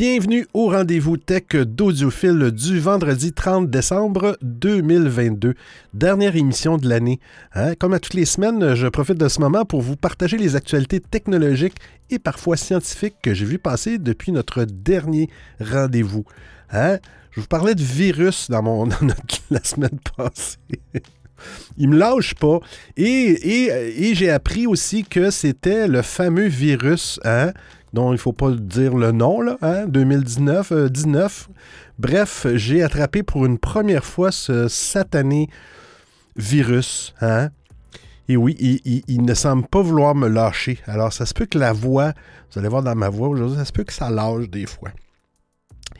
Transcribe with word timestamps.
Bienvenue 0.00 0.46
au 0.54 0.70
rendez-vous 0.70 1.18
tech 1.18 1.48
d'Audiophile 1.52 2.52
du 2.52 2.80
vendredi 2.80 3.34
30 3.34 3.68
décembre 3.68 4.38
2022, 4.40 5.52
dernière 5.92 6.36
émission 6.36 6.78
de 6.78 6.88
l'année. 6.88 7.20
Hein, 7.52 7.74
comme 7.74 7.92
à 7.92 7.98
toutes 7.98 8.14
les 8.14 8.24
semaines, 8.24 8.74
je 8.74 8.86
profite 8.86 9.18
de 9.18 9.28
ce 9.28 9.42
moment 9.42 9.66
pour 9.66 9.82
vous 9.82 9.96
partager 9.96 10.38
les 10.38 10.56
actualités 10.56 11.00
technologiques 11.00 11.76
et 12.08 12.18
parfois 12.18 12.56
scientifiques 12.56 13.16
que 13.22 13.34
j'ai 13.34 13.44
vu 13.44 13.58
passer 13.58 13.98
depuis 13.98 14.32
notre 14.32 14.64
dernier 14.64 15.28
rendez-vous. 15.60 16.24
Hein? 16.70 16.96
Je 17.32 17.42
vous 17.42 17.46
parlais 17.46 17.74
de 17.74 17.82
virus 17.82 18.48
dans, 18.48 18.62
mon, 18.62 18.88
la 19.50 19.62
semaine 19.62 20.00
passée. 20.16 20.56
Il 21.76 21.88
me 21.88 21.98
lâche 21.98 22.34
pas. 22.34 22.60
Et, 22.96 24.14
j'ai 24.14 24.30
appris 24.30 24.66
aussi 24.66 25.04
que 25.04 25.30
c'était 25.30 25.88
le 25.88 26.02
fameux 26.02 26.48
virus 26.48 27.20
hein, 27.24 27.52
dont 27.92 28.10
il 28.10 28.14
ne 28.14 28.18
faut 28.18 28.32
pas 28.32 28.50
dire 28.52 28.94
le 28.94 29.12
nom, 29.12 29.40
là, 29.40 29.86
2019, 29.86 30.72
hein, 30.72 30.86
19. 30.88 31.48
Euh, 31.48 31.52
Bref, 32.00 32.46
j'ai 32.54 32.82
attrapé 32.82 33.22
pour 33.22 33.44
une 33.44 33.58
première 33.58 34.06
fois 34.06 34.32
ce 34.32 34.68
satané 34.68 35.50
virus. 36.34 37.14
Hein? 37.20 37.50
Et 38.26 38.38
oui, 38.38 38.56
il, 39.06 39.22
ne 39.22 39.34
semble 39.34 39.66
pas 39.66 39.82
vouloir 39.82 40.14
me 40.14 40.26
lâcher. 40.26 40.78
Alors, 40.86 41.12
ça 41.12 41.26
se 41.26 41.34
peut 41.34 41.44
que 41.44 41.58
la 41.58 41.74
voix, 41.74 42.14
vous 42.50 42.58
allez 42.58 42.68
voir 42.68 42.82
dans 42.82 42.94
ma 42.94 43.10
voix 43.10 43.28
aujourd'hui, 43.28 43.58
ça 43.58 43.66
se 43.66 43.72
peut 43.72 43.84
que 43.84 43.92
ça 43.92 44.08
lâche 44.08 44.48
des 44.48 44.64
fois. 44.64 44.90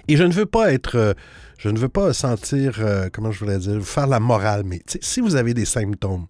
Et 0.08 0.16
je 0.16 0.22
ne 0.22 0.32
veux 0.32 0.46
pas 0.46 0.72
être, 0.72 0.96
euh, 0.96 1.12
je 1.58 1.68
ne 1.68 1.78
veux 1.78 1.90
pas 1.90 2.14
sentir, 2.14 2.76
euh, 2.78 3.10
comment 3.12 3.30
je 3.30 3.40
voulais 3.40 3.58
dire, 3.58 3.82
faire 3.82 4.06
la 4.06 4.20
morale, 4.20 4.62
mais 4.64 4.80
si 4.86 5.20
vous 5.20 5.36
avez 5.36 5.52
des 5.52 5.66
symptômes, 5.66 6.26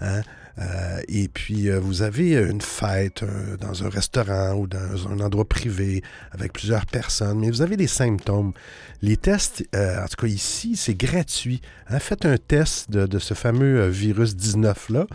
hein, 0.00 0.20
euh, 0.60 1.00
et 1.08 1.28
puis, 1.28 1.70
euh, 1.70 1.78
vous 1.78 2.02
avez 2.02 2.34
une 2.34 2.60
fête 2.60 3.22
euh, 3.22 3.56
dans 3.56 3.84
un 3.84 3.88
restaurant 3.88 4.54
ou 4.54 4.66
dans 4.66 5.08
un 5.08 5.20
endroit 5.20 5.44
privé 5.44 6.02
avec 6.32 6.52
plusieurs 6.52 6.86
personnes, 6.86 7.38
mais 7.38 7.50
vous 7.50 7.62
avez 7.62 7.76
des 7.76 7.86
symptômes. 7.86 8.52
Les 9.00 9.16
tests, 9.16 9.64
en 9.74 10.06
tout 10.06 10.26
cas 10.26 10.26
ici, 10.26 10.74
c'est 10.74 10.94
gratuit. 10.94 11.60
Hein. 11.88 12.00
Faites 12.00 12.24
un 12.24 12.36
test 12.36 12.90
de, 12.90 13.18
ce 13.18 13.34
fameux 13.34 13.86
virus 13.86 14.34
19-là. 14.34 15.06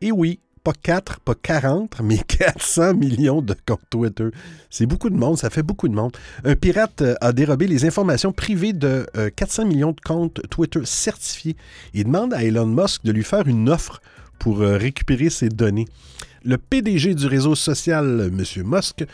Et 0.00 0.12
oui, 0.12 0.40
pas 0.66 0.72
4, 0.72 1.20
pas 1.20 1.36
40, 1.36 2.00
mais 2.02 2.18
400 2.26 2.94
millions 2.94 3.40
de 3.40 3.54
comptes 3.66 3.88
Twitter. 3.88 4.30
C'est 4.68 4.86
beaucoup 4.86 5.10
de 5.10 5.14
monde, 5.14 5.38
ça 5.38 5.48
fait 5.48 5.62
beaucoup 5.62 5.86
de 5.86 5.94
monde. 5.94 6.10
Un 6.44 6.56
pirate 6.56 7.02
euh, 7.02 7.14
a 7.20 7.32
dérobé 7.32 7.68
les 7.68 7.84
informations 7.84 8.32
privées 8.32 8.72
de 8.72 9.06
400 9.36 9.62
euh, 9.62 9.66
millions 9.66 9.92
de 9.92 10.00
comptes 10.00 10.40
Twitter 10.50 10.80
certifiés. 10.84 11.56
Il 11.94 12.04
demande 12.04 12.34
à 12.34 12.42
Elon 12.42 12.66
Musk 12.66 13.04
de 13.04 13.12
lui 13.12 13.22
faire 13.22 13.46
une 13.46 13.68
offre 13.68 14.00
pour 14.40 14.60
euh, 14.60 14.76
récupérer 14.76 15.30
ces 15.30 15.50
données. 15.50 15.86
Le 16.44 16.58
PDG 16.58 17.14
du 17.14 17.26
réseau 17.26 17.54
social, 17.54 18.32
M. 18.32 18.44
Musk, 18.64 19.04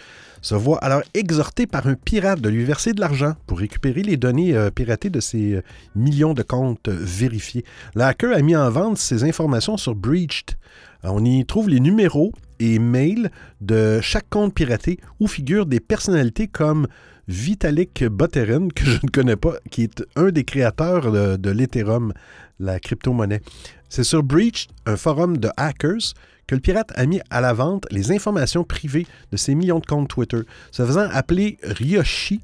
se 0.43 0.57
voit 0.57 0.79
alors 0.79 1.03
exhorté 1.15 1.67
par 1.67 1.87
un 1.87 1.95
pirate 1.95 2.41
de 2.41 2.49
lui 2.49 2.65
verser 2.65 2.93
de 2.93 3.01
l'argent 3.01 3.35
pour 3.47 3.61
récupérer 3.61 4.03
les 4.03 4.17
données 4.17 4.55
euh, 4.55 4.71
piratées 4.71 5.09
de 5.09 5.21
ces 5.21 5.55
euh, 5.55 5.63
millions 5.95 6.35
de 6.35 6.43
comptes 6.43 6.89
euh, 6.89 6.99
vérifiés. 7.01 7.65
Le 7.95 8.03
hacker 8.03 8.37
a 8.37 8.43
mis 8.43 8.57
en 8.57 8.69
vente 8.69 8.99
ces 8.99 9.25
informations 9.25 9.77
sur 9.77 9.95
Breached. 9.95 10.57
On 11.05 11.25
y 11.25 11.45
trouve 11.47 11.69
les 11.69 11.81
numéros 11.81 12.33
et 12.59 12.79
mails 12.79 13.31
de 13.61 14.01
chaque 14.01 14.29
compte 14.29 14.53
piraté 14.53 14.99
où 15.21 15.29
figurent 15.29 15.67
des 15.67 15.81
personnalités 15.81 16.49
comme 16.49 16.87
Vitalik 17.29 18.05
Buterin, 18.05 18.69
que 18.75 18.85
je 18.85 18.99
ne 19.03 19.09
connais 19.09 19.37
pas, 19.37 19.55
qui 19.71 19.85
est 19.85 20.05
un 20.17 20.31
des 20.31 20.45
créateurs 20.45 21.13
de, 21.13 21.37
de 21.37 21.51
l'Ethereum, 21.51 22.13
la 22.59 22.81
crypto-monnaie. 22.81 23.43
C'est 23.89 24.05
sur 24.05 24.23
Breached, 24.23 24.71
un 24.87 24.97
forum 24.97 25.37
de 25.37 25.49
hackers, 25.57 26.15
que 26.47 26.55
le 26.55 26.61
pirate 26.61 26.93
a 26.95 27.07
mis 27.07 27.21
à 27.31 27.41
la 27.41 27.53
vente 27.53 27.87
les 27.91 28.13
informations 28.13 28.65
privées 28.65 29.07
de 29.31 29.37
ses 29.37 29.55
millions 29.55 29.79
de 29.79 29.87
comptes 29.87 30.09
Twitter. 30.09 30.41
Se 30.71 30.85
faisant 30.85 31.09
appeler 31.13 31.59
Ryoshi, 31.63 32.41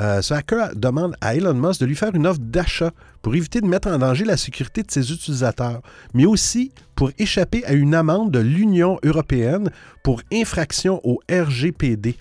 euh, 0.00 0.22
ce 0.22 0.32
hacker 0.32 0.76
demande 0.76 1.16
à 1.20 1.34
Elon 1.34 1.54
Musk 1.54 1.80
de 1.80 1.86
lui 1.86 1.96
faire 1.96 2.14
une 2.14 2.26
offre 2.26 2.40
d'achat 2.40 2.92
pour 3.20 3.34
éviter 3.34 3.60
de 3.60 3.66
mettre 3.66 3.88
en 3.88 3.98
danger 3.98 4.24
la 4.24 4.36
sécurité 4.36 4.82
de 4.82 4.90
ses 4.90 5.12
utilisateurs, 5.12 5.82
mais 6.14 6.24
aussi 6.24 6.72
pour 6.94 7.10
échapper 7.18 7.64
à 7.64 7.72
une 7.72 7.94
amende 7.94 8.30
de 8.30 8.38
l'Union 8.38 8.98
européenne 9.02 9.70
pour 10.04 10.22
infraction 10.32 11.00
au 11.02 11.20
RGPD. 11.30 12.16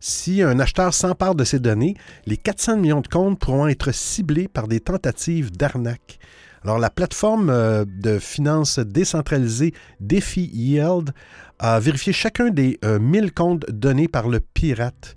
Si 0.00 0.42
un 0.42 0.58
acheteur 0.58 0.92
s'empare 0.94 1.34
de 1.34 1.44
ces 1.44 1.60
données, 1.60 1.94
les 2.26 2.36
400 2.36 2.78
millions 2.78 3.02
de 3.02 3.06
comptes 3.06 3.38
pourront 3.38 3.68
être 3.68 3.92
ciblés 3.92 4.48
par 4.48 4.66
des 4.66 4.80
tentatives 4.80 5.52
d'arnaque. 5.52 6.18
Alors, 6.62 6.78
la 6.78 6.90
plateforme 6.90 7.48
euh, 7.48 7.84
de 7.86 8.18
finances 8.18 8.78
décentralisée 8.78 9.72
DeFi 10.00 10.50
Yield 10.52 11.12
a 11.58 11.80
vérifié 11.80 12.12
chacun 12.12 12.50
des 12.50 12.78
1000 12.82 13.24
euh, 13.24 13.28
comptes 13.34 13.70
donnés 13.70 14.08
par 14.08 14.28
le 14.28 14.40
pirate 14.40 15.16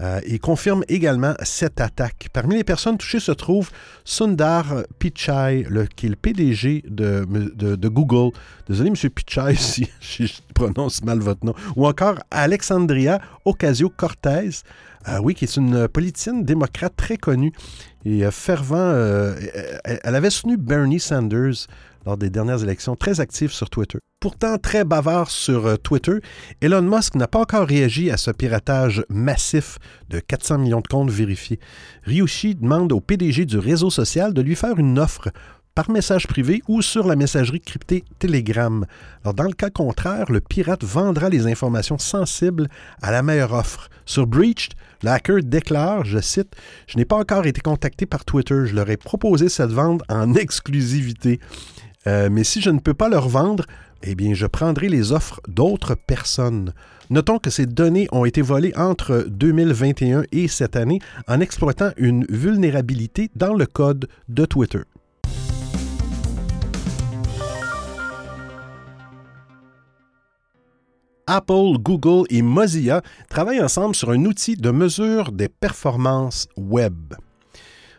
euh, 0.00 0.20
et 0.24 0.38
confirme 0.38 0.82
également 0.88 1.34
cette 1.42 1.80
attaque. 1.80 2.28
Parmi 2.32 2.56
les 2.56 2.64
personnes 2.64 2.96
touchées 2.96 3.20
se 3.20 3.32
trouve 3.32 3.70
Sundar 4.04 4.84
Pichai, 4.98 5.66
qui 5.94 6.06
est 6.06 6.08
le 6.08 6.16
PDG 6.16 6.84
de, 6.88 7.88
Google. 7.88 8.34
Désolé, 8.66 8.88
M. 8.88 9.10
Pichai, 9.10 9.54
si 10.00 10.26
je 10.26 10.40
prononce 10.54 11.04
mal 11.04 11.18
votre 11.18 11.44
nom. 11.44 11.54
Ou 11.76 11.86
encore 11.86 12.16
Alexandria 12.30 13.20
Ocasio-Cortez, 13.44 14.62
euh, 15.08 15.18
oui, 15.22 15.34
qui 15.34 15.44
est 15.44 15.56
une 15.56 15.86
politicienne 15.86 16.44
démocrate 16.44 16.94
très 16.96 17.18
connue 17.18 17.52
et 18.06 18.24
euh, 18.24 18.30
fervent. 18.30 18.94
elle 19.84 20.14
avait 20.14 20.30
soutenu 20.30 20.56
Bernie 20.56 21.00
Sanders 21.00 21.66
lors 22.06 22.16
des 22.16 22.30
dernières 22.30 22.62
élections, 22.62 22.96
très 22.96 23.20
active 23.20 23.52
sur 23.52 23.70
Twitter. 23.70 23.98
Pourtant 24.20 24.58
très 24.58 24.84
bavard 24.84 25.30
sur 25.30 25.66
euh, 25.66 25.76
Twitter, 25.76 26.18
Elon 26.60 26.82
Musk 26.82 27.14
n'a 27.14 27.26
pas 27.26 27.40
encore 27.40 27.66
réagi 27.66 28.10
à 28.10 28.16
ce 28.16 28.30
piratage 28.30 29.04
massif 29.08 29.78
de 30.10 30.20
400 30.20 30.58
millions 30.58 30.80
de 30.80 30.88
comptes 30.88 31.10
vérifiés. 31.10 31.58
Ryushi 32.04 32.54
demande 32.54 32.92
au 32.92 33.00
PDG 33.00 33.46
du 33.46 33.58
réseau 33.58 33.88
social 33.88 34.34
de 34.34 34.42
lui 34.42 34.56
faire 34.56 34.78
une 34.78 34.98
offre 34.98 35.30
par 35.74 35.90
message 35.90 36.26
privé 36.26 36.62
ou 36.68 36.82
sur 36.82 37.06
la 37.06 37.16
messagerie 37.16 37.60
cryptée 37.60 38.04
Telegram. 38.18 38.84
Dans 39.24 39.44
le 39.44 39.52
cas 39.52 39.70
contraire, 39.70 40.30
le 40.30 40.40
pirate 40.40 40.84
vendra 40.84 41.28
les 41.28 41.46
informations 41.46 41.96
sensibles 41.96 42.68
à 43.00 43.10
la 43.10 43.22
meilleure 43.22 43.54
offre. 43.54 43.88
Sur 44.04 44.26
Breached, 44.26 44.74
le 45.02 45.10
hacker 45.10 45.42
déclare, 45.42 46.04
je 46.04 46.18
cite, 46.18 46.54
Je 46.86 46.98
n'ai 46.98 47.04
pas 47.04 47.16
encore 47.16 47.46
été 47.46 47.60
contacté 47.60 48.04
par 48.04 48.24
Twitter. 48.24 48.66
Je 48.66 48.74
leur 48.74 48.90
ai 48.90 48.96
proposé 48.96 49.48
cette 49.48 49.70
vente 49.70 50.02
en 50.08 50.34
exclusivité. 50.34 51.40
Euh, 52.06 52.28
mais 52.30 52.44
si 52.44 52.60
je 52.60 52.70
ne 52.70 52.78
peux 52.78 52.94
pas 52.94 53.08
leur 53.08 53.28
vendre, 53.28 53.64
eh 54.02 54.14
bien, 54.14 54.32
je 54.32 54.46
prendrai 54.46 54.88
les 54.88 55.12
offres 55.12 55.40
d'autres 55.46 55.94
personnes. 55.94 56.72
Notons 57.10 57.38
que 57.38 57.50
ces 57.50 57.66
données 57.66 58.08
ont 58.12 58.24
été 58.24 58.40
volées 58.40 58.72
entre 58.76 59.26
2021 59.28 60.24
et 60.32 60.48
cette 60.48 60.76
année 60.76 61.00
en 61.28 61.40
exploitant 61.40 61.90
une 61.96 62.24
vulnérabilité 62.28 63.30
dans 63.34 63.52
le 63.52 63.66
code 63.66 64.08
de 64.28 64.44
Twitter. 64.44 64.82
Apple, 71.26 71.78
Google 71.78 72.26
et 72.30 72.42
Mozilla 72.42 73.02
travaillent 73.28 73.62
ensemble 73.62 73.94
sur 73.94 74.10
un 74.10 74.24
outil 74.24 74.56
de 74.56 74.70
mesure 74.70 75.30
des 75.30 75.48
performances 75.48 76.48
web. 76.56 77.14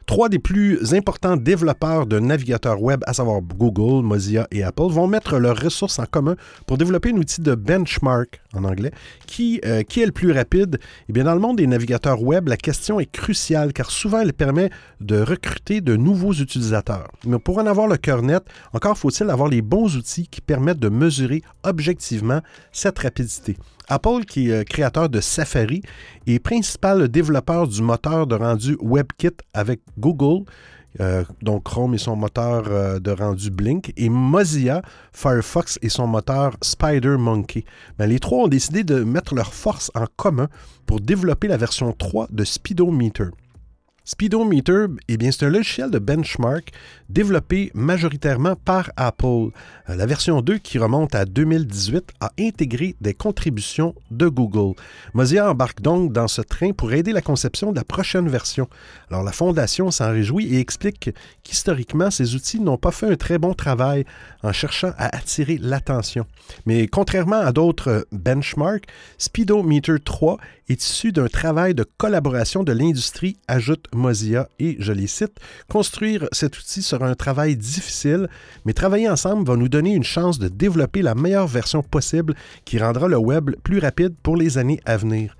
Trois 0.05 0.29
des 0.29 0.39
plus 0.39 0.93
importants 0.93 1.37
développeurs 1.37 2.05
de 2.05 2.19
navigateurs 2.19 2.81
web, 2.81 3.01
à 3.07 3.13
savoir 3.13 3.41
Google, 3.41 4.05
Mozilla 4.05 4.47
et 4.51 4.63
Apple, 4.63 4.89
vont 4.89 5.07
mettre 5.07 5.37
leurs 5.37 5.57
ressources 5.57 5.99
en 5.99 6.05
commun 6.05 6.35
pour 6.65 6.77
développer 6.77 7.11
un 7.11 7.17
outil 7.17 7.41
de 7.41 7.55
benchmark 7.55 8.41
en 8.53 8.63
anglais. 8.63 8.91
Qui, 9.27 9.61
euh, 9.65 9.83
qui 9.83 10.01
est 10.01 10.05
le 10.05 10.11
plus 10.11 10.31
rapide? 10.31 10.79
Eh 11.07 11.13
bien, 11.13 11.23
dans 11.23 11.33
le 11.33 11.39
monde 11.39 11.57
des 11.57 11.67
navigateurs 11.67 12.21
web, 12.21 12.47
la 12.47 12.57
question 12.57 12.99
est 12.99 13.11
cruciale 13.11 13.73
car 13.73 13.89
souvent 13.91 14.19
elle 14.19 14.33
permet 14.33 14.69
de 14.99 15.21
recruter 15.21 15.81
de 15.81 15.95
nouveaux 15.95 16.33
utilisateurs. 16.33 17.09
Mais 17.25 17.39
pour 17.39 17.59
en 17.59 17.65
avoir 17.65 17.87
le 17.87 17.97
cœur 17.97 18.21
net, 18.21 18.43
encore 18.73 18.97
faut-il 18.97 19.29
avoir 19.29 19.49
les 19.49 19.61
bons 19.61 19.95
outils 19.95 20.27
qui 20.27 20.41
permettent 20.41 20.79
de 20.79 20.89
mesurer 20.89 21.41
objectivement 21.63 22.41
cette 22.71 22.99
rapidité. 22.99 23.57
Apple, 23.91 24.23
qui 24.25 24.49
est 24.49 24.53
euh, 24.53 24.63
créateur 24.63 25.09
de 25.09 25.19
Safari, 25.19 25.81
est 26.25 26.39
principal 26.39 27.09
développeur 27.09 27.67
du 27.67 27.81
moteur 27.81 28.25
de 28.25 28.35
rendu 28.35 28.77
WebKit 28.81 29.35
avec 29.53 29.81
Google, 29.99 30.45
euh, 31.01 31.25
donc 31.41 31.63
Chrome 31.63 31.93
et 31.93 31.97
son 31.97 32.15
moteur 32.15 32.63
euh, 32.69 32.99
de 32.99 33.11
rendu 33.11 33.51
Blink, 33.51 33.91
et 33.97 34.07
Mozilla, 34.07 34.81
Firefox 35.11 35.77
et 35.81 35.89
son 35.89 36.07
moteur 36.07 36.55
SpiderMonkey. 36.61 37.65
Mais 37.99 38.07
les 38.07 38.19
trois 38.19 38.45
ont 38.45 38.47
décidé 38.47 38.85
de 38.85 39.03
mettre 39.03 39.35
leurs 39.35 39.53
forces 39.53 39.91
en 39.93 40.05
commun 40.15 40.47
pour 40.85 41.01
développer 41.01 41.49
la 41.49 41.57
version 41.57 41.91
3 41.91 42.27
de 42.31 42.45
Speedometer. 42.45 43.31
Speedometer, 44.03 44.87
eh 45.07 45.17
bien, 45.17 45.31
c'est 45.31 45.45
un 45.45 45.49
logiciel 45.49 45.91
de 45.91 45.99
benchmark 45.99 46.71
développé 47.07 47.71
majoritairement 47.75 48.55
par 48.55 48.91
Apple. 48.95 49.25
Euh, 49.89 49.95
la 49.95 50.07
version 50.07 50.41
2, 50.41 50.57
qui 50.57 50.79
remonte 50.79 51.13
à 51.13 51.25
2018, 51.25 52.11
a 52.19 52.31
intégré 52.39 52.95
des 52.99 53.13
contributions 53.13 53.93
de 54.09 54.27
Google. 54.27 54.75
Mozilla 55.13 55.51
embarque 55.51 55.81
donc 55.81 56.11
dans 56.13 56.27
ce 56.27 56.41
train 56.41 56.71
pour 56.71 56.93
aider 56.93 57.11
la 57.11 57.21
conception 57.21 57.71
de 57.71 57.75
la 57.75 57.83
prochaine 57.83 58.27
version. 58.27 58.67
Alors, 59.11 59.23
la 59.23 59.31
Fondation 59.31 59.91
s'en 59.91 60.09
réjouit 60.09 60.51
et 60.55 60.59
explique 60.59 61.11
qu'historiquement, 61.43 62.09
ces 62.09 62.33
outils 62.33 62.59
n'ont 62.59 62.77
pas 62.77 62.91
fait 62.91 63.11
un 63.11 63.15
très 63.15 63.37
bon 63.37 63.53
travail 63.53 64.05
en 64.41 64.51
cherchant 64.51 64.93
à 64.97 65.15
attirer 65.15 65.59
l'attention. 65.61 66.25
Mais 66.65 66.87
contrairement 66.87 67.39
à 67.39 67.51
d'autres 67.51 68.07
benchmarks, 68.11 68.85
Speedometer 69.19 69.99
3 70.03 70.37
est 70.71 70.83
issu 70.83 71.11
d'un 71.11 71.27
travail 71.27 71.75
de 71.75 71.85
collaboration 71.97 72.63
de 72.63 72.71
l'industrie, 72.71 73.37
ajoute 73.47 73.85
Mozilla, 73.93 74.47
et 74.59 74.77
je 74.79 74.93
les 74.93 75.07
cite, 75.07 75.37
Construire 75.69 76.27
cet 76.31 76.57
outil 76.57 76.81
sera 76.81 77.07
un 77.07 77.15
travail 77.15 77.55
difficile, 77.57 78.27
mais 78.65 78.73
travailler 78.73 79.09
ensemble 79.09 79.45
va 79.45 79.55
nous 79.55 79.69
donner 79.69 79.93
une 79.93 80.03
chance 80.03 80.39
de 80.39 80.47
développer 80.47 81.01
la 81.01 81.15
meilleure 81.15 81.47
version 81.47 81.83
possible 81.83 82.35
qui 82.65 82.79
rendra 82.79 83.07
le 83.07 83.17
web 83.17 83.51
plus 83.63 83.79
rapide 83.79 84.15
pour 84.23 84.37
les 84.37 84.57
années 84.57 84.79
à 84.85 84.97
venir. 84.97 85.35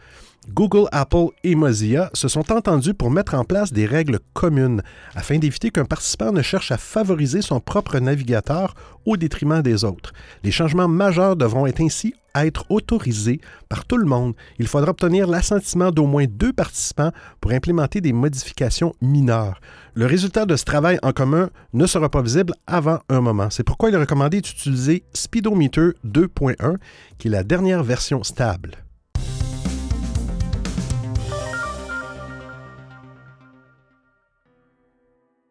Google, 0.50 0.88
Apple 0.92 1.28
et 1.44 1.54
Mozilla 1.54 2.10
se 2.14 2.28
sont 2.28 2.52
entendus 2.52 2.96
pour 2.96 3.12
mettre 3.12 3.36
en 3.36 3.46
place 3.46 3.72
des 3.72 3.86
règles 3.86 4.20
communes 4.34 4.82
afin 5.16 5.38
d'éviter 5.38 5.70
qu'un 5.70 5.86
participant 5.86 6.32
ne 6.32 6.42
cherche 6.42 6.72
à 6.72 6.78
favoriser 6.78 7.42
son 7.42 7.60
propre 7.60 8.00
navigateur 8.00 8.74
au 9.06 9.18
détriment 9.18 9.62
des 9.62 9.84
autres. 9.84 10.14
Les 10.44 10.52
changements 10.52 10.88
majeurs 10.88 11.36
devront 11.36 11.68
ainsi 11.80 12.16
être 12.34 12.66
autorisés 12.70 13.40
par 13.70 13.86
tout 13.86 13.98
le 13.98 14.06
monde. 14.06 14.34
Il 14.58 14.68
faudra 14.68 14.92
obtenir 14.92 15.28
l'assentiment 15.28 15.92
d'au 15.92 16.06
moins 16.06 16.26
deux 16.28 16.54
participants 16.54 17.12
pour 17.40 17.52
implémenter 17.52 18.02
des 18.02 18.14
modifications 18.14 18.94
mineures. 19.02 19.62
Le 19.94 20.06
résultat 20.06 20.46
de 20.46 20.56
ce 20.56 20.66
travail 20.66 20.98
en 21.04 21.12
commun 21.12 21.50
ne 21.74 21.86
sera 21.86 22.10
pas 22.10 22.22
visible 22.22 22.54
avant 22.66 23.00
un 23.10 23.22
moment. 23.22 23.50
C'est 23.52 23.64
pourquoi 23.64 23.90
il 23.90 23.96
est 23.96 24.00
recommandé 24.00 24.42
d'utiliser 24.42 25.04
Speedometer 25.14 25.92
2.1, 26.06 26.78
qui 27.20 27.28
est 27.28 27.32
la 27.32 27.44
dernière 27.44 27.84
version 27.84 28.24
stable. 28.24 28.81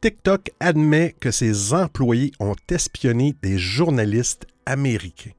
TikTok 0.03 0.53
admet 0.61 1.15
que 1.21 1.31
ses 1.31 1.75
employés 1.75 2.33
ont 2.41 2.57
espionné 2.71 3.37
des 3.43 3.59
journalistes 3.59 4.47
américains. 4.65 5.33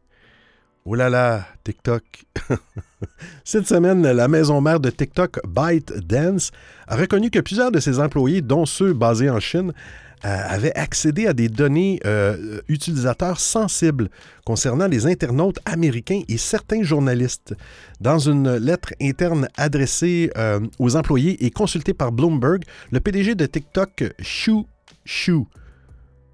Oh 0.85 0.93
là 0.93 1.09
là, 1.09 1.47
TikTok. 1.63 2.03
Cette 3.43 3.67
semaine, 3.67 4.03
la 4.03 4.27
maison 4.27 4.61
mère 4.61 4.79
de 4.79 4.91
TikTok, 4.91 5.39
ByteDance, 5.47 6.51
a 6.87 6.95
reconnu 6.95 7.31
que 7.31 7.39
plusieurs 7.39 7.71
de 7.71 7.79
ses 7.79 7.99
employés, 7.99 8.43
dont 8.43 8.67
ceux 8.67 8.93
basés 8.93 9.31
en 9.31 9.39
Chine, 9.39 9.73
euh, 10.23 10.43
avaient 10.47 10.77
accédé 10.77 11.25
à 11.25 11.33
des 11.33 11.49
données 11.49 11.99
euh, 12.05 12.61
utilisateurs 12.67 13.39
sensibles 13.39 14.07
concernant 14.45 14.85
les 14.85 15.07
internautes 15.07 15.57
américains 15.65 16.21
et 16.29 16.37
certains 16.37 16.83
journalistes. 16.83 17.55
Dans 18.01 18.19
une 18.19 18.57
lettre 18.57 18.93
interne 19.01 19.47
adressée 19.57 20.29
euh, 20.37 20.59
aux 20.77 20.95
employés 20.95 21.43
et 21.43 21.49
consultée 21.49 21.95
par 21.95 22.11
Bloomberg, 22.11 22.61
le 22.91 22.99
PDG 22.99 23.33
de 23.33 23.47
TikTok, 23.47 24.13
Shu 24.19 24.57
Shu, 25.05 25.39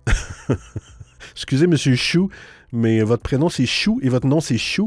excusez 1.32 1.68
Monsieur 1.68 1.96
Shu, 1.96 2.24
mais 2.74 3.00
votre 3.04 3.24
prénom 3.24 3.48
c'est 3.48 3.66
Shu 3.66 3.92
et 4.02 4.10
votre 4.10 4.28
nom 4.28 4.42
c'est 4.42 4.58
Shu, 4.58 4.84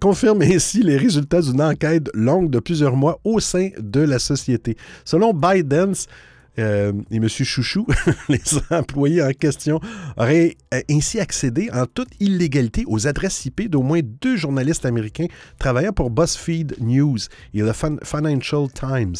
confirme 0.00 0.42
ainsi 0.42 0.84
les 0.84 0.96
résultats 0.96 1.40
d'une 1.40 1.60
enquête 1.60 2.08
longue 2.14 2.50
de 2.50 2.60
plusieurs 2.60 2.94
mois 2.94 3.18
au 3.24 3.40
sein 3.40 3.70
de 3.80 4.00
la 4.00 4.20
société. 4.20 4.76
Selon 5.04 5.34
ByteDance, 5.34 6.06
euh, 6.58 6.92
et 7.10 7.16
M. 7.16 7.28
Chouchou, 7.28 7.86
les 8.28 8.40
employés 8.70 9.22
en 9.22 9.32
question, 9.32 9.80
auraient 10.16 10.56
euh, 10.72 10.80
ainsi 10.90 11.20
accédé 11.20 11.68
en 11.72 11.86
toute 11.86 12.08
illégalité 12.20 12.84
aux 12.86 13.06
adresses 13.06 13.44
IP 13.46 13.68
d'au 13.68 13.82
moins 13.82 14.00
deux 14.02 14.36
journalistes 14.36 14.86
américains 14.86 15.26
travaillant 15.58 15.92
pour 15.92 16.10
BuzzFeed 16.10 16.76
News 16.80 17.18
et 17.54 17.60
le 17.60 17.72
Financial 17.72 18.66
Times. 18.72 19.16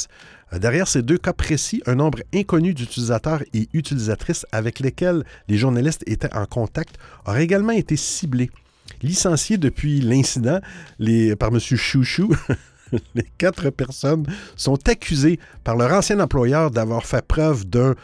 Euh, 0.53 0.59
derrière 0.59 0.89
ces 0.89 1.03
deux 1.03 1.19
cas 1.19 1.33
précis, 1.33 1.83
un 1.87 1.97
nombre 1.97 2.21
inconnu 2.35 2.75
d'utilisateurs 2.75 3.43
et 3.53 3.69
utilisatrices 3.73 4.47
avec 4.53 4.81
lesquels 4.81 5.25
les 5.49 5.59
journalistes 5.59 6.05
étaient 6.07 6.35
en 6.35 6.47
contact 6.47 6.97
aurait 7.27 7.45
également 7.45 7.73
été 7.73 7.97
ciblé. 7.97 8.51
Licenciés 9.03 9.59
depuis 9.59 10.01
l'incident 10.01 10.61
par 11.39 11.49
M. 11.49 11.61
Chouchou, 11.61 12.35
les 13.15 13.27
quatre 13.39 13.71
personnes 13.71 14.27
sont 14.57 14.89
accusées 14.89 15.39
par 15.65 15.77
leur 15.77 15.93
ancien 15.93 16.21
employeur 16.21 16.71
d'avoir 16.71 17.05
fait 17.05 17.25
preuve 17.25 17.67
d'un, 17.67 17.95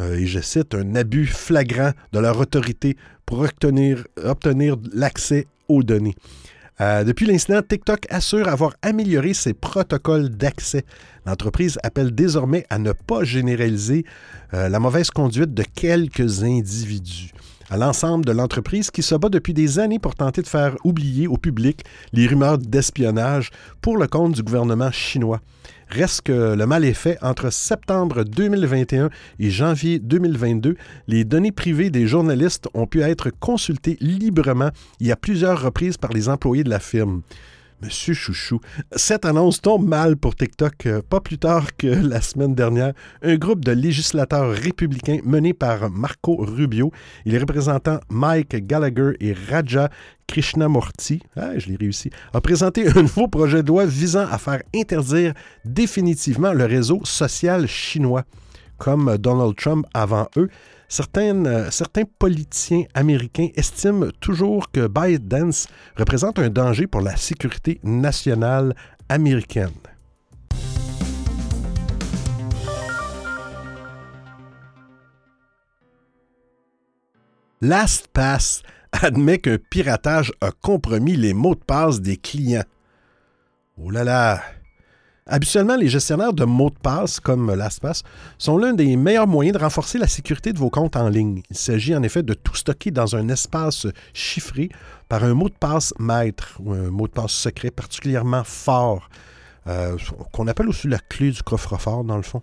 euh, 0.00 0.16
et 0.16 0.26
je 0.26 0.40
cite, 0.40 0.74
un 0.74 0.94
abus 0.94 1.26
flagrant 1.26 1.92
de 2.12 2.18
leur 2.18 2.38
autorité 2.38 2.96
pour 3.24 3.40
obtenir, 3.40 4.04
l'accès 4.92 5.46
aux 5.68 5.82
données. 5.82 6.14
Euh, 6.80 7.04
depuis 7.04 7.26
l'incident, 7.26 7.62
TikTok 7.62 8.06
assure 8.10 8.48
avoir 8.48 8.74
amélioré 8.82 9.32
ses 9.32 9.54
protocoles 9.54 10.28
d'accès. 10.28 10.84
L'entreprise 11.24 11.78
appelle 11.82 12.14
désormais 12.14 12.66
à 12.68 12.78
ne 12.78 12.92
pas 12.92 13.24
généraliser 13.24 14.04
euh, 14.52 14.68
la 14.68 14.78
mauvaise 14.78 15.10
conduite 15.10 15.54
de 15.54 15.62
quelques 15.62 16.44
individus 16.44 17.32
à 17.70 17.76
l'ensemble 17.76 18.24
de 18.24 18.32
l'entreprise 18.32 18.90
qui 18.90 19.02
se 19.02 19.14
bat 19.14 19.28
depuis 19.28 19.54
des 19.54 19.78
années 19.78 19.98
pour 19.98 20.14
tenter 20.14 20.42
de 20.42 20.46
faire 20.46 20.76
oublier 20.84 21.26
au 21.26 21.36
public 21.36 21.84
les 22.12 22.26
rumeurs 22.26 22.58
d'espionnage 22.58 23.50
pour 23.80 23.96
le 23.96 24.06
compte 24.06 24.34
du 24.34 24.42
gouvernement 24.42 24.90
chinois. 24.90 25.40
Reste 25.88 26.22
que 26.22 26.54
le 26.54 26.66
mal 26.66 26.84
est 26.84 26.94
fait. 26.94 27.16
Entre 27.22 27.50
septembre 27.50 28.24
2021 28.24 29.10
et 29.38 29.50
janvier 29.50 29.98
2022, 29.98 30.76
les 31.06 31.24
données 31.24 31.52
privées 31.52 31.90
des 31.90 32.06
journalistes 32.06 32.68
ont 32.74 32.86
pu 32.86 33.02
être 33.02 33.30
consultées 33.30 33.96
librement 34.00 34.70
et 35.00 35.12
à 35.12 35.16
plusieurs 35.16 35.62
reprises 35.62 35.96
par 35.96 36.12
les 36.12 36.28
employés 36.28 36.64
de 36.64 36.70
la 36.70 36.80
firme. 36.80 37.22
Monsieur 37.82 38.14
Chouchou. 38.14 38.58
Cette 38.94 39.26
annonce 39.26 39.60
tombe 39.60 39.86
mal 39.86 40.16
pour 40.16 40.34
TikTok. 40.34 40.86
Euh, 40.86 41.02
pas 41.02 41.20
plus 41.20 41.38
tard 41.38 41.76
que 41.76 41.86
la 42.08 42.20
semaine 42.22 42.54
dernière, 42.54 42.94
un 43.22 43.36
groupe 43.36 43.64
de 43.64 43.72
législateurs 43.72 44.50
républicains 44.50 45.18
mené 45.24 45.52
par 45.52 45.90
Marco 45.90 46.36
Rubio 46.36 46.90
et 47.26 47.30
les 47.30 47.38
représentants 47.38 48.00
Mike 48.08 48.66
Gallagher 48.66 49.12
et 49.20 49.34
Raja 49.34 49.90
Krishnamurti, 50.26 51.22
ah, 51.36 51.58
je 51.58 51.68
l'ai 51.68 51.76
réussi, 51.76 52.10
a 52.32 52.40
présenté 52.40 52.88
un 52.88 53.02
nouveau 53.02 53.28
projet 53.28 53.62
de 53.62 53.68
loi 53.68 53.84
visant 53.84 54.26
à 54.26 54.38
faire 54.38 54.62
interdire 54.74 55.34
définitivement 55.64 56.52
le 56.52 56.64
réseau 56.64 57.00
social 57.04 57.66
chinois. 57.68 58.24
Comme 58.78 59.16
Donald 59.18 59.54
Trump 59.56 59.86
avant 59.94 60.28
eux, 60.36 60.48
euh, 61.16 61.70
certains 61.70 62.04
politiciens 62.18 62.84
américains 62.94 63.48
estiment 63.54 64.08
toujours 64.20 64.70
que 64.70 64.86
ByteDance 64.86 65.68
représente 65.96 66.38
un 66.38 66.48
danger 66.48 66.86
pour 66.86 67.00
la 67.00 67.16
sécurité 67.16 67.80
nationale 67.82 68.74
américaine. 69.08 69.70
LastPass 77.60 78.62
admet 78.92 79.38
qu'un 79.38 79.58
piratage 79.58 80.32
a 80.40 80.50
compromis 80.52 81.16
les 81.16 81.34
mots 81.34 81.54
de 81.54 81.60
passe 81.60 82.00
des 82.00 82.16
clients. 82.16 82.64
Oh 83.78 83.90
là 83.90 84.04
là, 84.04 84.42
Habituellement, 85.28 85.74
les 85.74 85.88
gestionnaires 85.88 86.32
de 86.32 86.44
mots 86.44 86.70
de 86.70 86.78
passe, 86.80 87.18
comme 87.18 87.52
LastPass, 87.52 88.04
sont 88.38 88.58
l'un 88.58 88.74
des 88.74 88.94
meilleurs 88.94 89.26
moyens 89.26 89.58
de 89.58 89.62
renforcer 89.62 89.98
la 89.98 90.06
sécurité 90.06 90.52
de 90.52 90.58
vos 90.58 90.70
comptes 90.70 90.94
en 90.94 91.08
ligne. 91.08 91.42
Il 91.50 91.56
s'agit 91.56 91.96
en 91.96 92.04
effet 92.04 92.22
de 92.22 92.32
tout 92.32 92.54
stocker 92.54 92.92
dans 92.92 93.16
un 93.16 93.28
espace 93.28 93.88
chiffré 94.14 94.68
par 95.08 95.24
un 95.24 95.34
mot 95.34 95.48
de 95.48 95.54
passe 95.54 95.92
maître 95.98 96.56
ou 96.60 96.72
un 96.74 96.90
mot 96.90 97.08
de 97.08 97.12
passe 97.12 97.32
secret 97.32 97.72
particulièrement 97.72 98.44
fort. 98.44 99.08
Euh, 99.68 99.96
qu'on 100.32 100.46
appelle 100.46 100.68
aussi 100.68 100.86
la 100.88 100.98
clé 100.98 101.30
du 101.30 101.42
coffre-fort 101.42 102.04
dans 102.04 102.16
le 102.16 102.22
fond. 102.22 102.42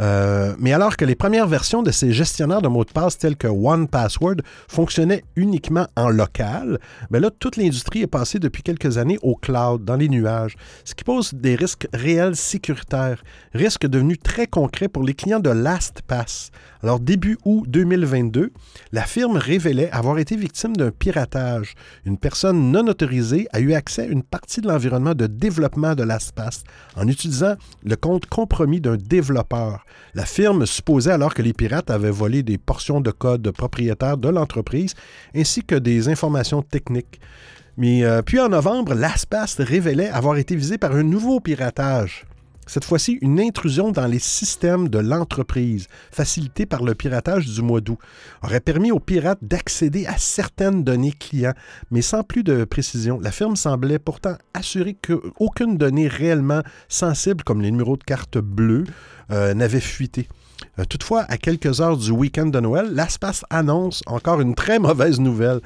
Euh, 0.00 0.54
mais 0.58 0.72
alors 0.72 0.96
que 0.96 1.04
les 1.04 1.14
premières 1.14 1.46
versions 1.46 1.82
de 1.82 1.90
ces 1.90 2.12
gestionnaires 2.12 2.62
de 2.62 2.68
mots 2.68 2.84
de 2.84 2.90
passe 2.90 3.16
tels 3.16 3.36
que 3.36 3.46
One 3.46 3.86
Password 3.86 4.36
fonctionnaient 4.66 5.22
uniquement 5.36 5.86
en 5.96 6.10
local, 6.10 6.78
ben 7.10 7.20
là, 7.20 7.30
toute 7.30 7.56
l'industrie 7.56 8.02
est 8.02 8.08
passée 8.08 8.38
depuis 8.38 8.62
quelques 8.62 8.98
années 8.98 9.18
au 9.22 9.36
cloud, 9.36 9.84
dans 9.84 9.96
les 9.96 10.08
nuages, 10.08 10.56
ce 10.84 10.94
qui 10.94 11.04
pose 11.04 11.32
des 11.34 11.54
risques 11.54 11.86
réels 11.92 12.36
sécuritaires, 12.36 13.22
risques 13.52 13.86
devenus 13.86 14.18
très 14.22 14.46
concrets 14.46 14.88
pour 14.88 15.04
les 15.04 15.14
clients 15.14 15.40
de 15.40 15.50
LastPass. 15.50 16.50
Alors, 16.82 17.00
début 17.00 17.38
août 17.44 17.64
2022, 17.68 18.52
la 18.92 19.02
firme 19.04 19.36
révélait 19.36 19.90
avoir 19.90 20.18
été 20.18 20.36
victime 20.36 20.76
d'un 20.76 20.90
piratage. 20.90 21.74
Une 22.04 22.18
personne 22.18 22.70
non 22.72 22.86
autorisée 22.88 23.46
a 23.52 23.60
eu 23.60 23.72
accès 23.72 24.02
à 24.02 24.06
une 24.06 24.22
partie 24.22 24.60
de 24.60 24.68
l'environnement 24.68 25.14
de 25.14 25.26
développement 25.26 25.94
de 25.94 26.02
LastPass 26.02 26.63
en 26.96 27.08
utilisant 27.08 27.54
le 27.84 27.96
compte 27.96 28.26
compromis 28.26 28.80
d'un 28.80 28.96
développeur. 28.96 29.84
La 30.14 30.24
firme 30.24 30.66
supposait 30.66 31.12
alors 31.12 31.34
que 31.34 31.42
les 31.42 31.52
pirates 31.52 31.90
avaient 31.90 32.10
volé 32.10 32.42
des 32.42 32.58
portions 32.58 33.00
de 33.00 33.10
code 33.10 33.50
propriétaires 33.50 34.18
de 34.18 34.28
l'entreprise 34.28 34.94
ainsi 35.34 35.62
que 35.64 35.74
des 35.74 36.08
informations 36.08 36.62
techniques. 36.62 37.20
Mais 37.76 38.04
euh, 38.04 38.22
puis 38.22 38.38
en 38.38 38.48
novembre, 38.48 38.94
LastPass 38.94 39.60
révélait 39.60 40.08
avoir 40.08 40.36
été 40.36 40.54
visé 40.54 40.78
par 40.78 40.92
un 40.92 41.02
nouveau 41.02 41.40
piratage. 41.40 42.24
Cette 42.66 42.84
fois-ci, 42.84 43.18
une 43.20 43.40
intrusion 43.40 43.90
dans 43.90 44.06
les 44.06 44.18
systèmes 44.18 44.88
de 44.88 44.98
l'entreprise, 44.98 45.88
facilitée 46.10 46.66
par 46.66 46.82
le 46.82 46.94
piratage 46.94 47.46
du 47.46 47.62
mois 47.62 47.80
d'août, 47.80 47.98
aurait 48.42 48.60
permis 48.60 48.90
aux 48.90 49.00
pirates 49.00 49.38
d'accéder 49.42 50.06
à 50.06 50.16
certaines 50.18 50.84
données 50.84 51.12
clients, 51.12 51.54
mais 51.90 52.02
sans 52.02 52.22
plus 52.22 52.42
de 52.42 52.64
précision. 52.64 53.20
La 53.20 53.30
firme 53.30 53.56
semblait 53.56 53.98
pourtant 53.98 54.36
assurer 54.54 54.94
qu'aucune 54.94 55.76
donnée 55.76 56.08
réellement 56.08 56.62
sensible, 56.88 57.44
comme 57.44 57.60
les 57.60 57.70
numéros 57.70 57.96
de 57.96 58.04
carte 58.04 58.38
bleue, 58.38 58.84
euh, 59.30 59.54
n'avait 59.54 59.80
fuité. 59.80 60.28
Euh, 60.78 60.84
toutefois, 60.84 61.24
à 61.28 61.36
quelques 61.36 61.80
heures 61.80 61.96
du 61.96 62.10
week-end 62.10 62.46
de 62.46 62.60
Noël, 62.60 62.88
l'ASPAS 62.92 63.44
annonce 63.50 64.02
encore 64.06 64.40
une 64.40 64.54
très 64.54 64.78
mauvaise 64.78 65.20
nouvelle. 65.20 65.60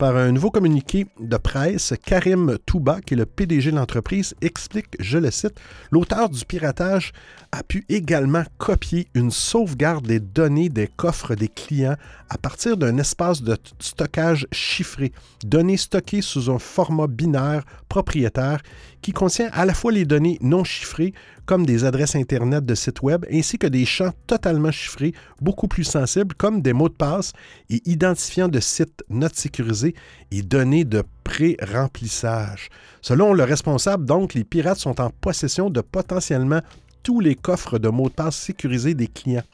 Par 0.00 0.16
un 0.16 0.32
nouveau 0.32 0.50
communiqué 0.50 1.08
de 1.20 1.36
presse, 1.36 1.92
Karim 2.02 2.56
Touba, 2.64 3.02
qui 3.02 3.12
est 3.12 3.18
le 3.18 3.26
PDG 3.26 3.70
de 3.70 3.76
l'entreprise, 3.76 4.34
explique, 4.40 4.96
je 4.98 5.18
le 5.18 5.30
cite, 5.30 5.60
L'auteur 5.90 6.30
du 6.30 6.42
piratage 6.46 7.12
a 7.52 7.62
pu 7.62 7.84
également 7.88 8.44
copier 8.58 9.08
une 9.14 9.30
sauvegarde 9.30 10.06
des 10.06 10.20
données 10.20 10.68
des 10.68 10.86
coffres 10.86 11.34
des 11.34 11.48
clients 11.48 11.96
à 12.28 12.38
partir 12.38 12.76
d'un 12.76 12.96
espace 12.98 13.42
de 13.42 13.56
stockage 13.80 14.46
chiffré, 14.52 15.12
données 15.44 15.76
stockées 15.76 16.22
sous 16.22 16.48
un 16.50 16.60
format 16.60 17.08
binaire 17.08 17.64
propriétaire 17.88 18.60
qui 19.02 19.12
contient 19.12 19.50
à 19.52 19.64
la 19.64 19.74
fois 19.74 19.90
les 19.90 20.04
données 20.04 20.38
non 20.40 20.62
chiffrées 20.62 21.12
comme 21.44 21.66
des 21.66 21.84
adresses 21.84 22.14
Internet 22.14 22.64
de 22.64 22.74
sites 22.76 23.02
Web 23.02 23.26
ainsi 23.32 23.58
que 23.58 23.66
des 23.66 23.84
champs 23.84 24.12
totalement 24.28 24.70
chiffrés 24.70 25.12
beaucoup 25.40 25.66
plus 25.66 25.84
sensibles 25.84 26.34
comme 26.36 26.62
des 26.62 26.72
mots 26.72 26.88
de 26.88 26.94
passe 26.94 27.32
et 27.68 27.82
identifiants 27.90 28.48
de 28.48 28.60
sites 28.60 29.02
not 29.08 29.28
sécurisés 29.34 29.94
et 30.30 30.42
données 30.42 30.84
de 30.84 31.02
pré-remplissage. 31.24 32.68
Selon 33.02 33.32
le 33.32 33.44
responsable, 33.44 34.04
donc, 34.04 34.34
les 34.34 34.44
pirates 34.44 34.78
sont 34.78 35.00
en 35.00 35.10
possession 35.10 35.70
de 35.70 35.80
potentiellement 35.80 36.60
tous 37.02 37.20
les 37.20 37.34
coffres 37.34 37.78
de 37.78 37.88
mots 37.88 38.08
de 38.08 38.14
passe 38.14 38.36
sécurisés 38.36 38.94
des 38.94 39.08
clients. 39.08 39.44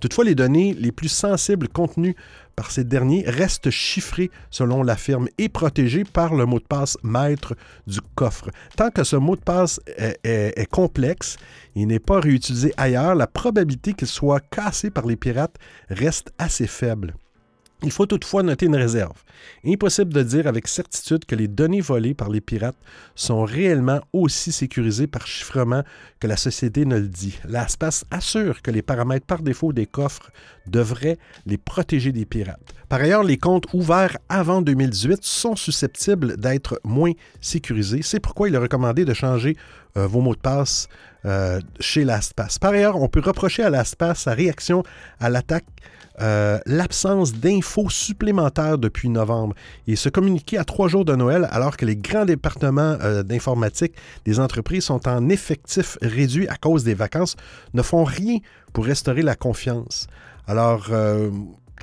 Toutefois, 0.00 0.24
les 0.24 0.34
données 0.34 0.74
les 0.74 0.92
plus 0.92 1.10
sensibles 1.10 1.68
contenues 1.68 2.16
par 2.56 2.70
ces 2.70 2.84
derniers 2.84 3.24
restent 3.26 3.70
chiffrées 3.70 4.30
selon 4.50 4.82
la 4.82 4.96
firme 4.96 5.28
et 5.38 5.48
protégées 5.48 6.04
par 6.04 6.34
le 6.34 6.46
mot 6.46 6.58
de 6.58 6.64
passe 6.64 6.96
maître 7.02 7.54
du 7.86 8.00
coffre. 8.14 8.50
Tant 8.76 8.90
que 8.90 9.04
ce 9.04 9.16
mot 9.16 9.36
de 9.36 9.42
passe 9.42 9.78
est, 10.24 10.70
complexe 10.70 11.36
et 11.76 11.84
n'est 11.84 11.98
pas 11.98 12.20
réutilisé 12.20 12.72
ailleurs, 12.76 13.14
la 13.14 13.26
probabilité 13.26 13.92
qu'il 13.92 14.08
soit 14.08 14.40
cassé 14.40 14.90
par 14.90 15.06
les 15.06 15.16
pirates 15.16 15.56
reste 15.90 16.32
assez 16.38 16.66
faible. 16.66 17.14
Il 17.82 17.92
faut 17.92 18.06
toutefois 18.06 18.42
noter 18.42 18.66
une 18.66 18.76
réserve. 18.76 19.22
Impossible 19.64 20.12
de 20.12 20.22
dire 20.22 20.46
avec 20.46 20.68
certitude 20.68 21.24
que 21.24 21.34
les 21.34 21.48
données 21.48 21.80
volées 21.80 22.14
par 22.14 22.28
les 22.28 22.40
pirates 22.40 22.76
sont 23.14 23.44
réellement 23.44 24.00
aussi 24.12 24.52
sécurisées 24.52 25.06
par 25.06 25.26
chiffrement 25.26 25.82
que 26.18 26.26
la 26.26 26.36
société 26.36 26.84
ne 26.84 26.96
le 26.96 27.08
dit. 27.08 27.38
L'ASPAS 27.48 28.04
assure 28.10 28.60
que 28.62 28.70
les 28.70 28.82
paramètres 28.82 29.26
par 29.26 29.42
défaut 29.42 29.72
des 29.72 29.86
coffres 29.86 30.30
devraient 30.66 31.18
les 31.46 31.56
protéger 31.56 32.12
des 32.12 32.26
pirates. 32.26 32.74
Par 32.88 33.00
ailleurs, 33.00 33.22
les 33.22 33.38
comptes 33.38 33.72
ouverts 33.72 34.18
avant 34.28 34.62
2018 34.62 35.20
sont 35.22 35.56
susceptibles 35.56 36.36
d'être 36.36 36.80
moins 36.84 37.12
sécurisés. 37.40 38.02
C'est 38.02 38.20
pourquoi 38.20 38.48
il 38.48 38.54
est 38.54 38.58
recommandé 38.58 39.04
de 39.04 39.14
changer 39.14 39.56
euh, 39.96 40.06
vos 40.06 40.20
mots 40.20 40.34
de 40.34 40.40
passe 40.40 40.88
euh, 41.24 41.60
chez 41.80 42.04
LastPass. 42.04 42.58
Par 42.58 42.72
ailleurs, 42.72 43.00
on 43.00 43.08
peut 43.08 43.20
reprocher 43.20 43.62
à 43.62 43.70
LastPass 43.70 44.20
sa 44.20 44.34
réaction 44.34 44.82
à 45.18 45.30
l'attaque 45.30 45.66
euh, 46.20 46.58
l'absence 46.66 47.34
d'infos 47.34 47.88
supplémentaires 47.88 48.78
depuis 48.78 49.08
novembre 49.08 49.54
et 49.86 49.96
se 49.96 50.08
communiquer 50.08 50.58
à 50.58 50.64
trois 50.64 50.88
jours 50.88 51.04
de 51.04 51.14
Noël 51.14 51.48
alors 51.50 51.76
que 51.76 51.86
les 51.86 51.96
grands 51.96 52.24
départements 52.24 52.96
euh, 53.02 53.22
d'informatique 53.22 53.94
des 54.24 54.38
entreprises 54.38 54.84
sont 54.84 55.08
en 55.08 55.28
effectif 55.28 55.96
réduit 56.02 56.46
à 56.48 56.56
cause 56.56 56.84
des 56.84 56.94
vacances 56.94 57.36
ne 57.74 57.82
font 57.82 58.04
rien 58.04 58.38
pour 58.72 58.84
restaurer 58.84 59.22
la 59.22 59.34
confiance. 59.34 60.08
Alors, 60.46 60.88
euh, 60.90 61.30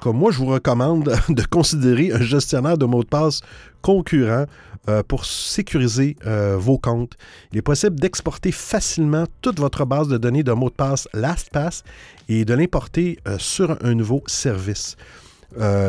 comme 0.02 0.18
moi, 0.18 0.32
je 0.32 0.38
vous 0.38 0.46
recommande 0.48 1.14
de 1.30 1.44
considérer 1.44 2.12
un 2.12 2.22
gestionnaire 2.22 2.78
de 2.78 2.86
mots 2.86 3.04
de 3.04 3.10
passe 3.10 3.42
concurrent 3.82 4.46
euh, 4.90 5.04
pour 5.04 5.26
sécuriser 5.26 6.16
euh, 6.26 6.56
vos 6.58 6.78
comptes. 6.78 7.18
Il 7.52 7.58
est 7.58 7.62
possible 7.62 8.00
d'exporter 8.00 8.54
facilement 8.54 9.26
toute 9.42 9.60
votre 9.60 9.86
base 9.86 10.08
de 10.08 10.18
données 10.18 10.44
de 10.44 10.54
mots 10.54 10.70
de 10.70 10.76
passe 10.76 11.10
LastPass 11.14 11.84
et 12.30 12.46
de 12.46 12.54
l'importer 12.54 13.20
euh, 13.28 13.38
sur 13.38 13.78
un 13.84 13.96
nouveau 13.96 14.24
service. 14.28 14.96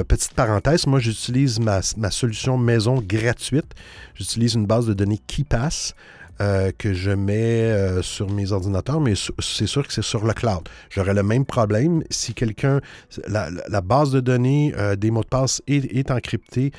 petite 0.09 0.35
parenthèse, 0.35 0.87
moi 0.87 0.99
j'utilise 0.99 1.61
ma, 1.61 1.81
ma, 1.97 2.11
solution 2.11 2.59
maison 2.59 3.01
gratuite. 3.01 3.73
J'utilise 4.15 4.55
une 4.55 4.67
base 4.67 4.87
de 4.87 4.95
données 4.95 5.21
KeePass. 5.29 5.95
Euh, 6.41 6.71
que 6.79 6.95
je 6.95 7.11
mets 7.11 7.65
euh, 7.65 8.01
sur 8.01 8.31
mes 8.31 8.53
ordinateurs, 8.53 9.01
mais 9.01 9.15
c'est 9.41 9.67
sûr 9.67 9.85
que 9.85 9.93
c'est 9.93 10.05
sur 10.05 10.25
le 10.25 10.33
cloud. 10.33 10.69
J'aurais 10.89 11.15
le 11.15 11.25
même 11.25 11.45
problème 11.45 12.05
si 12.11 12.33
quelqu'un, 12.33 12.81
la, 13.27 13.81
base 13.81 14.13
de 14.13 14.21
données 14.21 14.73
euh, 14.77 14.95
des 14.95 15.11
mots 15.11 15.25
de 15.25 15.29
passe 15.29 15.61
est, 15.67 16.11
encryptée 16.13 16.71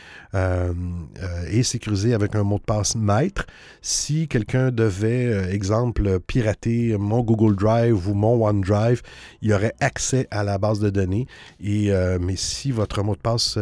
et 1.51 1.63
sécurisée 1.63 2.13
avec 2.13 2.35
un 2.35 2.43
mot 2.43 2.57
de 2.57 2.63
passe 2.63 2.95
maître. 2.95 3.45
Si 3.81 4.29
quelqu'un 4.29 4.71
devait, 4.71 5.53
exemple, 5.53 6.19
pirater 6.21 6.97
mon 6.97 7.21
Google 7.21 7.55
Drive 7.55 8.07
ou 8.07 8.13
mon 8.13 8.45
OneDrive, 8.47 9.01
il 9.41 9.49
y 9.49 9.53
aurait 9.53 9.73
accès 9.81 10.27
à 10.31 10.43
la 10.43 10.57
base 10.57 10.79
de 10.79 10.89
données. 10.89 11.27
Et, 11.61 11.91
mais 12.21 12.35
si 12.35 12.71
votre 12.71 13.03
mot 13.03 13.15
de 13.15 13.21
passe 13.21 13.57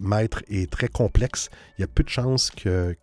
maître 0.00 0.42
est 0.50 0.70
très 0.70 0.88
complexe, 0.88 1.50
il 1.78 1.82
y 1.82 1.84
a 1.84 1.86
peu 1.86 2.02
de 2.02 2.08
chances 2.08 2.50
que... 2.50 2.96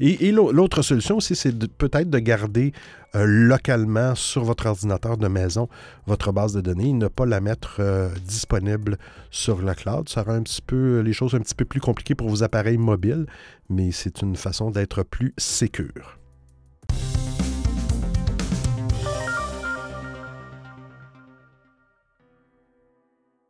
et 0.00 0.32
l'autre 0.32 0.82
solution 0.82 1.16
aussi, 1.16 1.36
c'est 1.36 1.51
peut-être 1.52 2.10
de 2.10 2.18
garder 2.18 2.72
euh, 3.14 3.24
localement 3.26 4.14
sur 4.14 4.44
votre 4.44 4.66
ordinateur 4.66 5.16
de 5.16 5.28
maison 5.28 5.68
votre 6.06 6.32
base 6.32 6.54
de 6.54 6.60
données, 6.60 6.92
ne 6.92 7.08
pas 7.08 7.26
la 7.26 7.40
mettre 7.40 7.76
euh, 7.80 8.08
disponible 8.24 8.98
sur 9.30 9.60
le 9.60 9.74
cloud. 9.74 10.08
Ça 10.08 10.22
rend 10.22 10.32
un 10.32 10.42
petit 10.42 10.62
peu 10.62 11.00
les 11.00 11.12
choses 11.12 11.34
un 11.34 11.40
petit 11.40 11.54
peu 11.54 11.64
plus 11.64 11.80
compliquées 11.80 12.14
pour 12.14 12.28
vos 12.28 12.42
appareils 12.42 12.78
mobiles, 12.78 13.26
mais 13.68 13.92
c'est 13.92 14.22
une 14.22 14.36
façon 14.36 14.70
d'être 14.70 15.02
plus 15.02 15.34
sécure. 15.36 16.18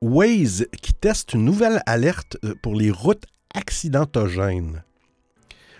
Waze 0.02 0.66
qui 0.82 0.94
teste 0.94 1.34
une 1.34 1.44
nouvelle 1.44 1.80
alerte 1.86 2.36
euh, 2.44 2.54
pour 2.60 2.74
les 2.74 2.90
routes 2.90 3.24
accidentogènes. 3.54 4.82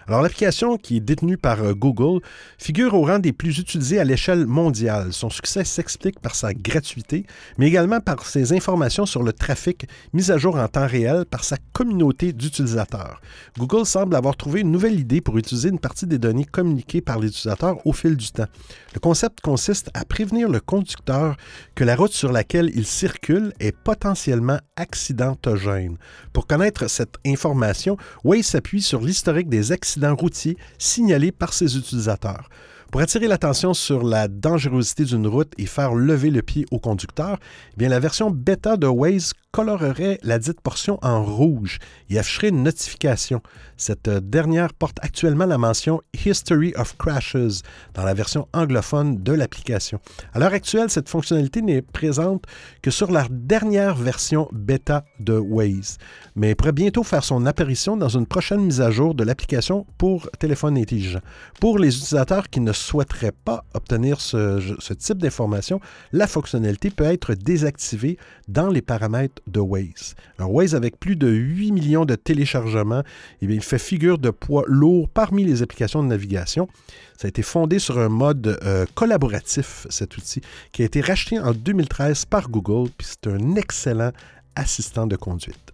Alors, 0.07 0.23
l'application 0.23 0.77
qui 0.77 0.97
est 0.97 1.01
détenue 1.01 1.37
par 1.37 1.63
euh, 1.63 1.75
Google 1.75 2.21
figure 2.59 2.95
au 2.95 3.05
rang 3.05 3.19
des 3.19 3.33
plus 3.33 3.59
utilisées 3.59 4.01
à 4.01 4.05
l'échelle 4.05 4.47
mondiale. 4.47 5.13
Son 5.13 5.31
succès 5.31 5.65
s'explique 5.65 6.21
par 6.21 6.35
sa 6.35 6.55
gratuité, 6.55 7.27
mais 7.59 7.69
également 7.69 8.01
par 8.01 8.27
ses 8.27 8.53
informations 8.53 9.07
sur 9.07 9.23
le 9.23 9.33
trafic 9.33 9.87
mis 10.13 10.31
à 10.31 10.39
jour 10.39 10.57
en 10.57 10.69
temps 10.69 10.87
réel 10.87 11.25
par 11.25 11.45
sa 11.45 11.57
communauté 11.73 12.33
d'utilisateurs. 12.33 13.21
Google 13.59 13.87
semble 13.87 14.17
avoir 14.17 14.37
trouvé 14.37 14.61
une 14.61 14.73
nouvelle 14.73 14.99
idée 14.99 15.21
pour 15.21 15.39
utiliser 15.39 15.69
une 15.69 15.79
partie 15.79 16.07
des 16.07 16.19
données 16.19 16.45
communiquées 16.45 17.01
par 17.01 17.19
les 17.19 17.29
utilisateurs 17.29 17.87
au 17.87 17.93
fil 17.93 18.17
du 18.17 18.31
temps. 18.31 18.47
Le 18.95 19.01
concept 19.01 19.41
consiste 19.41 19.91
à 19.95 20.05
prévenir 20.05 20.49
le 20.49 20.61
conducteur 20.61 21.37
que 21.75 21.85
la 21.85 21.97
route 21.97 22.13
sur 22.13 22.33
laquelle 22.33 22.71
il 22.75 22.87
circule 22.87 23.53
est 23.61 23.73
potentiellement 23.73 24.59
accidentogène. 24.77 25.97
Pour 26.33 26.47
connaître 26.47 26.89
cette 26.89 27.17
information, 27.27 27.97
Waze 28.25 28.47
s'appuie 28.47 28.83
sur 28.83 29.01
l'historique 29.01 29.49
des 29.49 29.73
accidents 29.73 29.92
accidents 29.93 30.17
routiers 30.17 30.57
signalés 30.79 31.33
par 31.33 31.53
ses 31.53 31.77
utilisateurs. 31.77 32.49
Pour 32.91 33.01
attirer 33.01 33.27
l'attention 33.27 33.75
sur 33.75 34.03
la 34.03 34.29
dangerosité 34.29 35.05
d'une 35.05 35.27
route 35.27 35.53
et 35.59 35.67
faire 35.67 35.95
lever 35.95 36.31
le 36.31 36.43
pied 36.43 36.67
au 36.71 36.79
conducteur, 36.79 37.39
eh 37.79 37.89
la 37.89 38.01
version 38.01 38.31
bêta 38.31 38.77
de 38.77 38.87
Waze 38.87 39.33
colorerait 39.53 40.19
la 40.23 40.39
dite 40.39 40.63
portion 40.63 40.99
en 41.03 41.23
rouge 41.23 41.79
et 42.09 42.19
afficherait 42.19 42.49
une 42.49 42.63
notification. 42.63 43.43
Cette 43.77 44.09
euh, 44.09 44.21
dernière 44.21 44.73
porte 44.73 44.97
actuellement 45.03 45.45
la 45.45 45.59
mention 45.59 46.01
History 46.25 46.73
of 46.77 46.97
Crashes 46.97 47.63
dans 47.93 48.03
la 48.03 48.15
version 48.15 48.49
anglophone 48.55 49.23
de 49.23 49.33
l'application. 49.33 50.01
À 50.33 50.39
l'heure 50.39 50.55
actuelle, 50.55 50.89
cette 50.89 51.11
fonctionnalité 51.11 51.61
n'est 51.61 51.83
présente 51.83 52.45
que 52.81 52.91
sur 52.91 53.11
la 53.11 53.27
dernière 53.31 53.95
version 53.95 54.49
bêta 54.53 55.05
de 55.21 55.37
Waze, 55.37 55.99
mais 56.35 56.55
pourrait 56.55 56.73
bientôt 56.73 57.03
faire 57.03 57.23
son 57.23 57.45
apparition 57.45 57.99
dans 57.99 58.09
une 58.09 58.27
prochaine 58.27 58.63
mise 58.63 58.81
à 58.81 58.91
jour 58.91 59.15
de 59.15 59.23
l'application 59.23 59.87
pour 59.99 60.31
téléphone 60.39 60.79
intelligent. 60.79 61.21
Pour 61.61 61.79
les 61.79 61.95
utilisateurs 61.95 62.49
qui 62.49 62.61
ne 62.61 62.73
souhaiteraient 62.73 63.35
pas 63.45 63.65
obtenir 63.75 64.21
ce, 64.21 64.77
ce 64.79 64.95
type 64.95 65.19
d'information, 65.19 65.79
la 66.13 66.27
fonctionnalité 66.27 66.91
peut 66.91 67.05
être 67.05 67.35
désactivée 67.35 68.17
dans 68.49 68.69
les 68.69 68.81
paramètres 68.81 69.42
de 69.47 69.61
Waze. 69.61 70.15
Alors 70.39 70.53
Waze, 70.53 70.75
avec 70.75 70.99
plus 70.99 71.17
de 71.17 71.29
8 71.29 71.73
millions 71.73 72.05
de 72.05 72.15
téléchargements, 72.15 73.03
eh 73.41 73.47
il 73.47 73.63
fait 73.63 73.79
figure 73.79 74.19
de 74.19 74.31
poids 74.31 74.65
lourd 74.67 75.09
parmi 75.09 75.45
les 75.45 75.63
applications 75.63 76.03
de 76.03 76.09
navigation. 76.09 76.69
Ça 77.17 77.27
a 77.27 77.29
été 77.29 77.43
fondé 77.43 77.79
sur 77.79 77.99
un 77.99 78.09
mode 78.09 78.59
euh, 78.65 78.87
collaboratif, 78.95 79.87
cet 79.91 80.17
outil, 80.17 80.41
qui 80.73 80.83
a 80.83 80.85
été 80.85 81.01
racheté 81.01 81.39
en 81.39 81.53
2013 81.53 82.25
par 82.25 82.49
Google, 82.49 82.91
puis 82.97 83.07
c'est 83.09 83.31
un 83.31 83.57
excellent 83.57 84.13
assistant 84.55 85.07
de 85.07 85.17
conduite. 85.17 85.73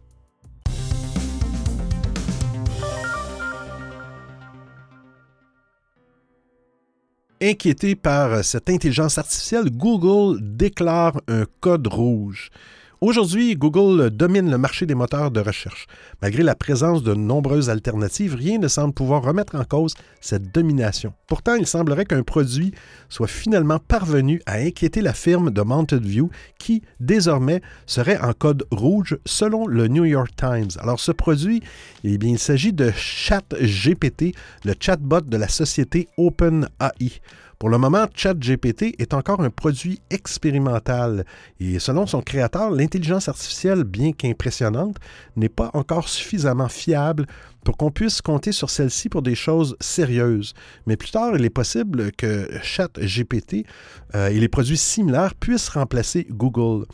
Inquiété 7.41 7.95
par 7.95 8.45
cette 8.45 8.69
intelligence 8.69 9.17
artificielle, 9.17 9.71
Google 9.71 10.41
déclare 10.41 11.21
un 11.29 11.45
code 11.61 11.87
rouge. 11.87 12.51
Aujourd'hui, 13.00 13.55
Google 13.55 14.11
domine 14.11 14.50
le 14.50 14.59
marché 14.59 14.85
des 14.85 14.97
moteurs 14.97 15.31
de 15.31 15.38
recherche. 15.38 15.87
Malgré 16.21 16.43
la 16.43 16.57
présence 16.57 17.05
de 17.05 17.14
nombreuses 17.14 17.71
alternatives, 17.71 18.35
rien 18.35 18.59
ne 18.59 18.67
semble 18.67 18.93
pouvoir 18.93 19.23
remettre 19.23 19.55
en 19.55 19.62
cause 19.62 19.95
cette 20.21 20.52
domination. 20.52 21.12
Pourtant, 21.28 21.55
il 21.55 21.69
semblerait 21.69 22.07
qu'un 22.07 22.25
produit 22.25 22.75
soit 23.09 23.28
finalement 23.28 23.78
parvenu 23.78 24.43
à 24.47 24.55
inquiéter 24.55 25.00
la 25.00 25.12
firme 25.12 25.52
de 25.52 25.62
Mountain 25.62 25.99
View 25.99 26.31
qui, 26.59 26.83
désormais, 26.99 27.62
serait 27.87 28.21
en 28.21 28.33
code 28.33 28.67
rouge 28.73 29.17
selon 29.25 29.69
le 29.69 29.87
New 29.87 30.05
York 30.05 30.33
Times. 30.35 30.71
Alors, 30.81 30.99
ce 30.99 31.12
produit, 31.12 31.62
eh 32.02 32.19
il 32.21 32.38
s'agit 32.40 32.73
de 32.73 32.90
ChatGPT, 32.90 34.35
le 34.64 34.75
chatbot 34.78 35.21
de 35.21 35.37
la 35.37 35.47
société 35.47 36.09
OpenAI. 36.17 37.21
Pour 37.59 37.71
le 37.71 37.79
moment, 37.79 38.07
ChatGPT 38.15 38.95
est 39.00 39.15
encore 39.15 39.41
un 39.41 39.50
produit 39.50 40.00
expérimental 40.11 41.25
et 41.59 41.81
selon 41.81 42.07
son 42.07 42.23
créateur, 42.23 42.71
l'intelligence 42.71 43.29
artificielle, 43.29 43.83
bien 43.83 44.12
qu'impressionnante, 44.12 44.97
n'est 45.35 45.49
pas 45.49 45.73
encore 45.75 46.09
suffisamment 46.09 46.69
fiable 46.69 47.27
pour 47.65 47.77
qu'on 47.77 47.91
puisse 47.91 48.23
compter 48.23 48.53
sur 48.53 48.71
celle-ci 48.71 49.09
pour 49.09 49.23
des 49.23 49.35
choses 49.35 49.77
sérieuses. 49.81 50.55
Mais 50.87 50.97
plus 50.97 51.11
tard, 51.11 51.33
il 51.35 51.45
est 51.45 51.50
possible 51.50 52.12
que 52.12 52.49
ChatGPT 52.62 53.67
euh, 54.15 54.29
et 54.29 54.38
les 54.38 54.49
produits 54.49 54.79
similaires 54.79 55.35
puissent 55.35 55.71
remplacer 55.71 56.29
Google. 56.31 56.87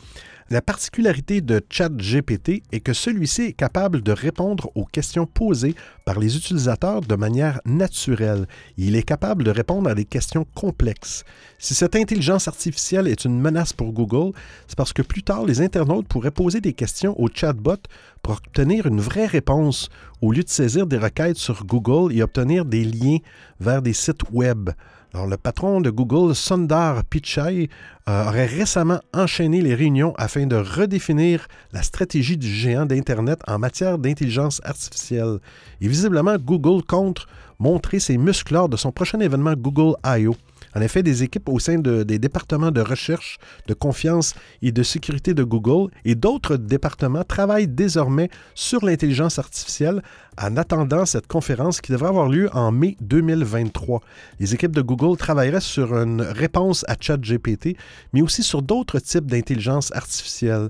La 0.51 0.61
particularité 0.61 1.41
de 1.41 1.59
ChatGPT 1.71 2.61
est 2.71 2.79
que 2.79 2.93
celui-ci 2.93 3.41
est 3.41 3.53
capable 3.53 4.03
de 4.03 4.11
répondre 4.11 4.69
aux 4.75 4.85
questions 4.85 5.25
posées 5.25 5.73
par 6.05 6.19
les 6.19 6.37
utilisateurs 6.37 7.01
de 7.01 7.15
manière 7.15 7.59
naturelle. 7.65 8.45
Il 8.77 8.95
est 8.95 9.01
capable 9.01 9.43
de 9.43 9.49
répondre 9.49 9.89
à 9.89 9.95
des 9.95 10.05
questions 10.05 10.45
complexes. 10.53 11.23
Si 11.57 11.73
cette 11.73 11.95
intelligence 11.95 12.47
artificielle 12.47 13.07
est 13.07 13.25
une 13.25 13.41
menace 13.41 13.73
pour 13.73 13.91
Google, 13.91 14.37
c'est 14.67 14.77
parce 14.77 14.93
que 14.93 15.01
plus 15.01 15.23
tard, 15.23 15.45
les 15.45 15.61
internautes 15.61 16.07
pourraient 16.07 16.29
poser 16.29 16.61
des 16.61 16.73
questions 16.73 17.19
au 17.19 17.27
chatbot 17.27 17.81
pour 18.21 18.33
obtenir 18.33 18.85
une 18.85 19.01
vraie 19.01 19.25
réponse 19.25 19.89
au 20.21 20.31
lieu 20.31 20.43
de 20.43 20.49
saisir 20.49 20.85
des 20.85 20.99
requêtes 20.99 21.37
sur 21.37 21.65
Google 21.65 22.13
et 22.13 22.21
obtenir 22.21 22.65
des 22.65 22.85
liens 22.85 23.17
vers 23.59 23.81
des 23.81 23.93
sites 23.93 24.29
web. 24.31 24.69
Alors, 25.15 25.27
le 25.27 25.37
patron 25.37 25.79
de 25.79 25.89
Google, 25.89 26.35
Sundar 26.35 27.05
Pichai, 27.05 27.69
euh, 28.09 28.25
aurait 28.25 28.47
récemment 28.47 28.99
enchaîné 29.13 29.61
les 29.61 29.73
réunions 29.73 30.13
afin 30.17 30.45
de 30.45 30.57
redéfinir 30.57 31.47
la 31.71 31.83
stratégie 31.83 32.35
du 32.35 32.49
géant 32.49 32.85
d'Internet 32.85 33.39
en 33.47 33.57
matière 33.57 33.97
d'intelligence 33.97 34.59
artificielle. 34.65 35.39
Et 35.79 35.87
visiblement, 35.87 36.35
Google 36.37 36.83
compte 36.83 37.27
montrer 37.59 38.01
ses 38.01 38.17
muscles 38.17 38.55
lors 38.55 38.67
de 38.67 38.75
son 38.75 38.91
prochain 38.91 39.21
événement 39.21 39.53
Google 39.53 39.95
I.O. 40.05 40.35
En 40.75 40.81
effet, 40.81 41.03
des 41.03 41.23
équipes 41.23 41.47
au 41.47 41.59
sein 41.59 41.79
des 41.79 42.19
départements 42.19 42.71
de 42.71 42.81
recherche, 42.81 43.37
de 43.67 43.73
confiance 43.73 44.33
et 44.61 44.73
de 44.73 44.83
sécurité 44.83 45.33
de 45.33 45.43
Google 45.43 45.89
et 46.03 46.15
d'autres 46.15 46.57
départements 46.57 47.23
travaillent 47.23 47.67
désormais 47.67 48.29
sur 48.55 48.85
l'intelligence 48.85 49.39
artificielle 49.39 50.01
en 50.37 50.57
attendant 50.57 51.05
cette 51.05 51.27
conférence 51.27 51.79
qui 51.79 51.93
devrait 51.93 52.09
avoir 52.09 52.27
lieu 52.27 52.49
en 52.53 52.71
mai 52.71 52.97
2023. 52.99 54.01
Les 54.39 54.53
équipes 54.53 54.75
de 54.75 54.81
Google 54.81 55.17
travailleraient 55.17 55.61
sur 55.61 55.95
une 55.95 56.21
réponse 56.21 56.83
à 56.89 56.95
ChatGPT, 56.99 57.77
mais 58.11 58.21
aussi 58.21 58.43
sur 58.43 58.61
d'autres 58.61 58.99
types 58.99 59.27
d'intelligence 59.27 59.93
artificielle. 59.95 60.69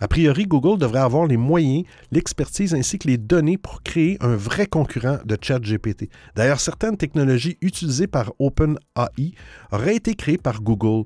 A 0.00 0.08
priori, 0.08 0.44
Google 0.44 0.78
devrait 0.78 1.00
avoir 1.00 1.26
les 1.26 1.36
moyens, 1.36 1.84
l'expertise 2.12 2.74
ainsi 2.74 2.98
que 2.98 3.08
les 3.08 3.18
données 3.18 3.58
pour 3.58 3.82
créer 3.82 4.16
un 4.20 4.36
vrai 4.36 4.66
concurrent 4.66 5.18
de 5.24 5.36
ChatGPT. 5.40 6.08
D'ailleurs, 6.36 6.60
certaines 6.60 6.96
technologies 6.96 7.58
utilisées 7.60 8.06
par 8.06 8.32
OpenAI 8.38 9.32
auraient 9.72 9.96
été 9.96 10.14
créées 10.14 10.38
par 10.38 10.62
Google. 10.62 11.04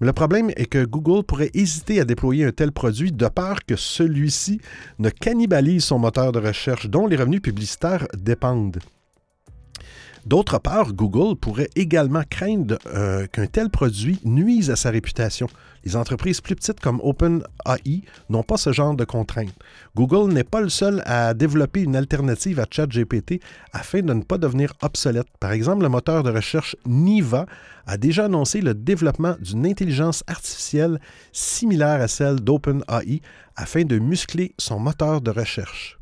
Mais 0.00 0.06
le 0.06 0.12
problème 0.14 0.50
est 0.56 0.66
que 0.66 0.84
Google 0.84 1.24
pourrait 1.24 1.50
hésiter 1.52 2.00
à 2.00 2.04
déployer 2.04 2.46
un 2.46 2.52
tel 2.52 2.72
produit 2.72 3.12
de 3.12 3.28
peur 3.28 3.58
que 3.66 3.76
celui-ci 3.76 4.60
ne 4.98 5.10
cannibalise 5.10 5.84
son 5.84 5.98
moteur 5.98 6.32
de 6.32 6.38
recherche 6.38 6.88
dont 6.88 7.06
les 7.06 7.16
revenus 7.16 7.42
publicitaires 7.42 8.06
dépendent. 8.16 8.78
D'autre 10.30 10.60
part, 10.60 10.92
Google 10.92 11.34
pourrait 11.34 11.70
également 11.74 12.22
craindre 12.22 12.78
euh, 12.86 13.26
qu'un 13.26 13.48
tel 13.48 13.68
produit 13.68 14.20
nuise 14.24 14.70
à 14.70 14.76
sa 14.76 14.90
réputation. 14.90 15.48
Les 15.84 15.96
entreprises 15.96 16.40
plus 16.40 16.54
petites 16.54 16.78
comme 16.78 17.00
OpenAI 17.02 18.02
n'ont 18.28 18.44
pas 18.44 18.56
ce 18.56 18.70
genre 18.70 18.94
de 18.94 19.04
contraintes. 19.04 19.52
Google 19.96 20.32
n'est 20.32 20.44
pas 20.44 20.60
le 20.60 20.68
seul 20.68 21.02
à 21.04 21.34
développer 21.34 21.80
une 21.80 21.96
alternative 21.96 22.60
à 22.60 22.66
ChatGPT 22.70 23.40
afin 23.72 24.02
de 24.02 24.12
ne 24.14 24.22
pas 24.22 24.38
devenir 24.38 24.72
obsolète. 24.82 25.26
Par 25.40 25.50
exemple, 25.50 25.82
le 25.82 25.88
moteur 25.88 26.22
de 26.22 26.30
recherche 26.30 26.76
Niva 26.86 27.46
a 27.86 27.96
déjà 27.96 28.26
annoncé 28.26 28.60
le 28.60 28.74
développement 28.74 29.34
d'une 29.40 29.66
intelligence 29.66 30.22
artificielle 30.28 31.00
similaire 31.32 32.00
à 32.00 32.06
celle 32.06 32.36
d'OpenAI 32.36 33.20
afin 33.56 33.82
de 33.82 33.98
muscler 33.98 34.54
son 34.58 34.78
moteur 34.78 35.22
de 35.22 35.32
recherche. 35.32 35.99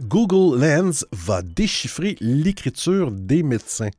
Google 0.00 0.60
Lens 0.60 1.04
va 1.10 1.42
déchiffrer 1.42 2.16
l'écriture 2.20 3.10
des 3.10 3.42
médecins. 3.42 3.90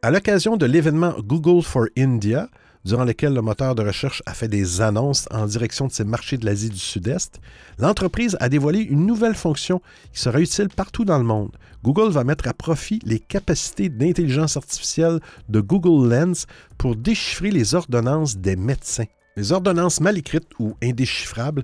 À 0.00 0.10
l'occasion 0.10 0.56
de 0.56 0.64
l'événement 0.64 1.14
Google 1.18 1.62
for 1.62 1.88
India, 1.98 2.48
durant 2.86 3.04
lequel 3.04 3.34
le 3.34 3.42
moteur 3.42 3.74
de 3.74 3.82
recherche 3.82 4.22
a 4.24 4.32
fait 4.32 4.48
des 4.48 4.80
annonces 4.80 5.28
en 5.30 5.44
direction 5.44 5.88
de 5.88 5.92
ses 5.92 6.04
marchés 6.04 6.38
de 6.38 6.46
l'Asie 6.46 6.70
du 6.70 6.78
Sud-Est, 6.78 7.38
l'entreprise 7.78 8.38
a 8.40 8.48
dévoilé 8.48 8.80
une 8.80 9.04
nouvelle 9.04 9.34
fonction 9.34 9.82
qui 10.10 10.20
sera 10.20 10.40
utile 10.40 10.70
partout 10.70 11.04
dans 11.04 11.18
le 11.18 11.24
monde. 11.24 11.54
Google 11.84 12.12
va 12.12 12.24
mettre 12.24 12.48
à 12.48 12.54
profit 12.54 13.00
les 13.04 13.18
capacités 13.18 13.90
d'intelligence 13.90 14.56
artificielle 14.56 15.20
de 15.50 15.60
Google 15.60 16.08
Lens 16.08 16.46
pour 16.78 16.96
déchiffrer 16.96 17.50
les 17.50 17.74
ordonnances 17.74 18.38
des 18.38 18.56
médecins. 18.56 19.04
Les 19.36 19.52
ordonnances 19.52 20.00
mal 20.00 20.16
écrites 20.16 20.48
ou 20.58 20.76
indéchiffrables 20.82 21.62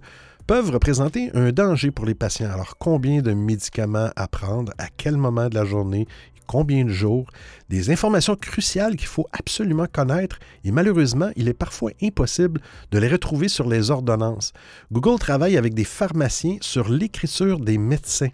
peuvent 0.53 0.69
représenter 0.69 1.31
un 1.33 1.51
danger 1.51 1.91
pour 1.91 2.05
les 2.05 2.15
patients. 2.15 2.51
Alors, 2.53 2.77
combien 2.77 3.23
de 3.23 3.33
médicaments 3.33 4.11
à 4.17 4.29
prendre, 4.29 4.71
à 4.77 4.89
quel 4.95 5.17
moment 5.17 5.49
de 5.49 5.55
la 5.55 5.65
journée, 5.65 6.07
combien 6.47 6.85
de 6.85 6.91
jours, 6.91 7.27
des 7.71 7.89
informations 7.89 8.37
cruciales 8.37 8.97
qu'il 8.97 9.07
faut 9.07 9.27
absolument 9.33 9.87
connaître 9.91 10.39
et 10.65 10.71
malheureusement, 10.71 11.31
il 11.37 11.49
est 11.49 11.55
parfois 11.55 11.93
impossible 12.03 12.61
de 12.91 12.99
les 12.99 13.09
retrouver 13.09 13.49
sur 13.49 13.67
les 13.67 13.91
ordonnances. 13.91 14.53
Google 14.93 15.19
travaille 15.19 15.57
avec 15.57 15.73
des 15.73 15.85
pharmaciens 15.85 16.59
sur 16.61 16.91
l'écriture 16.91 17.59
des 17.59 17.79
médecins. 17.79 18.29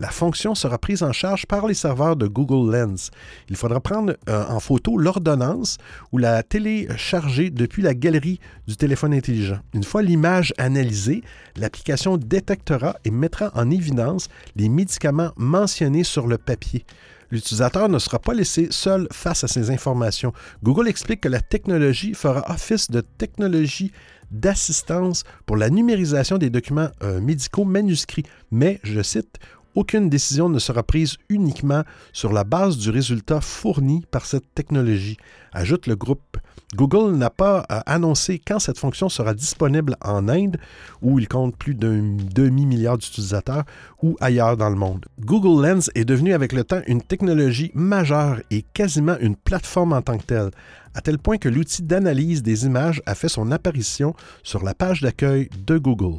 La 0.00 0.10
fonction 0.10 0.54
sera 0.54 0.78
prise 0.78 1.02
en 1.02 1.12
charge 1.12 1.46
par 1.46 1.66
les 1.66 1.74
serveurs 1.74 2.14
de 2.14 2.28
Google 2.28 2.72
Lens. 2.72 3.10
Il 3.48 3.56
faudra 3.56 3.80
prendre 3.80 4.16
euh, 4.28 4.44
en 4.46 4.60
photo 4.60 4.96
l'ordonnance 4.96 5.76
ou 6.12 6.18
la 6.18 6.44
télécharger 6.44 7.50
depuis 7.50 7.82
la 7.82 7.94
galerie 7.94 8.38
du 8.68 8.76
téléphone 8.76 9.12
intelligent. 9.12 9.58
Une 9.74 9.82
fois 9.82 10.02
l'image 10.02 10.54
analysée, 10.56 11.24
l'application 11.56 12.16
détectera 12.16 12.94
et 13.04 13.10
mettra 13.10 13.50
en 13.54 13.70
évidence 13.70 14.28
les 14.54 14.68
médicaments 14.68 15.32
mentionnés 15.36 16.04
sur 16.04 16.28
le 16.28 16.38
papier. 16.38 16.84
L'utilisateur 17.30 17.88
ne 17.88 17.98
sera 17.98 18.18
pas 18.20 18.32
laissé 18.32 18.68
seul 18.70 19.08
face 19.12 19.44
à 19.44 19.48
ces 19.48 19.70
informations. 19.70 20.32
Google 20.62 20.88
explique 20.88 21.22
que 21.22 21.28
la 21.28 21.40
technologie 21.40 22.14
fera 22.14 22.44
office 22.50 22.90
de 22.90 23.00
technologie 23.00 23.92
d'assistance 24.30 25.24
pour 25.46 25.56
la 25.56 25.70
numérisation 25.70 26.38
des 26.38 26.50
documents 26.50 26.88
euh, 27.02 27.20
médicaux 27.20 27.64
manuscrits, 27.64 28.24
mais, 28.50 28.78
je 28.82 29.02
cite, 29.02 29.38
aucune 29.78 30.08
décision 30.08 30.48
ne 30.48 30.58
sera 30.58 30.82
prise 30.82 31.18
uniquement 31.28 31.84
sur 32.12 32.32
la 32.32 32.42
base 32.42 32.78
du 32.78 32.90
résultat 32.90 33.40
fourni 33.40 34.04
par 34.10 34.26
cette 34.26 34.52
technologie, 34.52 35.16
ajoute 35.52 35.86
le 35.86 35.94
groupe. 35.94 36.36
Google 36.74 37.16
n'a 37.16 37.30
pas 37.30 37.64
euh, 37.70 37.78
annoncé 37.86 38.40
quand 38.44 38.58
cette 38.58 38.76
fonction 38.76 39.08
sera 39.08 39.34
disponible 39.34 39.94
en 40.04 40.28
Inde, 40.28 40.56
où 41.00 41.20
il 41.20 41.28
compte 41.28 41.56
plus 41.56 41.76
d'un 41.76 42.16
demi-milliard 42.34 42.98
d'utilisateurs, 42.98 43.62
ou 44.02 44.16
ailleurs 44.20 44.56
dans 44.56 44.68
le 44.68 44.74
monde. 44.74 45.06
Google 45.20 45.64
Lens 45.64 45.92
est 45.94 46.04
devenu 46.04 46.32
avec 46.32 46.52
le 46.52 46.64
temps 46.64 46.82
une 46.88 47.00
technologie 47.00 47.70
majeure 47.72 48.40
et 48.50 48.62
quasiment 48.74 49.16
une 49.20 49.36
plateforme 49.36 49.92
en 49.92 50.02
tant 50.02 50.18
que 50.18 50.24
telle, 50.24 50.50
à 50.94 51.00
tel 51.02 51.18
point 51.18 51.38
que 51.38 51.48
l'outil 51.48 51.84
d'analyse 51.84 52.42
des 52.42 52.66
images 52.66 53.00
a 53.06 53.14
fait 53.14 53.28
son 53.28 53.52
apparition 53.52 54.12
sur 54.42 54.64
la 54.64 54.74
page 54.74 55.02
d'accueil 55.02 55.48
de 55.66 55.78
Google. 55.78 56.18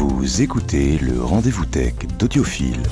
Vous 0.00 0.40
écoutez 0.40 0.96
le 0.96 1.22
rendez-vous 1.22 1.66
tech 1.66 1.92
d'Audiophile. 2.18 2.82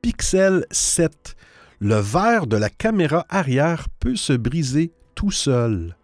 Pixel 0.00 0.64
7. 0.70 1.36
Le 1.80 1.96
verre 1.96 2.46
de 2.46 2.56
la 2.56 2.70
caméra 2.70 3.26
arrière 3.28 3.88
peut 4.00 4.16
se 4.16 4.32
briser 4.32 4.94
tout 5.14 5.30
seul. 5.30 5.98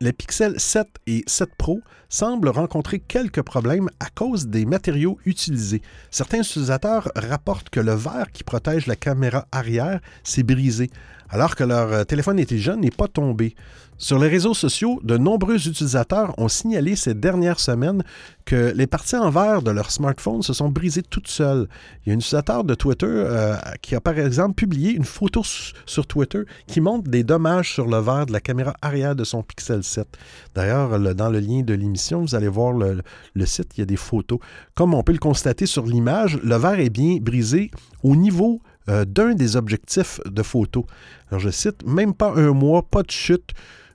Les 0.00 0.12
Pixel 0.12 0.60
7 0.60 0.86
et 1.08 1.24
7 1.26 1.50
Pro 1.58 1.80
semblent 2.08 2.48
rencontrer 2.48 3.00
quelques 3.00 3.42
problèmes 3.42 3.88
à 3.98 4.06
cause 4.08 4.46
des 4.46 4.66
matériaux 4.66 5.18
utilisés. 5.24 5.82
Certains 6.12 6.42
utilisateurs 6.42 7.10
rapportent 7.16 7.70
que 7.70 7.80
le 7.80 7.94
verre 7.94 8.30
qui 8.32 8.44
protège 8.44 8.86
la 8.86 8.94
caméra 8.94 9.48
arrière 9.50 10.00
s'est 10.22 10.44
brisé, 10.44 10.90
alors 11.30 11.56
que 11.56 11.64
leur 11.64 12.06
téléphone 12.06 12.38
intelligent 12.38 12.76
n'est 12.76 12.90
pas 12.90 13.08
tombé. 13.08 13.54
Sur 13.96 14.18
les 14.18 14.28
réseaux 14.28 14.54
sociaux, 14.54 15.00
de 15.04 15.16
nombreux 15.16 15.68
utilisateurs 15.68 16.34
ont 16.36 16.48
signalé 16.48 16.96
ces 16.96 17.14
dernières 17.14 17.60
semaines 17.60 18.02
que 18.44 18.72
les 18.74 18.88
parties 18.88 19.16
en 19.16 19.30
verre 19.30 19.62
de 19.62 19.70
leur 19.70 19.92
smartphone 19.92 20.42
se 20.42 20.52
sont 20.52 20.68
brisées 20.68 21.02
toutes 21.02 21.28
seules. 21.28 21.68
Il 22.04 22.08
y 22.08 22.12
a 22.12 22.14
un 22.14 22.18
utilisateur 22.18 22.64
de 22.64 22.74
Twitter 22.74 23.06
euh, 23.06 23.56
qui 23.82 23.94
a 23.94 24.00
par 24.00 24.18
exemple 24.18 24.54
publié 24.54 24.90
une 24.90 25.04
photo 25.04 25.42
sur 25.86 26.06
Twitter 26.06 26.40
qui 26.66 26.80
montre 26.80 27.08
des 27.08 27.22
dommages 27.22 27.72
sur 27.72 27.86
le 27.86 27.98
verre 27.98 28.26
de 28.26 28.32
la 28.32 28.40
caméra 28.40 28.74
arrière 28.82 29.14
de 29.14 29.22
son 29.22 29.44
Pixel 29.44 29.84
7. 29.84 30.08
D'ailleurs, 30.56 30.98
dans 31.14 31.30
le 31.30 31.38
lien 31.38 31.62
de 31.62 31.74
l'émission, 31.74 32.22
vous 32.22 32.34
allez 32.34 32.48
voir 32.48 32.72
le, 32.72 33.00
le, 33.34 33.46
site, 33.46 33.76
il 33.76 33.80
y 33.80 33.82
a 33.82 33.86
des 33.86 33.96
photos. 33.96 34.40
Comme 34.74 34.92
on 34.92 35.04
peut 35.04 35.12
le 35.12 35.18
constater 35.18 35.66
sur 35.66 35.86
l'image, 35.86 36.38
le 36.42 36.56
verre 36.56 36.80
est 36.80 36.90
bien 36.90 37.18
brisé 37.20 37.70
au 38.02 38.16
niveau 38.16 38.60
euh, 38.88 39.04
d'un 39.04 39.34
des 39.34 39.56
objectifs 39.56 40.20
de 40.26 40.42
photo. 40.42 40.86
Alors 41.30 41.40
je 41.40 41.50
cite, 41.50 41.86
même 41.86 42.12
pas 42.12 42.32
un 42.36 42.52
mois, 42.52 42.82
pas 42.82 43.02
de 43.02 43.10
chute. 43.10 43.52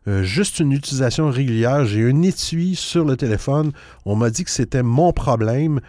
Euh, 0.08 0.24
juste 0.24 0.60
une 0.60 0.72
utilisation 0.72 1.30
régulière. 1.30 1.86
J'ai 1.86 2.10
un 2.10 2.22
étui 2.24 2.76
sur 2.76 3.06
le 3.06 3.16
téléphone. 3.16 3.72
On 4.06 4.16
m'a 4.16 4.30
dit 4.32 4.44
que 4.44 4.50
c'était 4.50 4.82
mon 4.82 5.14
problème. 5.14 5.80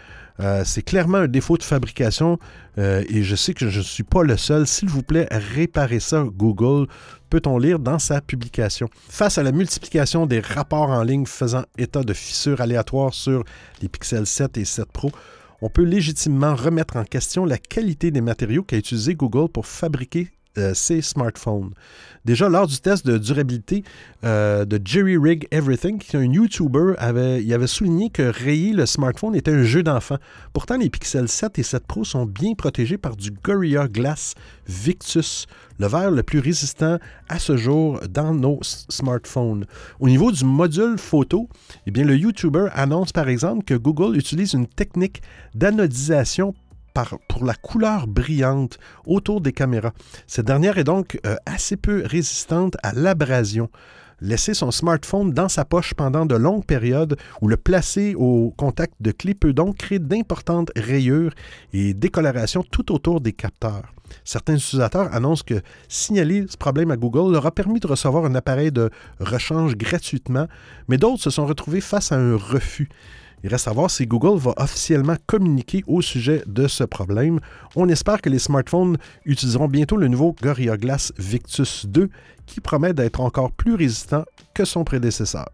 Euh, 0.41 0.63
c'est 0.65 0.83
clairement 0.83 1.19
un 1.19 1.29
défaut 1.29 1.57
de 1.57 1.63
fabrication 1.63 2.39
et 2.79 3.25
je 3.25 3.37
sais 3.37 3.53
que 3.53 3.69
je 3.69 3.79
ne 3.79 3.85
suis 3.85 4.05
pas 4.05 4.23
le 4.23 4.39
seul. 4.39 4.67
S'il 4.67 4.89
vous 4.89 5.03
plaît, 5.03 5.29
réparez 5.31 6.01
ça, 6.01 6.25
Google. 6.25 6.87
Peut-on 7.29 7.59
lire 7.59 7.79
dans 7.79 7.99
sa 7.99 8.23
publication? 8.23 8.89
Face 9.09 9.37
à 9.37 9.43
la 9.43 9.53
multiplication 9.53 10.25
des 10.25 10.41
rapports 10.41 10.89
en 10.89 11.03
ligne 11.03 11.27
faisant 11.27 11.63
état 11.77 12.03
de 12.03 12.15
fissures 12.15 12.63
aléatoires 12.63 13.13
sur 13.13 13.45
les 13.83 13.89
Pixel 13.89 14.27
7 14.27 14.57
et 14.57 14.65
7 14.65 14.91
Pro, 14.91 15.13
on 15.63 15.69
peut 15.69 15.85
légitimement 15.85 16.55
remettre 16.55 16.97
en 16.97 17.05
question 17.05 17.45
la 17.45 17.59
qualité 17.59 18.11
des 18.11 18.21
matériaux 18.21 18.63
qu'a 18.63 18.79
utilisé 18.79 19.15
Google 19.15 19.49
pour 19.49 19.67
fabriquer 19.67 20.31
euh, 20.59 20.75
ces 20.75 21.01
smartphones. 21.01 21.71
Déjà, 22.25 22.49
lors 22.49 22.67
du 22.67 22.79
test 22.79 23.07
de 23.07 23.19
durabilité 23.19 23.85
euh, 24.25 24.65
de 24.65 24.81
Jerry 24.85 25.17
Rig 25.17 25.47
Everything, 25.53 26.03
un 26.13 26.25
YouTuber, 26.25 26.95
avait, 26.99 27.43
il 27.43 27.55
avait 27.55 27.67
souligné 27.67 28.11
que 28.11 28.23
rayer 28.23 28.73
le 28.73 28.85
smartphone 28.85 29.35
était 29.37 29.53
un 29.53 29.63
jeu 29.63 29.83
d'enfant. 29.83 30.17
Pourtant, 30.53 30.77
les 30.77 30.91
Pixel 30.91 31.29
7 31.29 31.59
et 31.59 31.63
7 31.63 31.87
Pro 31.87 32.05
sont 32.05 32.27
bien 32.27 32.55
protégés 32.55 32.99
par 32.99 33.17
du 33.17 33.31
Gorilla 33.31 33.87
Glass 33.87 34.35
Victus, 34.67 35.47
le 35.79 35.87
verre 35.87 36.11
le 36.11 36.23
plus 36.23 36.41
résistant 36.41 36.99
à 37.29 37.39
ce 37.39 37.57
jour 37.57 38.01
dans 38.11 38.35
nos 38.35 38.59
smartphones. 38.63 39.67
Au 39.99 40.09
niveau 40.09 40.31
du 40.31 40.45
module 40.45 40.99
photo, 40.99 41.49
eh 41.87 41.91
bien, 41.91 42.05
le 42.05 42.17
YouTuber 42.17 42.69
annonce 42.75 43.13
par 43.13 43.29
exemple 43.29 43.65
que 43.65 43.75
Google 43.75 44.17
utilise 44.17 44.53
une 44.53 44.67
technique 44.67 45.23
d'anodisation 45.55 46.55
pour 47.29 47.45
la 47.45 47.55
couleur 47.55 48.07
brillante 48.07 48.79
autour 49.07 49.41
des 49.41 49.53
caméras. 49.53 49.93
Cette 50.27 50.47
dernière 50.47 50.79
est 50.79 50.85
donc 50.85 51.19
euh, 51.27 51.37
assez 51.47 51.77
peu 51.77 52.03
résistante 52.05 52.77
à 52.83 52.93
l'abrasion. 52.93 53.69
Laisser 54.23 54.53
son 54.53 54.71
smartphone 54.71 55.33
dans 55.33 55.49
sa 55.49 55.65
poche 55.65 55.95
pendant 55.95 56.27
de 56.27 56.35
longues 56.35 56.67
périodes 56.67 57.17
ou 57.41 57.49
le 57.49 57.57
placer 57.57 58.15
au 58.15 58.53
contact 58.55 58.93
de 59.01 59.13
clés 59.13 59.35
peut 59.35 59.55
donc 59.55 59.79
créer 59.79 59.99
d'importantes 59.99 60.71
rayures 60.77 61.33
et 61.73 61.95
décolorations 61.95 62.63
tout 62.63 62.93
autour 62.93 63.23
des 63.23 63.33
capteurs. 63.33 63.95
Certains 64.25 64.57
utilisateurs 64.57 65.15
annoncent 65.15 65.45
que 65.47 65.63
signaler 65.89 66.45
ce 66.51 66.57
problème 66.59 66.91
à 66.91 66.97
Google 66.97 67.33
leur 67.33 67.47
a 67.47 67.51
permis 67.51 67.81
de 67.81 67.87
recevoir 67.87 68.27
un 68.27 68.35
appareil 68.35 68.71
de 68.71 68.91
rechange 69.21 69.75
gratuitement, 69.77 70.49
mais 70.89 70.99
d'autres 70.99 71.23
se 71.23 71.31
sont 71.31 71.47
retrouvés 71.47 71.81
face 71.81 72.13
à 72.13 72.17
un 72.17 72.37
refus. 72.37 72.91
Il 73.43 73.51
reste 73.51 73.69
à 73.69 73.73
voir 73.73 73.91
si 73.91 74.07
Google 74.07 74.39
va 74.39 74.53
officiellement 74.59 75.17
communiquer 75.27 75.83
au 75.87 76.03
sujet 76.03 76.43
de 76.47 76.69
ce 76.69 76.85
problème. 76.85 77.41
On 77.75 77.89
espère 77.89 78.21
que 78.21 78.29
les 78.29 78.39
smartphones 78.39 78.99
utiliseront 79.25 79.69
bientôt 79.69 79.97
le 79.97 80.09
nouveau 80.09 80.37
Gorilla 80.43 80.77
Glass 80.77 81.13
Victus 81.19 81.87
2 81.87 82.11
qui 82.47 82.61
promet 82.61 82.93
d'être 82.93 83.21
encore 83.21 83.51
plus 83.53 83.75
résistant 83.75 84.25
que 84.53 84.65
son 84.65 84.85
prédécesseur. 84.85 85.49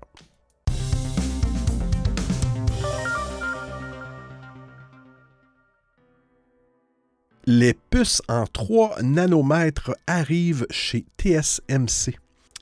Les 7.48 7.74
puces 7.90 8.22
en 8.28 8.44
3 8.44 9.02
nanomètres 9.02 9.92
arrivent 10.08 10.66
chez 10.70 11.04
TSMC. 11.16 12.18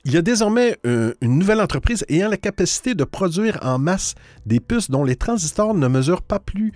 Il 0.07 0.13
y 0.13 0.17
a 0.17 0.21
désormais 0.21 0.77
euh, 0.85 1.15
une 1.21 1.39
nouvelle 1.39 1.59
entreprise 1.59 2.05
ayant 2.09 2.29
la 2.29 2.37
capacité 2.37 2.93
de 2.93 3.03
produire 3.03 3.57
en 3.63 3.79
masse 3.79 4.13
des 4.45 4.59
puces 4.59 4.91
dont 4.91 5.03
les 5.03 5.15
transistors 5.15 5.73
ne 5.73 5.87
mesurent 5.87 6.21
pas 6.21 6.37
plus 6.37 6.73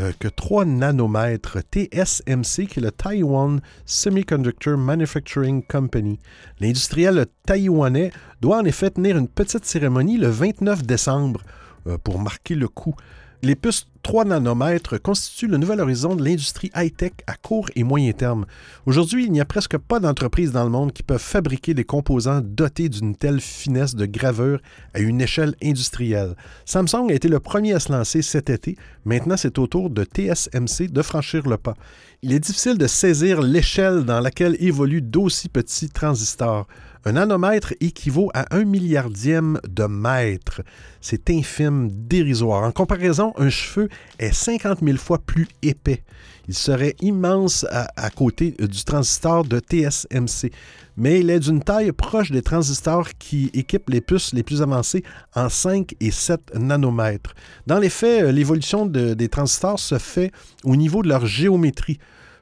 euh, 0.00 0.12
que 0.18 0.28
3 0.28 0.64
nanomètres. 0.64 1.58
TSMC, 1.58 2.66
qui 2.68 2.78
est 2.78 2.82
le 2.82 2.90
Taiwan 2.90 3.60
Semiconductor 3.84 4.78
Manufacturing 4.78 5.62
Company. 5.62 6.18
L'industriel 6.58 7.26
taïwanais 7.44 8.12
doit 8.40 8.60
en 8.60 8.64
effet 8.64 8.88
tenir 8.88 9.18
une 9.18 9.28
petite 9.28 9.66
cérémonie 9.66 10.16
le 10.16 10.28
29 10.28 10.82
décembre 10.82 11.42
euh, 11.86 11.98
pour 11.98 12.18
marquer 12.18 12.54
le 12.54 12.68
coup. 12.68 12.94
Les 13.42 13.54
puces 13.54 13.86
3 14.02 14.26
nanomètres 14.26 15.00
constituent 15.00 15.46
le 15.46 15.56
nouvel 15.56 15.80
horizon 15.80 16.14
de 16.14 16.22
l'industrie 16.22 16.70
high-tech 16.74 17.12
à 17.26 17.36
court 17.36 17.70
et 17.74 17.84
moyen 17.84 18.12
terme. 18.12 18.44
Aujourd'hui, 18.84 19.24
il 19.24 19.32
n'y 19.32 19.40
a 19.40 19.46
presque 19.46 19.78
pas 19.78 19.98
d'entreprises 19.98 20.52
dans 20.52 20.64
le 20.64 20.68
monde 20.68 20.92
qui 20.92 21.02
peuvent 21.02 21.18
fabriquer 21.18 21.72
des 21.72 21.84
composants 21.84 22.42
dotés 22.42 22.90
d'une 22.90 23.16
telle 23.16 23.40
finesse 23.40 23.94
de 23.94 24.04
gravure 24.04 24.60
à 24.92 25.00
une 25.00 25.22
échelle 25.22 25.54
industrielle. 25.62 26.34
Samsung 26.66 27.08
a 27.08 27.14
été 27.14 27.28
le 27.28 27.40
premier 27.40 27.72
à 27.72 27.80
se 27.80 27.90
lancer 27.90 28.20
cet 28.20 28.50
été. 28.50 28.76
Maintenant, 29.06 29.38
c'est 29.38 29.58
au 29.58 29.66
tour 29.66 29.88
de 29.88 30.04
TSMC 30.04 30.88
de 30.90 31.00
franchir 31.00 31.48
le 31.48 31.56
pas. 31.56 31.76
Il 32.20 32.34
est 32.34 32.40
difficile 32.40 32.76
de 32.76 32.86
saisir 32.86 33.40
l'échelle 33.40 34.04
dans 34.04 34.20
laquelle 34.20 34.56
évoluent 34.60 35.00
d'aussi 35.00 35.48
petits 35.48 35.88
transistors. 35.88 36.66
Un 37.06 37.12
nanomètre 37.12 37.72
équivaut 37.80 38.30
à 38.34 38.54
un 38.54 38.64
milliardième 38.64 39.58
de 39.66 39.84
mètre. 39.84 40.60
C'est 41.00 41.30
infime, 41.30 41.88
dérisoire. 41.90 42.62
En 42.62 42.72
comparaison, 42.72 43.32
un 43.38 43.48
cheveu 43.48 43.88
est 44.18 44.34
50 44.34 44.80
000 44.82 44.98
fois 44.98 45.18
plus 45.18 45.48
épais. 45.62 46.02
Il 46.46 46.54
serait 46.54 46.96
immense 47.00 47.64
à, 47.70 48.10
côté 48.10 48.50
du 48.58 48.84
transistor 48.84 49.44
de 49.44 49.60
TSMC, 49.60 50.50
mais 50.98 51.20
il 51.20 51.30
est 51.30 51.40
d'une 51.40 51.62
taille 51.62 51.92
proche 51.92 52.32
des 52.32 52.42
transistors 52.42 53.08
qui 53.18 53.50
équipent 53.54 53.88
les 53.88 54.02
puces 54.02 54.34
les 54.34 54.42
plus 54.42 54.60
avancées 54.60 55.02
en 55.34 55.48
5 55.48 55.94
et 56.00 56.10
7 56.10 56.54
nanomètres. 56.58 57.34
Dans 57.66 57.78
les 57.78 57.88
faits, 57.88 58.24
euh, 58.24 58.32
l'évolution 58.32 58.84
des 58.84 59.28
transistors 59.28 59.78
se 59.78 59.98
fait 59.98 60.32
au 60.64 60.76
niveau 60.76 61.02
de 61.02 61.08
leur 61.08 61.24
géométrie, 61.24 61.98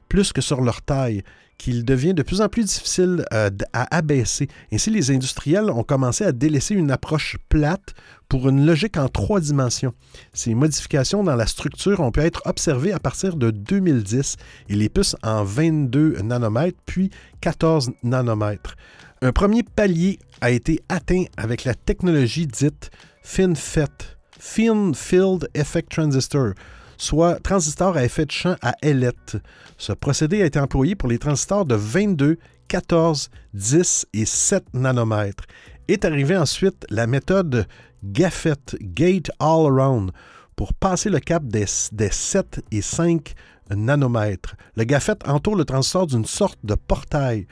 plus 0.09 0.33
que 0.33 0.41
sur 0.41 0.59
leur 0.61 0.81
taille 0.81 1.23
qu'il 1.59 1.85
devient 1.85 2.15
de 2.15 2.23
plus 2.23 2.41
en 2.41 2.49
plus 2.49 2.63
difficile 2.63 3.25
euh, 3.33 3.51
à 3.73 3.95
abaisser. 3.95 4.47
Ainsi, 4.73 4.89
les 4.89 5.11
industriels 5.11 5.69
ont 5.69 5.83
commencé 5.83 6.23
à 6.23 6.31
délaisser 6.31 6.73
une 6.73 6.89
approche 6.89 7.37
plate 7.49 7.93
pour 8.29 8.49
une 8.49 8.65
logique 8.65 8.97
en 8.97 9.09
trois 9.09 9.39
dimensions. 9.39 9.93
Ces 10.33 10.55
modifications 10.55 11.23
dans 11.23 11.35
la 11.35 11.45
structure 11.45 11.99
ont 11.99 12.11
pu 12.11 12.21
être 12.21 12.41
observées 12.45 12.93
à 12.93 12.99
partir 12.99 13.35
de 13.35 13.51
2010 13.51 14.37
et 14.69 14.75
les 14.75 14.89
puces 14.89 15.15
en 15.21 15.43
22 15.43 16.21
nanomètres 16.23 16.79
puis 16.85 17.11
14 17.41 17.91
nanomètres. 18.03 18.75
Un 19.21 19.33
premier 19.33 19.63
palier 19.63 20.17
a 20.39 20.51
été 20.51 20.79
atteint 20.87 21.25
avec 21.35 21.65
la 21.65 21.75
technologie 21.75 22.47
dite 22.47 22.89
FinFET, 23.21 24.17
Fin 24.39 24.93
Field 24.93 25.49
Effect 25.53 25.91
Transistor, 25.91 26.53
soit 26.99 27.39
transistor 27.39 27.97
à 27.97 28.03
effet 28.03 28.25
de 28.25 28.31
champ 28.31 28.55
à 28.61 28.75
ailette. 28.83 29.37
Ce 29.77 29.93
procédé 29.93 30.43
a 30.43 30.45
été 30.45 30.59
employé 30.59 30.95
pour 30.95 31.09
les 31.09 31.17
transistors 31.17 31.65
de 31.65 31.73
22, 31.73 32.37
14, 32.67 33.31
10 33.53 34.05
et 34.13 34.25
7 34.25 34.65
nanomètres. 34.73 35.45
Est 35.87 36.05
arrivée 36.05 36.37
ensuite 36.37 36.85
la 36.89 37.07
méthode 37.07 37.65
Gaffett 38.03 38.75
Gate 38.81 39.31
All 39.39 39.65
Around 39.65 40.11
pour 40.55 40.73
passer 40.73 41.09
le 41.09 41.19
cap 41.19 41.43
des, 41.45 41.65
des 41.93 42.11
7 42.11 42.63
et 42.71 42.81
5 42.81 43.33
nanomètres. 43.75 44.55
Le 44.75 44.83
Gaffett 44.83 45.27
entoure 45.27 45.55
le 45.55 45.65
transistor 45.65 46.05
d'une 46.05 46.25
sorte 46.25 46.59
de 46.63 46.75
portail. 46.75 47.47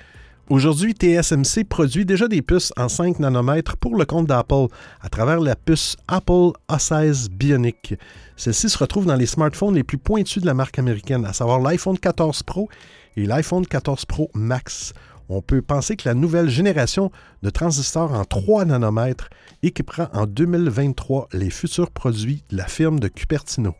Aujourd'hui, 0.49 0.93
TSMC 0.93 1.65
produit 1.67 2.05
déjà 2.05 2.29
des 2.29 2.41
puces 2.41 2.71
en 2.77 2.87
5 2.87 3.19
nanomètres 3.19 3.75
pour 3.75 3.97
le 3.97 4.05
compte 4.05 4.27
d'Apple 4.27 4.67
à 5.01 5.09
travers 5.09 5.41
la 5.41 5.57
puce 5.57 5.97
Apple 6.07 6.51
A16 6.69 7.27
Bionic. 7.29 7.95
Celle-ci 8.37 8.69
se 8.69 8.77
retrouve 8.77 9.05
dans 9.05 9.17
les 9.17 9.25
smartphones 9.25 9.75
les 9.75 9.83
plus 9.83 9.97
pointus 9.97 10.41
de 10.41 10.47
la 10.47 10.53
marque 10.53 10.79
américaine, 10.79 11.25
à 11.25 11.33
savoir 11.33 11.59
l'iPhone 11.59 11.99
14 11.99 12.43
Pro 12.43 12.69
et 13.17 13.25
l'iPhone 13.25 13.67
14 13.67 14.05
Pro 14.05 14.31
Max. 14.35 14.93
On 15.27 15.41
peut 15.41 15.61
penser 15.61 15.97
que 15.97 16.07
la 16.07 16.15
nouvelle 16.15 16.47
génération 16.47 17.11
de 17.43 17.49
transistors 17.49 18.13
en 18.13 18.23
3 18.23 18.63
nanomètres 18.63 19.29
équipera 19.63 20.09
en 20.13 20.27
2023 20.27 21.27
les 21.33 21.49
futurs 21.49 21.91
produits 21.91 22.45
de 22.51 22.55
la 22.55 22.67
firme 22.67 23.01
de 23.01 23.09
Cupertino. 23.09 23.75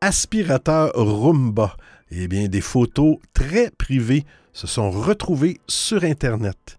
Aspirateur 0.00 0.92
Roomba. 0.94 1.76
Eh 2.10 2.28
bien, 2.28 2.48
des 2.48 2.60
photos 2.60 3.16
très 3.34 3.70
privées 3.70 4.24
se 4.52 4.66
sont 4.66 4.90
retrouvées 4.90 5.60
sur 5.66 6.04
Internet. 6.04 6.78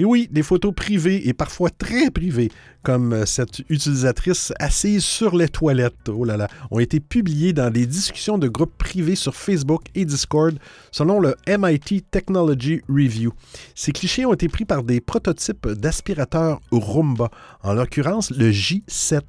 Et 0.00 0.04
oui, 0.06 0.28
des 0.30 0.42
photos 0.42 0.74
privées 0.74 1.28
et 1.28 1.34
parfois 1.34 1.68
très 1.68 2.10
privées, 2.10 2.50
comme 2.82 3.26
cette 3.26 3.58
utilisatrice 3.68 4.50
assise 4.58 5.04
sur 5.04 5.36
les 5.36 5.46
toilettes, 5.46 6.08
oh 6.08 6.24
là 6.24 6.38
là, 6.38 6.48
ont 6.70 6.78
été 6.78 7.00
publiées 7.00 7.52
dans 7.52 7.70
des 7.70 7.84
discussions 7.84 8.38
de 8.38 8.48
groupes 8.48 8.78
privés 8.78 9.14
sur 9.14 9.34
Facebook 9.34 9.82
et 9.94 10.06
Discord, 10.06 10.58
selon 10.90 11.20
le 11.20 11.36
MIT 11.46 12.06
Technology 12.10 12.80
Review. 12.88 13.34
Ces 13.74 13.92
clichés 13.92 14.24
ont 14.24 14.32
été 14.32 14.48
pris 14.48 14.64
par 14.64 14.84
des 14.84 15.02
prototypes 15.02 15.68
d'aspirateurs 15.68 16.62
Roomba, 16.72 17.30
en 17.62 17.74
l'occurrence 17.74 18.30
le 18.30 18.50
J7. 18.50 19.20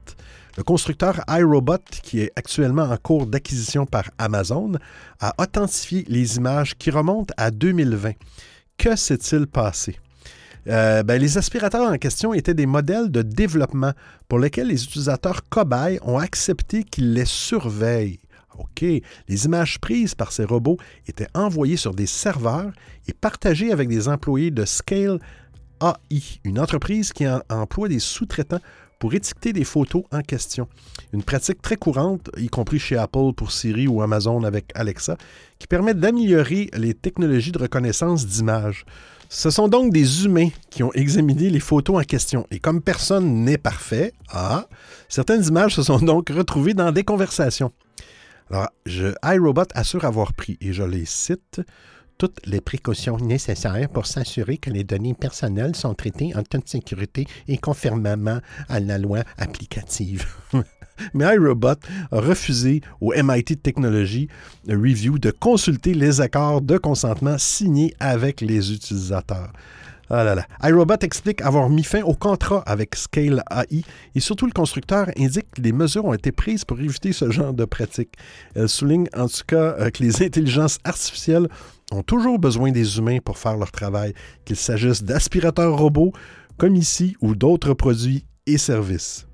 Le 0.58 0.64
constructeur 0.64 1.22
iRobot, 1.30 1.78
qui 2.04 2.20
est 2.20 2.32
actuellement 2.36 2.84
en 2.84 2.98
cours 2.98 3.26
d'acquisition 3.26 3.86
par 3.86 4.12
Amazon, 4.18 4.74
a 5.20 5.34
authentifié 5.38 6.06
les 6.10 6.38
images 6.38 6.78
qui 6.78 6.92
remontent 6.92 7.34
à 7.38 7.52
2020. 7.52 8.12
Que 8.78 8.96
s'est-il 8.96 9.48
passé? 9.48 9.98
Euh, 10.68 11.04
ben, 11.04 11.20
les 11.20 11.38
aspirateurs 11.38 11.90
en 11.90 11.98
question 11.98 12.34
étaient 12.34 12.54
des 12.54 12.66
modèles 12.66 13.10
de 13.10 13.22
développement 13.22 13.94
pour 14.28 14.40
lesquels 14.40 14.68
les 14.68 14.84
utilisateurs 14.84 15.42
cobayes 15.50 16.00
ont 16.04 16.18
accepté 16.18 16.84
qu'ils 16.84 17.14
les 17.14 17.26
surveillent. 17.26 18.20
OK, 18.60 18.82
les 18.82 19.46
images 19.46 19.80
prises 19.80 20.14
par 20.14 20.32
ces 20.32 20.44
robots 20.44 20.78
étaient 21.08 21.30
envoyées 21.34 21.78
sur 21.78 21.96
des 21.96 22.06
serveurs 22.06 22.72
et 23.08 23.14
partagées 23.14 23.72
avec 23.72 23.88
des 23.88 24.08
employés 24.08 24.52
de 24.52 24.66
Scale 24.66 25.20
AI, 25.82 26.22
une 26.44 26.60
entreprise 26.60 27.12
qui 27.12 27.26
emploie 27.50 27.88
des 27.88 28.00
sous-traitants 28.00 28.62
pour 29.02 29.16
étiqueter 29.16 29.52
des 29.52 29.64
photos 29.64 30.04
en 30.12 30.22
question. 30.22 30.70
Une 31.12 31.24
pratique 31.24 31.60
très 31.60 31.76
courante, 31.76 32.30
y 32.38 32.50
compris 32.50 32.78
chez 32.78 32.98
Apple 32.98 33.34
pour 33.36 33.52
Siri 33.52 33.88
ou 33.88 34.04
Amazon 34.04 34.44
avec 34.44 34.66
Alexa, 34.76 35.18
qui 35.58 35.66
permet 35.66 35.96
d'améliorer 35.96 36.70
les 36.78 36.94
technologies 36.94 37.52
de 37.52 37.58
reconnaissance 37.58 38.28
d'images. 38.28 38.86
Ce 39.28 39.50
sont 39.50 39.68
donc 39.68 39.92
des 39.92 40.26
humains 40.26 40.50
qui 40.70 40.84
ont 40.84 40.94
examiné 40.94 41.50
les 41.50 41.60
photos 41.60 42.00
en 42.00 42.04
question. 42.04 42.46
Et 42.52 42.60
comme 42.60 42.80
personne 42.80 43.44
n'est 43.44 43.58
parfait, 43.58 44.14
ah, 44.30 44.68
certaines 45.10 45.46
images 45.46 45.74
se 45.74 45.82
sont 45.82 45.98
donc 45.98 46.30
retrouvées 46.30 46.76
dans 46.76 46.92
des 46.92 47.04
conversations. 47.04 47.72
Alors, 48.52 48.70
iRobot 48.86 49.66
assure 49.74 50.06
avoir 50.06 50.34
pris, 50.34 50.60
et 50.62 50.74
je 50.74 50.84
les 50.84 51.06
cite, 51.06 51.62
toutes 52.22 52.46
les 52.46 52.62
précautions 52.62 53.18
nécessaires 53.18 53.90
pour 53.90 54.06
s'assurer 54.06 54.60
que 54.60 54.70
les 54.70 54.84
données 54.84 55.16
personnelles 55.16 55.76
sont 55.76 55.96
traitées 55.96 56.36
en 56.36 56.44
toute 56.44 56.70
sécurité 56.70 57.26
et 57.48 57.58
conformément 57.58 58.38
à 58.70 58.80
la 58.80 59.00
loi 59.00 59.24
applicative. 59.40 60.28
Mais 61.16 61.26
iRobot 61.34 61.80
a 62.12 62.20
refusé 62.20 62.82
au 63.02 63.12
MIT 63.12 63.58
Technology 63.64 64.28
Review 64.70 65.18
de 65.18 65.32
consulter 65.32 65.96
les 65.96 66.22
accords 66.22 66.62
de 66.62 66.78
consentement 66.78 67.40
signés 67.40 67.96
avec 68.00 68.42
les 68.42 68.72
utilisateurs. 68.72 69.52
Ah 70.14 70.36
iRobot 70.62 71.02
explique 71.02 71.42
avoir 71.42 71.70
mis 71.70 71.84
fin 71.84 72.04
au 72.04 72.14
contrat 72.14 72.62
avec 72.68 72.96
Scale 72.96 73.42
AI 73.50 73.84
et 74.14 74.20
surtout 74.20 74.46
le 74.46 74.52
constructeur 74.52 75.08
indique 75.18 75.50
que 75.56 75.62
des 75.62 75.72
mesures 75.72 76.06
ont 76.06 76.14
été 76.14 76.32
prises 76.32 76.66
pour 76.66 76.80
éviter 76.82 77.14
ce 77.14 77.32
genre 77.32 77.54
de 77.54 77.66
pratique. 77.66 78.14
Elle 78.54 78.70
souligne 78.70 79.08
en 79.16 79.28
tout 79.28 79.46
cas 79.48 79.76
euh, 79.80 79.90
que 79.90 80.04
les 80.04 80.22
intelligences 80.22 80.78
artificielles 80.84 81.48
ont 81.92 82.04
toujours 82.04 82.40
besoin 82.40 82.72
des 82.72 82.98
humains 82.98 83.20
pour 83.24 83.38
faire 83.38 83.58
leur 83.58 83.72
travail, 83.72 84.14
qu'il 84.46 84.56
s'agisse 84.56 85.04
d'aspirateurs 85.04 85.78
robots, 85.78 86.14
comme 86.58 86.76
ici, 86.76 87.16
ou 87.22 87.36
d'autres 87.36 87.74
produits 87.74 88.26
et 88.46 88.58
services. 88.58 89.28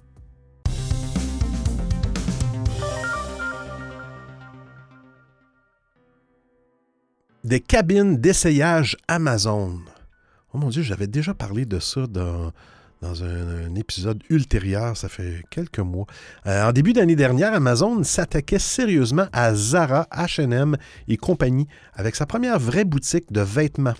Des 7.43 7.61
cabines 7.61 8.17
d'essayage 8.17 8.97
Amazon. 9.07 9.79
Oh 10.53 10.57
mon 10.57 10.69
Dieu, 10.69 10.81
j'avais 10.81 11.07
déjà 11.07 11.33
parlé 11.33 11.65
de 11.65 11.79
ça 11.79 12.07
dans, 12.07 12.51
dans 13.01 13.23
un, 13.23 13.75
épisode 13.75 14.23
ultérieur, 14.29 14.97
ça 14.97 15.07
fait 15.07 15.43
quelques 15.49 15.79
mois. 15.79 16.05
Euh, 16.47 16.67
en 16.67 16.71
début 16.71 16.93
d'année 16.93 17.15
dernière, 17.15 17.53
Amazon 17.53 18.03
s'attaquait 18.03 18.59
sérieusement 18.59 19.27
à 19.31 19.53
Zara, 19.53 20.07
HM 20.11 20.77
et 21.07 21.17
compagnie 21.17 21.67
avec 21.93 22.15
sa 22.15 22.25
première 22.25 22.59
vraie 22.59 22.85
boutique 22.85 23.31
de 23.31 23.41
vêtements. 23.41 23.93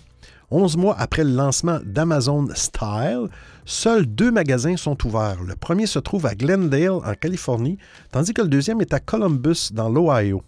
Onze 0.49 0.77
mois 0.77 0.95
après 0.97 1.23
le 1.23 1.31
lancement 1.31 1.79
d'Amazon 1.83 2.47
Style, 2.55 3.27
seuls 3.65 4.05
deux 4.05 4.31
magasins 4.31 4.77
sont 4.77 5.05
ouverts. 5.05 5.43
Le 5.43 5.55
premier 5.55 5.85
se 5.85 5.99
trouve 5.99 6.25
à 6.25 6.35
Glendale, 6.35 6.89
en 6.89 7.13
Californie, 7.13 7.77
tandis 8.11 8.33
que 8.33 8.41
le 8.41 8.47
deuxième 8.47 8.81
est 8.81 8.93
à 8.93 8.99
Columbus, 8.99 9.73
dans 9.73 9.89
l'Ohio. 9.89 10.41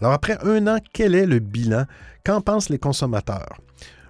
Alors 0.00 0.12
après 0.12 0.38
un 0.44 0.66
an, 0.66 0.78
quel 0.92 1.14
est 1.14 1.26
le 1.26 1.38
bilan? 1.38 1.84
Qu'en 2.24 2.40
pensent 2.40 2.68
les 2.70 2.78
consommateurs? 2.78 3.58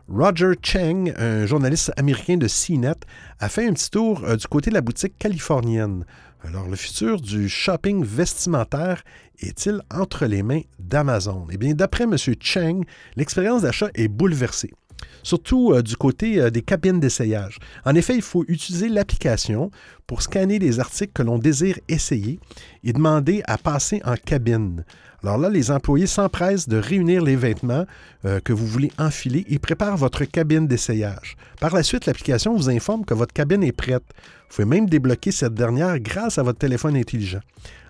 Roger 0.09 0.55
Cheng, 0.63 1.13
un 1.17 1.47
journaliste 1.47 1.93
américain 1.97 2.37
de 2.37 2.49
CNET, 2.49 2.95
a 3.39 3.49
fait 3.49 3.67
un 3.67 3.73
petit 3.73 3.91
tour 3.91 4.25
euh, 4.25 4.37
du 4.37 4.47
côté 4.47 4.71
de 4.71 4.75
la 4.75 4.81
boutique 4.81 5.17
californienne. 5.19 6.05
Alors, 6.45 6.69
le 6.69 6.75
futur 6.75 7.21
du 7.21 7.49
shopping 7.49 8.05
vestimentaire 8.05 9.05
est-il 9.39 9.81
entre 9.95 10.27
les 10.27 10.43
mains 10.43 10.63
d'Amazon? 10.79 11.47
Eh 11.53 11.57
bien, 11.57 11.75
d'après 11.75 12.05
M. 12.05 12.17
Cheng, 12.41 12.85
l'expérience 13.17 13.63
d'achat 13.63 13.91
est 13.95 14.09
bouleversée 14.09 14.73
surtout 15.23 15.73
euh, 15.73 15.83
du 15.83 15.97
côté 15.97 16.41
euh, 16.41 16.51
des 16.51 16.63
cabines 16.63 17.01
d'essayage. 17.01 17.59
En 17.85 17.95
effet, 17.95 18.15
il 18.15 18.23
faut 18.23 18.45
utiliser 18.49 18.89
l'application 18.89 19.71
pour 20.07 20.23
scanner 20.23 20.59
les 20.59 20.81
articles 20.81 21.13
que 21.13 21.23
l'on 21.23 21.39
désire 21.39 21.79
essayer 21.89 22.39
et 22.85 22.93
demander 22.93 23.43
à 23.47 23.59
passer 23.59 24.01
en 24.05 24.15
cabine. 24.17 24.85
Alors 25.23 25.39
là, 25.39 25.49
les 25.49 25.71
employés 25.71 26.09
s'empressent 26.09 26.69
de 26.69 26.77
réunir 26.77 27.23
les 27.23 27.37
vêtements 27.37 27.87
euh, 28.25 28.41
que 28.41 28.53
vous 28.53 28.67
voulez 28.67 28.91
enfiler 28.99 29.45
et 29.49 29.61
préparent 29.61 29.97
votre 29.97 30.25
cabine 30.25 30.67
d'essayage. 30.67 31.37
Par 31.61 31.75
la 31.75 31.85
suite, 31.85 32.07
l'application 32.07 32.57
vous 32.57 32.69
informe 32.69 33.05
que 33.05 33.15
votre 33.15 33.33
cabine 33.33 33.63
est 33.63 33.73
prête. 33.73 34.03
Vous 34.51 34.57
pouvez 34.57 34.65
même 34.65 34.89
débloquer 34.89 35.31
cette 35.31 35.55
dernière 35.55 36.01
grâce 36.01 36.39
à 36.39 36.43
votre 36.43 36.59
téléphone 36.59 36.97
intelligent. 36.97 37.41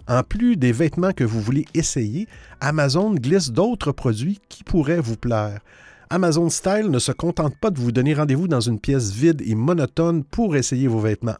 En 0.08 0.22
plus 0.22 0.56
des 0.56 0.72
vêtements 0.72 1.12
que 1.12 1.24
vous 1.24 1.40
voulez 1.40 1.64
essayer, 1.74 2.26
Amazon 2.60 3.14
glisse 3.14 3.50
d'autres 3.50 3.92
produits 3.92 4.40
qui 4.48 4.62
pourraient 4.64 5.00
vous 5.00 5.16
plaire. 5.16 5.60
Amazon 6.14 6.51
Style 6.51 6.90
ne 6.90 6.98
se 6.98 7.11
contente 7.11 7.57
pas 7.57 7.70
de 7.70 7.79
vous 7.79 7.90
donner 7.90 8.12
rendez-vous 8.12 8.46
dans 8.46 8.61
une 8.61 8.79
pièce 8.79 9.12
vide 9.12 9.40
et 9.46 9.55
monotone 9.55 10.25
pour 10.25 10.57
essayer 10.57 10.87
vos 10.87 11.01
vêtements. 11.01 11.38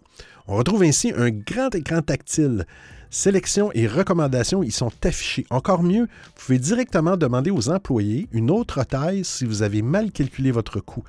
On 0.49 0.57
retrouve 0.57 0.83
ainsi 0.83 1.13
un 1.15 1.29
grand 1.29 1.75
écran 1.75 2.01
tactile. 2.01 2.65
Sélection 3.11 3.71
et 3.75 3.87
recommandations 3.87 4.63
y 4.63 4.71
sont 4.71 4.91
affichées. 5.05 5.45
Encore 5.51 5.83
mieux, 5.83 6.05
vous 6.05 6.43
pouvez 6.47 6.59
directement 6.59 7.19
demander 7.19 7.51
aux 7.51 7.69
employés 7.69 8.29
une 8.33 8.51
autre 8.51 8.83
taille 8.85 9.27
si 9.27 9.45
vous 9.45 9.63
avez 9.63 9.83
mal 9.83 10.11
calculé 10.11 10.51
votre 10.51 10.81
coût. 10.81 11.05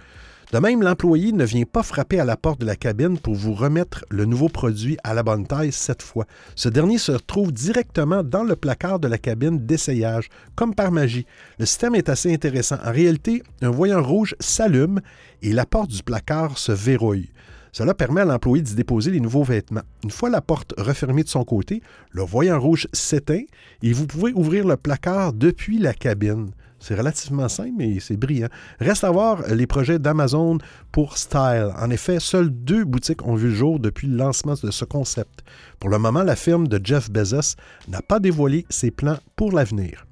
De 0.54 0.60
même, 0.60 0.84
l'employé 0.84 1.32
ne 1.32 1.46
vient 1.46 1.66
pas 1.66 1.82
frapper 1.82 2.20
à 2.20 2.26
la 2.26 2.38
porte 2.38 2.62
de 2.62 2.68
la 2.68 2.76
cabine 2.76 3.18
pour 3.18 3.34
vous 3.34 3.56
remettre 3.56 4.06
le 4.12 4.26
nouveau 4.26 4.50
produit 4.50 5.00
à 5.04 5.16
la 5.16 5.24
bonne 5.24 5.48
taille 5.48 5.72
cette 5.72 6.04
fois. 6.04 6.28
Ce 6.56 6.70
dernier 6.70 7.00
se 7.00 7.14
trouve 7.14 7.52
directement 7.52 8.22
dans 8.22 8.44
le 8.44 8.56
placard 8.56 9.00
de 9.00 9.08
la 9.08 9.18
cabine 9.18 9.66
d'essayage, 9.66 10.30
comme 10.54 10.76
par 10.76 10.92
magie. 10.92 11.26
Le 11.58 11.66
système 11.66 11.96
est 11.96 12.08
assez 12.08 12.32
intéressant. 12.32 12.78
En 12.86 12.92
réalité, 12.92 13.42
un 13.64 13.72
voyant 13.72 14.04
rouge 14.04 14.36
s'allume 14.40 15.02
et 15.42 15.54
la 15.54 15.66
porte 15.66 15.90
du 15.90 16.04
placard 16.04 16.60
se 16.60 16.72
verrouille. 16.72 17.32
Cela 17.72 17.96
permet 17.96 18.22
à 18.22 18.26
l'employé 18.26 18.62
d'y 18.62 18.76
déposer 18.76 19.10
les 19.10 19.20
nouveaux 19.20 19.42
vêtements. 19.42 19.82
Une 20.04 20.12
fois 20.12 20.30
la 20.30 20.42
porte 20.42 20.76
refermée 20.78 21.24
de 21.24 21.30
son 21.30 21.44
côté, 21.44 21.82
le 22.12 22.22
voyant 22.22 22.60
rouge 22.60 22.88
s'éteint 22.94 23.42
et 23.82 23.92
vous 23.92 24.06
pouvez 24.06 24.32
ouvrir 24.34 24.68
le 24.68 24.78
placard 24.78 25.34
depuis 25.34 25.80
la 25.80 25.96
cabine. 25.96 26.52
C'est 26.86 26.96
relativement 26.96 27.48
simple, 27.48 27.72
mais 27.78 28.02
c'est 28.02 28.18
brillant. 28.18 28.50
Reste 28.78 29.06
à 29.06 29.10
voir 29.10 29.42
les 29.48 29.68
projets 29.68 30.00
d'Amazon 30.00 30.58
pour 30.92 31.18
Style. 31.18 31.70
En 31.78 31.90
effet, 31.90 32.20
seules 32.20 32.50
deux 32.50 32.84
boutiques 32.84 33.26
ont 33.26 33.36
vu 33.36 33.48
le 33.48 33.56
jour 33.56 33.80
depuis 33.80 34.06
le 34.06 34.18
lancement 34.18 34.56
de 34.62 34.70
ce 34.70 34.84
concept. 34.84 35.46
Pour 35.80 35.90
le 35.90 35.98
moment, 35.98 36.24
la 36.24 36.36
firme 36.36 36.68
de 36.68 36.82
Jeff 36.84 37.10
Bezos 37.10 37.56
n'a 37.88 38.02
pas 38.02 38.20
dévoilé 38.20 38.66
ses 38.70 38.92
plans 38.92 39.18
pour 39.38 39.54
l'avenir. 39.54 40.06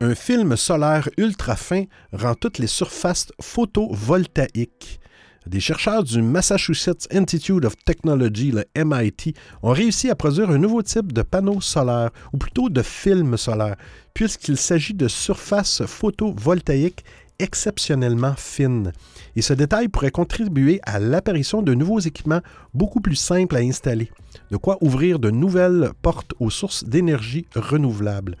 Un 0.00 0.14
film 0.14 0.56
solaire 0.56 1.08
ultra 1.16 1.56
fin 1.56 1.86
rend 2.12 2.36
toutes 2.36 2.58
les 2.58 2.68
surfaces 2.68 3.32
photovoltaïques. 3.42 5.00
Des 5.46 5.60
chercheurs 5.60 6.02
du 6.02 6.22
Massachusetts 6.22 7.06
Institute 7.12 7.64
of 7.64 7.76
Technology, 7.84 8.50
le 8.50 8.64
MIT, 8.76 9.34
ont 9.62 9.70
réussi 9.70 10.10
à 10.10 10.16
produire 10.16 10.50
un 10.50 10.58
nouveau 10.58 10.82
type 10.82 11.12
de 11.12 11.22
panneau 11.22 11.60
solaire, 11.60 12.10
ou 12.32 12.36
plutôt 12.36 12.68
de 12.68 12.82
film 12.82 13.36
solaire, 13.36 13.76
puisqu'il 14.12 14.56
s'agit 14.56 14.94
de 14.94 15.06
surfaces 15.06 15.86
photovoltaïques 15.86 17.04
exceptionnellement 17.38 18.34
fines. 18.36 18.92
Et 19.36 19.42
ce 19.42 19.52
détail 19.52 19.86
pourrait 19.86 20.10
contribuer 20.10 20.80
à 20.82 20.98
l'apparition 20.98 21.62
de 21.62 21.74
nouveaux 21.74 22.00
équipements 22.00 22.40
beaucoup 22.74 23.00
plus 23.00 23.14
simples 23.14 23.54
à 23.54 23.60
installer, 23.60 24.10
de 24.50 24.56
quoi 24.56 24.78
ouvrir 24.80 25.20
de 25.20 25.30
nouvelles 25.30 25.90
portes 26.02 26.34
aux 26.40 26.50
sources 26.50 26.82
d'énergie 26.82 27.46
renouvelables. 27.54 28.36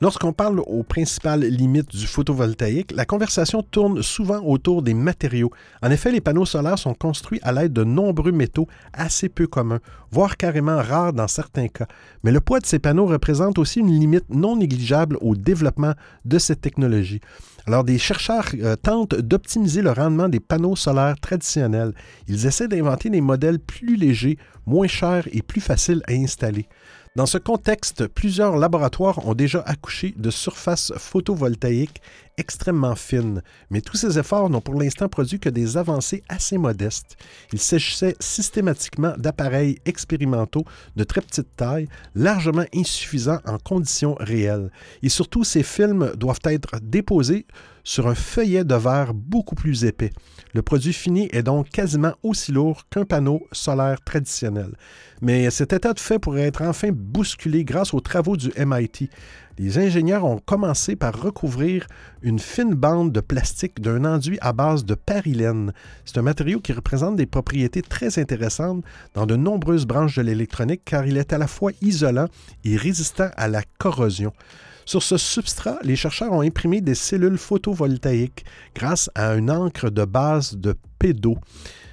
Lorsqu'on 0.00 0.32
parle 0.32 0.60
aux 0.60 0.84
principales 0.84 1.40
limites 1.40 1.90
du 1.90 2.06
photovoltaïque, 2.06 2.92
la 2.92 3.04
conversation 3.04 3.64
tourne 3.64 4.00
souvent 4.00 4.40
autour 4.44 4.82
des 4.82 4.94
matériaux. 4.94 5.50
En 5.82 5.90
effet, 5.90 6.12
les 6.12 6.20
panneaux 6.20 6.46
solaires 6.46 6.78
sont 6.78 6.94
construits 6.94 7.40
à 7.42 7.50
l'aide 7.50 7.72
de 7.72 7.82
nombreux 7.82 8.30
métaux 8.30 8.68
assez 8.92 9.28
peu 9.28 9.48
communs, 9.48 9.80
voire 10.12 10.36
carrément 10.36 10.76
rares 10.76 11.12
dans 11.12 11.26
certains 11.26 11.66
cas. 11.66 11.88
Mais 12.22 12.30
le 12.30 12.40
poids 12.40 12.60
de 12.60 12.66
ces 12.66 12.78
panneaux 12.78 13.06
représente 13.06 13.58
aussi 13.58 13.80
une 13.80 13.90
limite 13.90 14.30
non 14.30 14.54
négligeable 14.54 15.18
au 15.20 15.34
développement 15.34 15.94
de 16.24 16.38
cette 16.38 16.60
technologie. 16.60 17.20
Alors, 17.68 17.84
des 17.84 17.98
chercheurs 17.98 18.46
euh, 18.62 18.76
tentent 18.76 19.14
d'optimiser 19.14 19.82
le 19.82 19.90
rendement 19.90 20.30
des 20.30 20.40
panneaux 20.40 20.74
solaires 20.74 21.20
traditionnels. 21.20 21.92
Ils 22.26 22.46
essaient 22.46 22.66
d'inventer 22.66 23.10
des 23.10 23.20
modèles 23.20 23.58
plus 23.58 23.96
légers, 23.96 24.38
moins 24.64 24.86
chers 24.86 25.28
et 25.32 25.42
plus 25.42 25.60
faciles 25.60 26.00
à 26.08 26.12
installer. 26.12 26.66
Dans 27.14 27.26
ce 27.26 27.36
contexte, 27.36 28.06
plusieurs 28.06 28.56
laboratoires 28.56 29.26
ont 29.26 29.34
déjà 29.34 29.60
accouché 29.66 30.14
de 30.16 30.30
surfaces 30.30 30.94
photovoltaïques 30.96 32.00
extrêmement 32.38 32.94
fines, 32.94 33.42
mais 33.70 33.80
tous 33.80 33.96
ces 33.96 34.18
efforts 34.18 34.48
n'ont 34.48 34.60
pour 34.60 34.80
l'instant 34.80 35.08
produit 35.08 35.38
que 35.38 35.48
des 35.48 35.76
avancées 35.76 36.22
assez 36.28 36.56
modestes. 36.56 37.16
Il 37.52 37.58
s'agissait 37.58 38.16
systématiquement 38.20 39.12
d'appareils 39.18 39.78
expérimentaux 39.84 40.64
de 40.96 41.04
très 41.04 41.20
petite 41.20 41.54
taille, 41.56 41.88
largement 42.14 42.64
insuffisants 42.74 43.40
en 43.44 43.58
conditions 43.58 44.16
réelles. 44.20 44.70
Et 45.02 45.08
surtout, 45.08 45.44
ces 45.44 45.62
films 45.62 46.12
doivent 46.16 46.38
être 46.44 46.78
déposés 46.80 47.46
sur 47.88 48.06
un 48.06 48.14
feuillet 48.14 48.64
de 48.64 48.74
verre 48.74 49.14
beaucoup 49.14 49.54
plus 49.54 49.86
épais. 49.86 50.10
Le 50.52 50.60
produit 50.60 50.92
fini 50.92 51.26
est 51.32 51.42
donc 51.42 51.70
quasiment 51.70 52.12
aussi 52.22 52.52
lourd 52.52 52.82
qu'un 52.90 53.06
panneau 53.06 53.46
solaire 53.50 54.02
traditionnel. 54.04 54.72
Mais 55.22 55.48
cet 55.48 55.72
état 55.72 55.94
de 55.94 55.98
fait 55.98 56.18
pourrait 56.18 56.42
être 56.42 56.60
enfin 56.60 56.90
bousculé 56.92 57.64
grâce 57.64 57.94
aux 57.94 58.00
travaux 58.00 58.36
du 58.36 58.52
MIT. 58.58 59.08
Les 59.56 59.78
ingénieurs 59.78 60.26
ont 60.26 60.38
commencé 60.38 60.96
par 60.96 61.18
recouvrir 61.18 61.86
une 62.20 62.38
fine 62.38 62.74
bande 62.74 63.10
de 63.10 63.20
plastique 63.20 63.80
d'un 63.80 64.04
enduit 64.04 64.36
à 64.42 64.52
base 64.52 64.84
de 64.84 64.94
parilène. 64.94 65.72
C'est 66.04 66.18
un 66.18 66.22
matériau 66.22 66.60
qui 66.60 66.74
représente 66.74 67.16
des 67.16 67.24
propriétés 67.24 67.80
très 67.80 68.18
intéressantes 68.18 68.84
dans 69.14 69.24
de 69.24 69.34
nombreuses 69.34 69.86
branches 69.86 70.16
de 70.16 70.22
l'électronique 70.22 70.82
car 70.84 71.06
il 71.06 71.16
est 71.16 71.32
à 71.32 71.38
la 71.38 71.46
fois 71.46 71.72
isolant 71.80 72.28
et 72.64 72.76
résistant 72.76 73.30
à 73.38 73.48
la 73.48 73.62
corrosion. 73.78 74.34
Sur 74.88 75.02
ce 75.02 75.18
substrat, 75.18 75.78
les 75.82 75.96
chercheurs 75.96 76.32
ont 76.32 76.40
imprimé 76.40 76.80
des 76.80 76.94
cellules 76.94 77.36
photovoltaïques 77.36 78.46
grâce 78.74 79.10
à 79.14 79.34
une 79.34 79.50
encre 79.50 79.90
de 79.90 80.06
base 80.06 80.56
de 80.56 80.74
pédo. 80.98 81.36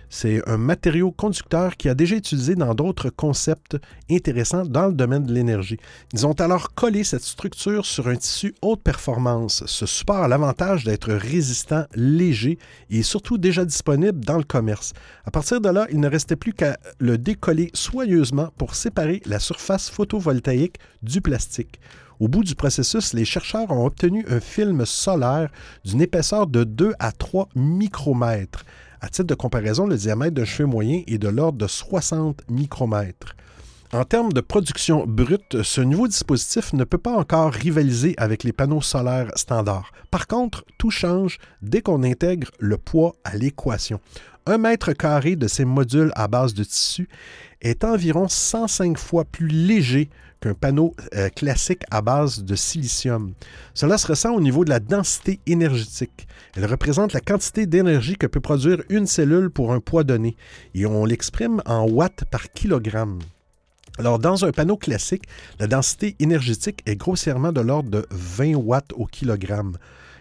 C'est 0.07 0.41
un 0.47 0.55
matériau 0.55 1.11
conducteur 1.11 1.75
qui 1.75 1.89
a 1.89 1.93
déjà 1.93 2.15
été 2.15 2.27
utilisé 2.27 2.55
dans 2.55 2.73
d'autres 2.73 3.09
concepts 3.09 3.75
intéressants 4.09 4.65
dans 4.65 4.87
le 4.87 4.93
domaine 4.93 5.25
de 5.25 5.33
l'énergie. 5.33 5.75
Ils 6.13 6.25
ont 6.25 6.39
alors 6.39 6.73
collé 6.73 7.03
cette 7.03 7.25
structure 7.25 7.85
sur 7.85 8.07
un 8.07 8.15
tissu 8.15 8.55
haute 8.61 8.81
performance. 8.81 9.65
Ce 9.65 9.85
support 9.85 10.23
a 10.23 10.29
l'avantage 10.29 10.85
d'être 10.85 11.11
résistant, 11.11 11.83
léger 11.95 12.57
et 12.89 13.03
surtout 13.03 13.37
déjà 13.37 13.65
disponible 13.65 14.23
dans 14.23 14.37
le 14.37 14.45
commerce. 14.45 14.93
À 15.25 15.31
partir 15.31 15.59
de 15.59 15.67
là, 15.67 15.85
il 15.91 15.99
ne 15.99 16.07
restait 16.07 16.37
plus 16.37 16.53
qu'à 16.53 16.77
le 16.99 17.17
décoller 17.17 17.71
soigneusement 17.73 18.51
pour 18.57 18.73
séparer 18.73 19.21
la 19.25 19.39
surface 19.39 19.89
photovoltaïque 19.89 20.77
du 21.03 21.19
plastique. 21.19 21.81
Au 22.19 22.27
bout 22.27 22.43
du 22.43 22.55
processus, 22.55 23.13
les 23.13 23.25
chercheurs 23.25 23.71
ont 23.71 23.85
obtenu 23.85 24.25
un 24.29 24.39
film 24.39 24.85
solaire 24.85 25.49
d'une 25.83 26.01
épaisseur 26.01 26.47
de 26.47 26.63
2 26.63 26.93
à 26.99 27.11
3 27.11 27.49
micromètres. 27.55 28.65
À 29.01 29.09
titre 29.09 29.27
de 29.27 29.35
comparaison, 29.35 29.85
le 29.85 29.97
diamètre 29.97 30.33
d'un 30.33 30.45
cheveu 30.45 30.67
moyen 30.67 31.03
est 31.07 31.17
de 31.17 31.27
l'ordre 31.27 31.57
de 31.57 31.67
60 31.67 32.49
micromètres. 32.49 33.35
En 33.93 34.03
termes 34.03 34.33
de 34.33 34.41
production 34.41 35.05
brute, 35.05 35.61
ce 35.61 35.79
nouveau 35.81 36.07
dispositif 36.07 36.73
ne 36.73 36.83
peut 36.85 36.97
pas 36.97 37.15
encore 37.15 37.51
rivaliser 37.53 38.15
avec 38.17 38.43
les 38.43 38.51
panneaux 38.51 38.81
solaires 38.81 39.31
standards. 39.35 39.91
Par 40.09 40.27
contre, 40.27 40.65
tout 40.77 40.89
change 40.89 41.37
dès 41.61 41.81
qu'on 41.81 42.03
intègre 42.03 42.49
le 42.59 42.77
poids 42.77 43.15
à 43.23 43.37
l'équation. 43.37 43.99
Un 44.47 44.57
mètre 44.57 44.93
carré 44.93 45.35
de 45.35 45.47
ces 45.47 45.65
modules 45.65 46.11
à 46.15 46.27
base 46.27 46.53
de 46.53 46.63
tissu 46.63 47.07
est 47.65 47.83
environ 47.83 48.27
105 48.27 48.97
fois 48.97 49.25
plus 49.25 49.47
léger 49.47 50.09
qu'un 50.39 50.53
panneau 50.53 50.93
euh, 51.15 51.29
classique 51.29 51.81
à 51.89 52.01
base 52.01 52.43
de 52.43 52.55
silicium. 52.55 53.33
Cela 53.73 53.97
se 53.97 54.07
ressent 54.07 54.33
au 54.33 54.41
niveau 54.41 54.63
de 54.65 54.69
la 54.69 54.79
densité 54.79 55.39
énergétique. 55.47 56.27
Elle 56.55 56.65
représente 56.65 57.13
la 57.13 57.21
quantité 57.21 57.65
d'énergie 57.65 58.17
que 58.17 58.27
peut 58.27 58.39
produire 58.39 58.83
une 58.89 59.07
cellule 59.07 59.49
pour 59.49 59.73
un 59.73 59.79
poids 59.79 60.03
donné, 60.03 60.35
et 60.75 60.85
on 60.85 61.05
l'exprime 61.05 61.61
en 61.65 61.87
watts 61.87 62.23
par 62.29 62.51
kilogramme. 62.51 63.19
Alors, 63.97 64.19
dans 64.19 64.43
un 64.43 64.51
panneau 64.51 64.75
classique, 64.75 65.23
la 65.59 65.67
densité 65.67 66.15
énergétique 66.19 66.81
est 66.85 66.97
grossièrement 66.97 67.53
de 67.53 67.61
l'ordre 67.61 67.89
de 67.89 68.05
20 68.11 68.55
watts 68.55 68.91
au 68.95 69.05
kilogramme. 69.05 69.77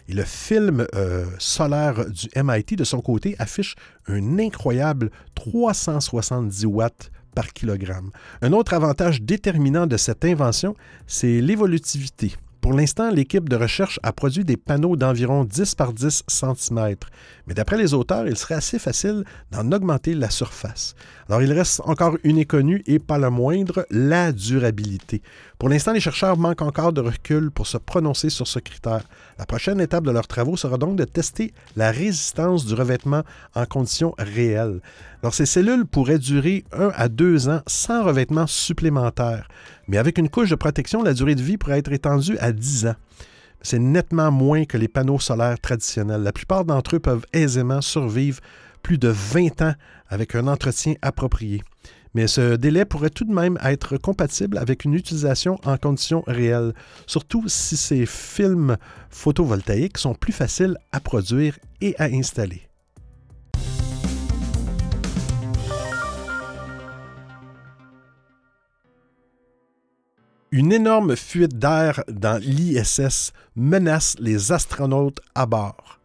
Et 0.08 0.12
le 0.12 0.22
film 0.22 0.86
euh, 0.94 1.26
solaire 1.38 2.04
du 2.08 2.28
MIT, 2.36 2.76
de 2.76 2.84
son 2.84 3.00
côté, 3.00 3.34
affiche 3.38 3.74
un 4.06 4.38
incroyable 4.38 5.10
370 5.34 6.66
watts 6.66 7.10
par 7.34 7.52
kilogramme. 7.52 8.10
Un 8.42 8.52
autre 8.52 8.74
avantage 8.74 9.22
déterminant 9.22 9.86
de 9.86 9.96
cette 9.96 10.24
invention, 10.24 10.74
c'est 11.06 11.40
l'évolutivité. 11.40 12.34
Pour 12.64 12.72
l'instant, 12.72 13.10
l'équipe 13.10 13.46
de 13.46 13.56
recherche 13.56 14.00
a 14.02 14.10
produit 14.14 14.42
des 14.42 14.56
panneaux 14.56 14.96
d'environ 14.96 15.44
10 15.44 15.74
par 15.74 15.92
10 15.92 16.22
cm, 16.26 16.96
mais 17.46 17.52
d'après 17.52 17.76
les 17.76 17.92
auteurs, 17.92 18.26
il 18.26 18.38
serait 18.38 18.54
assez 18.54 18.78
facile 18.78 19.24
d'en 19.50 19.70
augmenter 19.70 20.14
la 20.14 20.30
surface. 20.30 20.94
Alors 21.28 21.42
il 21.42 21.52
reste 21.52 21.82
encore 21.84 22.16
une 22.24 22.38
inconnue 22.38 22.82
et 22.86 22.98
pas 22.98 23.18
la 23.18 23.28
moindre, 23.28 23.84
la 23.90 24.32
durabilité. 24.32 25.20
Pour 25.58 25.68
l'instant, 25.68 25.92
les 25.92 26.00
chercheurs 26.00 26.38
manquent 26.38 26.62
encore 26.62 26.94
de 26.94 27.02
recul 27.02 27.50
pour 27.50 27.66
se 27.66 27.76
prononcer 27.76 28.30
sur 28.30 28.48
ce 28.48 28.60
critère. 28.60 29.02
La 29.38 29.44
prochaine 29.44 29.78
étape 29.78 30.04
de 30.04 30.10
leurs 30.10 30.26
travaux 30.26 30.56
sera 30.56 30.78
donc 30.78 30.96
de 30.96 31.04
tester 31.04 31.52
la 31.76 31.90
résistance 31.90 32.64
du 32.64 32.72
revêtement 32.72 33.24
en 33.54 33.66
conditions 33.66 34.14
réelles. 34.16 34.80
Alors 35.24 35.32
ces 35.32 35.46
cellules 35.46 35.86
pourraient 35.86 36.18
durer 36.18 36.64
1 36.72 36.92
à 36.94 37.08
2 37.08 37.48
ans 37.48 37.62
sans 37.66 38.04
revêtement 38.04 38.46
supplémentaire. 38.46 39.48
Mais 39.88 39.96
avec 39.96 40.18
une 40.18 40.28
couche 40.28 40.50
de 40.50 40.54
protection, 40.54 41.02
la 41.02 41.14
durée 41.14 41.34
de 41.34 41.40
vie 41.40 41.56
pourrait 41.56 41.78
être 41.78 41.92
étendue 41.92 42.36
à 42.40 42.52
10 42.52 42.88
ans. 42.88 42.94
C'est 43.62 43.78
nettement 43.78 44.30
moins 44.30 44.66
que 44.66 44.76
les 44.76 44.86
panneaux 44.86 45.18
solaires 45.18 45.58
traditionnels. 45.58 46.22
La 46.22 46.34
plupart 46.34 46.66
d'entre 46.66 46.96
eux 46.96 46.98
peuvent 46.98 47.24
aisément 47.32 47.80
survivre 47.80 48.42
plus 48.82 48.98
de 48.98 49.08
20 49.08 49.62
ans 49.62 49.72
avec 50.08 50.34
un 50.34 50.46
entretien 50.46 50.92
approprié. 51.00 51.62
Mais 52.12 52.26
ce 52.26 52.56
délai 52.56 52.84
pourrait 52.84 53.08
tout 53.08 53.24
de 53.24 53.32
même 53.32 53.58
être 53.64 53.96
compatible 53.96 54.58
avec 54.58 54.84
une 54.84 54.92
utilisation 54.92 55.58
en 55.64 55.78
conditions 55.78 56.22
réelles, 56.26 56.74
surtout 57.06 57.44
si 57.46 57.78
ces 57.78 58.04
films 58.04 58.76
photovoltaïques 59.08 59.96
sont 59.96 60.14
plus 60.14 60.34
faciles 60.34 60.76
à 60.92 61.00
produire 61.00 61.58
et 61.80 61.96
à 61.98 62.04
installer. 62.12 62.68
Une 70.56 70.70
énorme 70.70 71.16
fuite 71.16 71.58
d'air 71.58 72.04
dans 72.06 72.40
l'ISS 72.40 73.32
menace 73.56 74.14
les 74.20 74.52
astronautes 74.52 75.18
à 75.34 75.46
bord. 75.46 75.98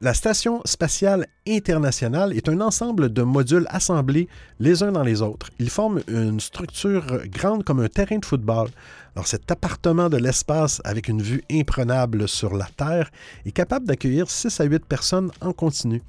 La 0.00 0.12
Station 0.12 0.60
spatiale 0.64 1.28
internationale 1.46 2.32
est 2.32 2.48
un 2.48 2.60
ensemble 2.62 3.12
de 3.12 3.22
modules 3.22 3.68
assemblés 3.68 4.26
les 4.58 4.82
uns 4.82 4.90
dans 4.90 5.04
les 5.04 5.22
autres. 5.22 5.50
Ils 5.60 5.70
forment 5.70 6.00
une 6.08 6.40
structure 6.40 7.20
grande 7.26 7.62
comme 7.62 7.78
un 7.78 7.86
terrain 7.86 8.18
de 8.18 8.24
football. 8.24 8.70
Alors 9.14 9.28
cet 9.28 9.48
appartement 9.52 10.08
de 10.08 10.16
l'espace 10.16 10.82
avec 10.82 11.06
une 11.06 11.22
vue 11.22 11.44
imprenable 11.48 12.26
sur 12.28 12.56
la 12.56 12.66
Terre 12.76 13.12
est 13.46 13.52
capable 13.52 13.86
d'accueillir 13.86 14.28
6 14.28 14.58
à 14.58 14.64
8 14.64 14.84
personnes 14.84 15.30
en 15.40 15.52
continu. 15.52 16.02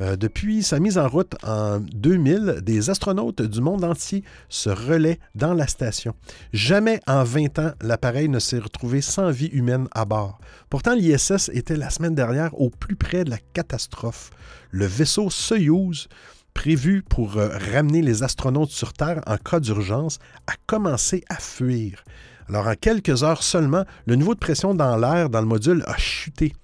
Euh, 0.00 0.16
depuis 0.16 0.62
sa 0.62 0.80
mise 0.80 0.96
en 0.96 1.08
route 1.08 1.34
en 1.44 1.78
2000, 1.80 2.60
des 2.62 2.88
astronautes 2.88 3.42
du 3.42 3.60
monde 3.60 3.84
entier 3.84 4.24
se 4.48 4.70
relaient 4.70 5.18
dans 5.34 5.52
la 5.52 5.66
station. 5.66 6.14
Jamais 6.52 7.00
en 7.06 7.22
20 7.22 7.58
ans, 7.58 7.72
l'appareil 7.82 8.28
ne 8.28 8.38
s'est 8.38 8.58
retrouvé 8.58 9.02
sans 9.02 9.30
vie 9.30 9.48
humaine 9.48 9.88
à 9.92 10.04
bord. 10.04 10.38
Pourtant, 10.70 10.94
l'ISS 10.94 11.50
était 11.52 11.76
la 11.76 11.90
semaine 11.90 12.14
dernière 12.14 12.58
au 12.58 12.70
plus 12.70 12.96
près 12.96 13.24
de 13.24 13.30
la 13.30 13.38
catastrophe. 13.52 14.30
Le 14.70 14.86
vaisseau 14.86 15.28
Soyuz 15.28 16.08
prévu 16.54 17.02
pour 17.02 17.36
euh, 17.36 17.50
ramener 17.72 18.02
les 18.02 18.22
astronautes 18.22 18.70
sur 18.70 18.92
Terre 18.92 19.22
en 19.26 19.36
cas 19.36 19.60
d'urgence 19.60 20.18
a 20.46 20.52
commencé 20.66 21.24
à 21.28 21.36
fuir. 21.36 22.04
Alors 22.48 22.66
en 22.66 22.74
quelques 22.74 23.22
heures 23.22 23.42
seulement, 23.42 23.84
le 24.06 24.16
niveau 24.16 24.34
de 24.34 24.40
pression 24.40 24.74
dans 24.74 24.96
l'air 24.96 25.30
dans 25.30 25.40
le 25.40 25.46
module 25.46 25.84
a 25.86 25.96
chuté. 25.96 26.54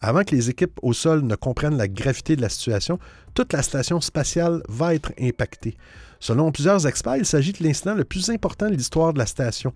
Avant 0.00 0.22
que 0.22 0.34
les 0.34 0.48
équipes 0.48 0.78
au 0.82 0.92
sol 0.92 1.22
ne 1.22 1.34
comprennent 1.34 1.76
la 1.76 1.88
gravité 1.88 2.36
de 2.36 2.42
la 2.42 2.48
situation, 2.48 2.98
toute 3.34 3.52
la 3.52 3.62
station 3.62 4.00
spatiale 4.00 4.62
va 4.68 4.94
être 4.94 5.12
impactée. 5.20 5.76
Selon 6.20 6.52
plusieurs 6.52 6.86
experts, 6.86 7.16
il 7.16 7.26
s'agit 7.26 7.52
de 7.52 7.62
l'incident 7.62 7.94
le 7.94 8.04
plus 8.04 8.30
important 8.30 8.68
de 8.68 8.74
l'histoire 8.74 9.12
de 9.12 9.18
la 9.18 9.26
station. 9.26 9.72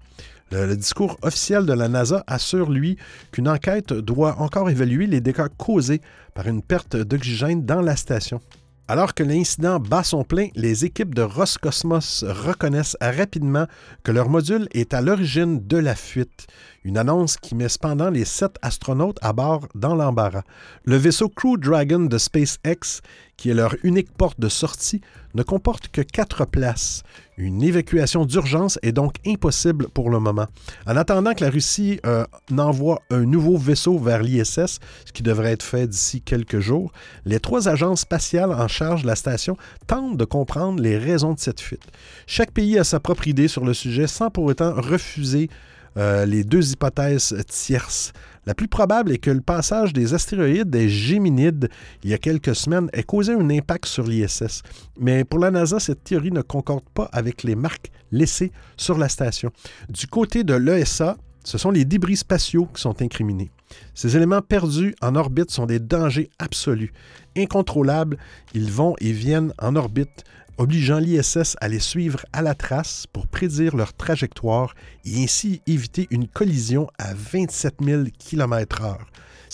Le, 0.51 0.77
discours 0.77 1.17
officiel 1.23 1.67
de 1.67 1.73
la 1.73 1.89
NASA 1.89 2.23
assure, 2.27 2.71
lui, 2.71 2.99
qu'une 3.33 3.49
enquête 3.49 3.93
doit 3.93 4.39
encore 4.39 4.69
évaluer 4.69 5.07
les 5.07 5.21
dégâts 5.21 5.49
causés 5.57 6.01
par 6.35 6.47
une 6.47 6.63
perte 6.63 6.97
d'oxygène 6.97 7.65
dans 7.65 7.81
la 7.81 7.97
station. 7.97 8.41
Alors 8.89 9.15
que 9.15 9.23
l'incident 9.23 9.79
bat 9.79 10.03
son 10.03 10.25
plein, 10.25 10.49
les 10.55 10.85
équipes 10.85 11.15
de 11.15 11.23
Roscosmos 11.23 12.25
reconnaissent 12.29 12.97
rapidement 13.01 13.67
que 14.03 14.13
leur 14.13 14.29
module 14.29 14.69
est 14.73 14.93
à 14.93 15.01
l'origine 15.01 15.67
de 15.67 15.79
la 15.79 15.95
fuite. 15.95 16.47
Une 16.85 16.99
annonce 16.99 17.37
qui 17.37 17.55
met 17.55 17.69
cependant 17.69 18.11
les 18.11 18.25
sept 18.25 18.57
astronautes 18.61 19.19
à 19.23 19.33
bord 19.33 19.69
dans 19.77 19.95
l'embarras. 19.95 20.43
Le 20.85 20.97
vaisseau 20.97 21.29
Crew 21.29 21.57
Dragon 21.57 22.01
de 22.01 22.19
SpaceX, 22.19 23.03
qui 23.37 23.51
est 23.51 23.55
leur 23.55 23.77
unique 23.85 24.13
porte 24.13 24.41
de 24.41 24.49
sortie, 24.49 25.01
ne 25.35 25.45
comporte 25.45 25.89
que 25.89 26.01
quatre 26.01 26.45
places. 26.45 27.05
Une 27.37 27.63
évacuation 27.63 28.27
d'urgence 28.27 28.81
est 28.83 28.91
donc 28.91 29.15
impossible 29.25 29.89
pour 29.95 30.11
le 30.11 30.19
moment. 30.19 30.47
En 30.87 30.97
attendant 30.97 31.35
que 31.35 31.45
la 31.45 31.51
Russie 31.51 32.01
euh, 32.05 32.25
n'envoie 32.51 33.01
un 33.11 33.23
nouveau 33.23 33.57
vaisseau 33.57 33.97
vers 33.99 34.23
l'ISS, 34.23 34.81
ce 35.07 35.13
qui 35.15 35.23
devrait 35.23 35.53
être 35.53 35.63
fait 35.63 35.87
d'ici 35.87 36.21
quelques 36.21 36.59
jours, 36.59 36.93
les 37.25 37.39
trois 37.39 37.69
agences 37.69 38.01
spatiales 38.01 38.53
en 38.53 38.67
charge 38.67 39.03
de 39.03 39.07
la 39.07 39.17
station 39.17 39.57
tentent 39.87 40.17
de 40.17 40.25
comprendre 40.25 40.83
les 40.83 40.99
raisons 40.99 41.35
de 41.35 41.39
cette 41.39 41.61
fuite. 41.61 41.87
Chaque 42.27 42.51
pays 42.51 42.77
a 42.77 42.85
sa 42.85 42.99
propre 42.99 43.29
idée 43.29 43.49
sur 43.49 43.65
le 43.65 43.73
sujet 43.73 44.09
sans 44.09 44.31
pour 44.31 44.45
autant 44.45 44.75
refuser 44.75 45.49
euh, 45.97 46.25
les 46.27 46.45
deux 46.45 46.73
hypothèses 46.73 47.37
tierces. 47.49 48.13
La 48.45 48.55
plus 48.55 48.67
probable 48.67 49.13
est 49.13 49.19
que 49.19 49.31
le 49.31 49.41
passage 49.41 49.93
des 49.93 50.15
astéroïdes 50.15 50.69
des 50.69 50.89
Géminides 50.89 51.69
il 52.03 52.11
y 52.11 52.15
a 52.15 52.19
quelques 52.19 52.57
semaines 52.57 52.89
ait 52.93 53.05
causé 53.05 53.35
un 53.35 53.51
impact 53.51 53.87
sur 53.87 54.05
l'ISS. 54.05 54.63
Mais 54.99 55.25
pour 55.25 55.39
la 55.39 55.51
NASA, 55.51 55.79
cette 55.79 56.03
théorie 56.03 56.33
ne 56.33 56.43
concorde 56.43 56.85
pas 56.95 57.09
avec 57.13 57.45
les 57.45 57.55
marques 57.55 57.91
laissées 58.11 58.51
sur 58.77 58.99
la 58.99 59.09
station. 59.09 59.53
Du 59.89 60.07
côté 60.07 60.43
de 60.43 60.55
l'ESA, 60.55 61.17
ce 61.45 61.59
sont 61.59 61.71
les 61.71 61.85
débris 61.85 62.17
spatiaux 62.17 62.67
qui 62.75 62.81
sont 62.81 63.01
incriminés. 63.01 63.51
Ces 63.95 64.17
éléments 64.17 64.43
perdus 64.43 64.95
en 65.01 65.15
orbite 65.15 65.51
sont 65.51 65.67
des 65.67 65.79
dangers 65.79 66.31
absolus. 66.39 66.93
Incontrôlables, 67.37 68.19
ils 68.55 68.71
vont 68.71 68.95
et 69.01 69.13
viennent 69.13 69.53
en 69.59 69.77
orbite 69.77 70.25
obligeant 70.59 70.99
l'ISS 70.99 71.57
à 71.61 71.69
les 71.69 71.81
suivre 71.81 72.25
à 72.33 72.43
la 72.43 72.55
trace 72.55 73.07
pour 73.13 73.27
prédire 73.27 73.77
leur 73.77 73.93
trajectoire 73.95 74.75
et 75.05 75.23
ainsi 75.23 75.61
éviter 75.67 76.09
une 76.11 76.29
collision 76.29 76.89
à 76.99 77.15
27 77.15 77.77
000 77.83 78.03
km/h. 78.19 78.97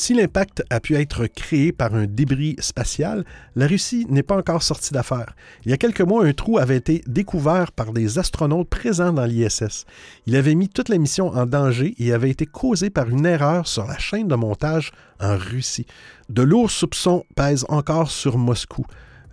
Si 0.00 0.14
l'impact 0.14 0.62
a 0.70 0.78
pu 0.78 0.94
être 0.94 1.26
créé 1.26 1.72
par 1.72 1.92
un 1.92 2.06
débris 2.06 2.54
spatial, 2.60 3.24
la 3.56 3.66
Russie 3.66 4.06
n'est 4.08 4.22
pas 4.22 4.36
encore 4.36 4.62
sortie 4.62 4.92
d'affaire. 4.92 5.34
Il 5.64 5.72
y 5.72 5.74
a 5.74 5.76
quelques 5.76 6.02
mois, 6.02 6.24
un 6.24 6.32
trou 6.32 6.58
avait 6.58 6.76
été 6.76 7.02
découvert 7.08 7.72
par 7.72 7.92
des 7.92 8.16
astronautes 8.16 8.68
présents 8.68 9.12
dans 9.12 9.24
l'ISS. 9.24 9.86
Il 10.26 10.36
avait 10.36 10.54
mis 10.54 10.68
toute 10.68 10.88
la 10.88 10.98
mission 10.98 11.30
en 11.30 11.46
danger 11.46 11.96
et 11.98 12.12
avait 12.12 12.30
été 12.30 12.46
causé 12.46 12.90
par 12.90 13.08
une 13.08 13.26
erreur 13.26 13.66
sur 13.66 13.88
la 13.88 13.98
chaîne 13.98 14.28
de 14.28 14.36
montage 14.36 14.92
en 15.18 15.36
Russie. 15.36 15.86
De 16.28 16.42
lourds 16.42 16.70
soupçons 16.70 17.24
pèsent 17.34 17.66
encore 17.68 18.12
sur 18.12 18.38
Moscou. 18.38 18.86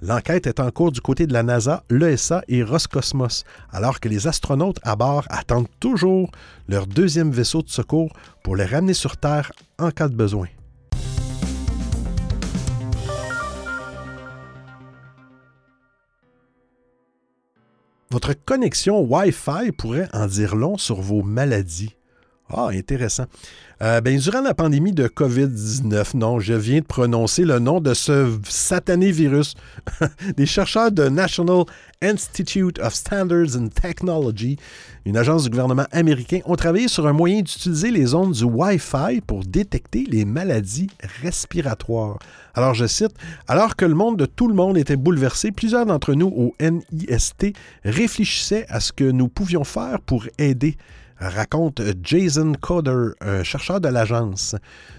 L'enquête 0.07 0.45
est 0.45 0.59
en 0.59 0.69
cours 0.69 0.91
du 0.91 1.01
côté 1.01 1.25
de 1.25 1.33
la 1.33 1.41
NASA, 1.41 1.83
l'ESA 1.89 2.43
et 2.47 2.61
Roscosmos, 2.61 3.43
alors 3.71 3.99
que 3.99 4.07
les 4.07 4.27
astronautes 4.27 4.77
à 4.83 4.95
bord 4.95 5.25
attendent 5.29 5.67
toujours 5.79 6.29
leur 6.67 6.85
deuxième 6.85 7.31
vaisseau 7.31 7.63
de 7.63 7.69
secours 7.69 8.13
pour 8.43 8.55
les 8.55 8.65
ramener 8.65 8.93
sur 8.93 9.17
Terre 9.17 9.51
en 9.79 9.89
cas 9.89 10.07
de 10.07 10.13
besoin. 10.13 10.47
Votre 18.11 18.33
connexion 18.33 19.01
Wi-Fi 19.01 19.71
pourrait 19.75 20.07
en 20.13 20.27
dire 20.27 20.55
long 20.55 20.77
sur 20.77 21.01
vos 21.01 21.23
maladies. 21.23 21.95
Ah, 22.53 22.69
intéressant. 22.71 23.25
Euh, 23.81 24.01
ben, 24.01 24.19
durant 24.19 24.41
la 24.41 24.53
pandémie 24.53 24.91
de 24.91 25.07
COVID-19, 25.07 26.15
non, 26.15 26.39
je 26.39 26.53
viens 26.53 26.79
de 26.79 26.85
prononcer 26.85 27.43
le 27.43 27.57
nom 27.57 27.81
de 27.81 27.95
ce 27.95 28.37
satané 28.47 29.11
virus. 29.11 29.55
Des 30.37 30.45
chercheurs 30.45 30.91
de 30.91 31.09
National 31.09 31.63
Institute 32.03 32.77
of 32.79 32.93
Standards 32.93 33.57
and 33.57 33.69
Technology, 33.69 34.57
une 35.05 35.17
agence 35.17 35.43
du 35.45 35.49
gouvernement 35.49 35.87
américain, 35.91 36.39
ont 36.45 36.55
travaillé 36.55 36.87
sur 36.87 37.07
un 37.07 37.13
moyen 37.13 37.37
d'utiliser 37.37 37.89
les 37.89 38.13
ondes 38.13 38.33
du 38.33 38.43
Wi-Fi 38.43 39.21
pour 39.25 39.43
détecter 39.43 40.05
les 40.07 40.23
maladies 40.23 40.91
respiratoires. 41.23 42.19
Alors, 42.53 42.75
je 42.75 42.85
cite, 42.85 43.15
Alors 43.47 43.75
que 43.75 43.85
le 43.85 43.95
monde 43.95 44.17
de 44.17 44.27
tout 44.27 44.47
le 44.47 44.53
monde 44.53 44.77
était 44.77 44.97
bouleversé, 44.97 45.51
plusieurs 45.51 45.87
d'entre 45.87 46.13
nous 46.13 46.27
au 46.27 46.55
NIST 46.61 47.53
réfléchissaient 47.83 48.67
à 48.69 48.79
ce 48.79 48.93
que 48.93 49.03
nous 49.03 49.29
pouvions 49.29 49.63
faire 49.63 49.99
pour 49.99 50.25
aider 50.37 50.77
raconte 51.17 51.81
Jason 52.03 52.53
Coder, 52.59 53.11
un 53.21 53.43
chercheur 53.43 53.79
de 53.79 53.87
l'agence. 53.87 54.55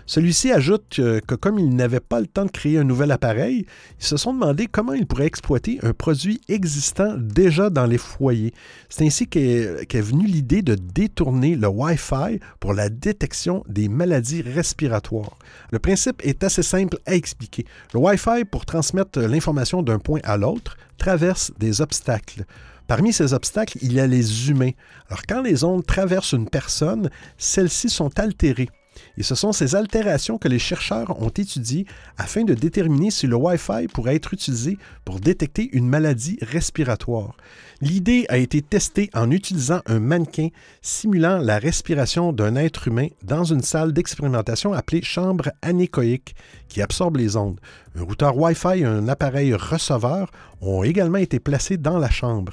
Celui-ci 0.07 0.53
ajoute 0.53 1.01
que, 1.27 1.35
comme 1.35 1.59
ils 1.59 1.75
n'avaient 1.75 2.01
pas 2.01 2.21
le 2.21 2.27
temps 2.27 2.45
de 2.45 2.51
créer 2.51 2.79
un 2.79 2.85
nouvel 2.85 3.11
appareil, 3.11 3.67
ils 3.99 4.05
se 4.05 4.17
sont 4.17 4.33
demandé 4.33 4.67
comment 4.67 4.93
ils 4.93 5.07
pourraient 5.07 5.27
exploiter 5.27 5.79
un 5.83 5.93
produit 5.93 6.41
existant 6.49 7.17
déjà 7.19 7.71
dans 7.71 7.87
les 7.87 7.99
foyers. 7.99 8.55
C'est 8.89 9.05
ainsi 9.05 9.27
qu'est 9.27 9.87
qu 9.89 10.01
venue 10.01 10.27
l'idée 10.27 10.63
de 10.63 10.75
détourner 10.75 11.57
le 11.57 11.69
Wi-Fi 11.69 12.41
pour 12.61 12.73
la 12.73 12.89
détection 12.89 13.65
des 13.69 13.89
maladies 13.89 14.43
respiratoires. 14.43 15.39
Le 15.71 15.79
principe 15.79 16.23
est 16.25 16.45
assez 16.45 16.63
simple 16.63 16.99
à 17.07 17.15
expliquer. 17.15 17.67
Le 17.93 18.01
Wi-Fi, 18.01 18.45
pour 18.51 18.65
transmettre 18.65 19.19
l'information 19.21 19.83
d'un 19.83 19.99
point 19.99 20.21
à 20.25 20.37
l'autre, 20.37 20.77
traverse 20.99 21.53
des 21.59 21.81
obstacles. 21.81 22.45
Parmi 22.87 23.13
ces 23.13 23.35
obstacles, 23.35 23.79
il 23.83 23.93
y 23.93 24.01
a 24.01 24.07
les 24.07 24.49
humains. 24.49 24.71
Alors 25.09 25.23
quand 25.29 25.43
les 25.43 25.65
ondes 25.65 25.85
traversent 25.85 26.33
une 26.33 26.49
personne, 26.49 27.11
celles-ci 27.37 27.89
sont 27.89 28.19
altérées. 28.19 28.71
Et 29.19 29.23
ce 29.23 29.35
sont 29.35 29.53
ces 29.53 29.75
altérations 29.75 30.39
que 30.39 30.49
les 30.49 30.59
chercheurs 30.59 31.21
ont 31.23 31.29
étudiées 31.29 31.87
afin 32.19 32.45
de 32.45 32.55
déterminer 32.55 33.11
si 33.11 33.27
le 33.27 33.37
Wi-Fi 33.37 33.89
pourrait 33.93 34.17
être 34.17 34.35
utilisé 34.35 34.79
pour 35.05 35.21
détecter 35.21 35.69
une 35.73 35.89
maladie 35.89 36.39
respiratoire. 36.43 37.37
L'idée 37.81 38.25
a 38.29 38.39
été 38.39 38.63
testée 38.63 39.11
en 39.15 39.31
utilisant 39.31 39.81
un 39.87 39.99
mannequin 39.99 40.49
simulant 40.81 41.39
la 41.39 41.59
respiration 41.59 42.33
d'un 42.33 42.57
être 42.57 42.89
humain 42.89 43.09
dans 43.23 43.45
une 43.45 43.63
salle 43.63 43.93
d'expérimentation 43.93 44.73
appelée 44.73 45.03
chambre 45.03 45.51
anéchoïque 45.63 46.35
qui 46.69 46.81
absorbe 46.81 47.17
les 47.17 47.37
ondes. 47.37 47.61
Un 47.99 48.03
routeur 48.03 48.37
Wi-Fi 48.37 48.81
et 48.81 48.85
un 48.85 49.09
appareil 49.09 49.55
receveur 49.55 50.31
ont 50.61 50.83
également 50.83 51.19
été 51.19 51.39
placés 51.39 51.77
dans 51.77 51.99
la 51.99 52.11
chambre. 52.11 52.53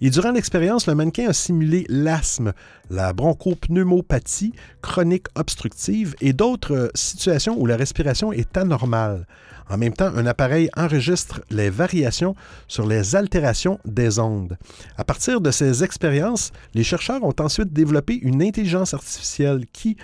Et 0.00 0.10
durant 0.10 0.32
l'expérience, 0.32 0.86
le 0.86 0.94
mannequin 0.94 1.28
a 1.28 1.32
simulé 1.32 1.84
l'asthme, 1.88 2.52
la 2.90 3.12
bronchopneumopathie 3.12 4.52
chronique 4.82 5.26
obstructive 5.34 6.14
et 6.20 6.32
d'autres 6.32 6.90
situations 6.94 7.58
où 7.58 7.66
la 7.66 7.76
respiration 7.76 8.32
est 8.32 8.56
anormale. 8.56 9.26
En 9.70 9.78
même 9.78 9.94
temps, 9.94 10.12
un 10.14 10.26
appareil 10.26 10.68
enregistre 10.76 11.40
les 11.50 11.70
variations 11.70 12.36
sur 12.68 12.86
les 12.86 13.16
altérations 13.16 13.80
des 13.86 14.18
ondes. 14.18 14.58
À 14.98 15.04
partir 15.04 15.40
de 15.40 15.50
ces 15.50 15.82
expériences, 15.82 16.52
les 16.74 16.84
chercheurs 16.84 17.24
ont 17.24 17.32
ensuite 17.40 17.72
développé 17.72 18.18
une 18.20 18.42
intelligence 18.42 18.92
artificielle 18.92 19.64
qui, 19.72 19.96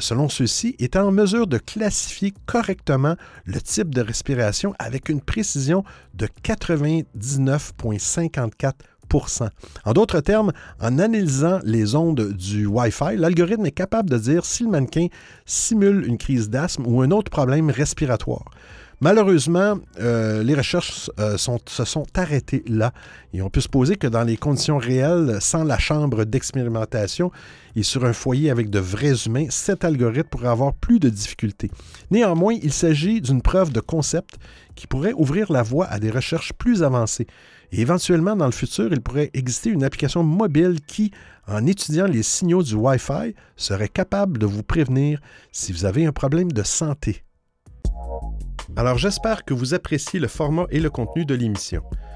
selon 0.00 0.28
ceux-ci, 0.28 0.76
est 0.78 0.96
en 0.96 1.12
mesure 1.12 1.46
de 1.46 1.56
classifier 1.56 2.34
correctement 2.44 3.16
le 3.46 3.58
type 3.60 3.94
de 3.94 4.02
respiration 4.02 4.74
avec 4.78 5.08
une 5.08 5.22
précision 5.22 5.82
de 6.14 6.28
99,54 6.44 8.72
en 9.84 9.92
d'autres 9.92 10.20
termes, 10.20 10.52
en 10.80 10.98
analysant 10.98 11.60
les 11.64 11.94
ondes 11.94 12.32
du 12.32 12.66
Wi-Fi, 12.66 13.16
l'algorithme 13.16 13.66
est 13.66 13.70
capable 13.72 14.10
de 14.10 14.18
dire 14.18 14.44
si 14.44 14.62
le 14.62 14.70
mannequin 14.70 15.06
simule 15.44 16.04
une 16.06 16.18
crise 16.18 16.50
d'asthme 16.50 16.86
ou 16.86 17.02
un 17.02 17.10
autre 17.10 17.30
problème 17.30 17.70
respiratoire. 17.70 18.44
Malheureusement, 19.02 19.78
euh, 20.00 20.42
les 20.42 20.54
recherches 20.54 21.10
euh, 21.20 21.36
se 21.36 21.84
sont 21.84 22.06
arrêtées 22.14 22.64
là 22.66 22.92
et 23.34 23.42
on 23.42 23.50
peut 23.50 23.60
se 23.60 23.68
poser 23.68 23.96
que 23.96 24.06
dans 24.06 24.22
les 24.22 24.38
conditions 24.38 24.78
réelles, 24.78 25.36
sans 25.40 25.64
la 25.64 25.78
chambre 25.78 26.24
d'expérimentation 26.24 27.30
et 27.74 27.82
sur 27.82 28.06
un 28.06 28.14
foyer 28.14 28.48
avec 28.48 28.70
de 28.70 28.78
vrais 28.78 29.26
humains, 29.26 29.48
cet 29.50 29.84
algorithme 29.84 30.30
pourrait 30.30 30.48
avoir 30.48 30.72
plus 30.72 30.98
de 30.98 31.10
difficultés. 31.10 31.70
Néanmoins, 32.10 32.54
il 32.54 32.72
s'agit 32.72 33.20
d'une 33.20 33.42
preuve 33.42 33.70
de 33.70 33.80
concept 33.80 34.36
qui 34.76 34.86
pourrait 34.86 35.12
ouvrir 35.12 35.52
la 35.52 35.62
voie 35.62 35.86
à 35.86 35.98
des 35.98 36.10
recherches 36.10 36.54
plus 36.54 36.82
avancées. 36.82 37.26
Et 37.72 37.80
éventuellement, 37.80 38.36
dans 38.36 38.46
le 38.46 38.52
futur, 38.52 38.92
il 38.92 39.00
pourrait 39.00 39.30
exister 39.34 39.70
une 39.70 39.84
application 39.84 40.22
mobile 40.22 40.80
qui, 40.86 41.10
en 41.46 41.66
étudiant 41.66 42.06
les 42.06 42.22
signaux 42.22 42.62
du 42.62 42.74
Wi-Fi, 42.74 43.34
serait 43.56 43.88
capable 43.88 44.38
de 44.38 44.46
vous 44.46 44.62
prévenir 44.62 45.20
si 45.52 45.72
vous 45.72 45.84
avez 45.84 46.06
un 46.06 46.12
problème 46.12 46.52
de 46.52 46.62
santé. 46.62 47.24
Alors 48.76 48.98
j'espère 48.98 49.44
que 49.44 49.54
vous 49.54 49.74
appréciez 49.74 50.20
le 50.20 50.28
format 50.28 50.66
et 50.70 50.80
le 50.80 50.90
contenu 50.90 51.24
de 51.24 51.34
l'émission. 51.34 51.82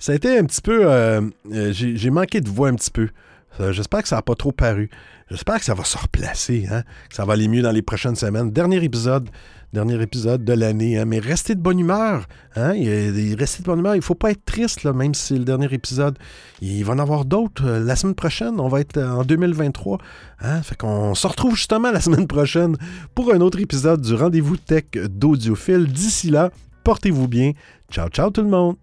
Ça 0.00 0.12
a 0.12 0.14
été 0.14 0.38
un 0.38 0.44
petit 0.44 0.60
peu. 0.60 0.82
Euh, 0.84 1.20
euh, 1.52 1.72
j'ai 1.72 2.10
manqué 2.10 2.40
de 2.40 2.48
voix 2.48 2.68
un 2.68 2.74
petit 2.74 2.90
peu. 2.90 3.08
Euh, 3.58 3.72
j'espère 3.72 4.02
que 4.02 4.08
ça 4.08 4.16
n'a 4.16 4.22
pas 4.22 4.36
trop 4.36 4.52
paru. 4.52 4.90
J'espère 5.28 5.58
que 5.58 5.64
ça 5.64 5.74
va 5.74 5.82
se 5.82 5.98
replacer, 5.98 6.66
hein, 6.70 6.82
que 7.10 7.16
ça 7.16 7.24
va 7.24 7.32
aller 7.32 7.48
mieux 7.48 7.62
dans 7.62 7.72
les 7.72 7.82
prochaines 7.82 8.14
semaines. 8.14 8.52
Dernier 8.52 8.82
épisode, 8.84 9.28
dernier 9.72 10.00
épisode 10.00 10.44
de 10.44 10.52
l'année. 10.52 10.98
Hein, 10.98 11.04
mais 11.04 11.18
restez 11.18 11.56
de 11.56 11.60
bonne 11.60 11.80
humeur. 11.80 12.28
Hein, 12.54 12.74
restez 13.36 13.62
de 13.62 13.66
bonne 13.66 13.80
humeur. 13.80 13.96
Il 13.96 13.98
ne 13.98 14.04
faut 14.04 14.14
pas 14.14 14.30
être 14.30 14.44
triste, 14.44 14.84
même 14.84 15.14
si 15.14 15.26
c'est 15.26 15.38
le 15.38 15.44
dernier 15.44 15.72
épisode. 15.74 16.16
Il 16.62 16.84
va 16.84 16.92
en 16.92 17.00
avoir 17.00 17.24
d'autres 17.24 17.68
la 17.68 17.96
semaine 17.96 18.14
prochaine. 18.14 18.60
On 18.60 18.68
va 18.68 18.80
être 18.80 18.98
en 18.98 19.24
2023. 19.24 19.98
Hein, 20.42 20.62
fait 20.62 20.76
qu'on 20.76 21.16
se 21.16 21.26
retrouve 21.26 21.56
justement 21.56 21.90
la 21.90 22.00
semaine 22.02 22.28
prochaine 22.28 22.76
pour 23.16 23.34
un 23.34 23.40
autre 23.40 23.58
épisode 23.58 24.00
du 24.00 24.14
Rendez-vous 24.14 24.58
Tech 24.58 24.84
d'Audiophile. 24.92 25.88
D'ici 25.88 26.30
là, 26.30 26.50
portez-vous 26.84 27.26
bien. 27.26 27.52
Ciao, 27.90 28.08
ciao 28.08 28.30
tout 28.30 28.42
le 28.42 28.48
monde. 28.48 28.76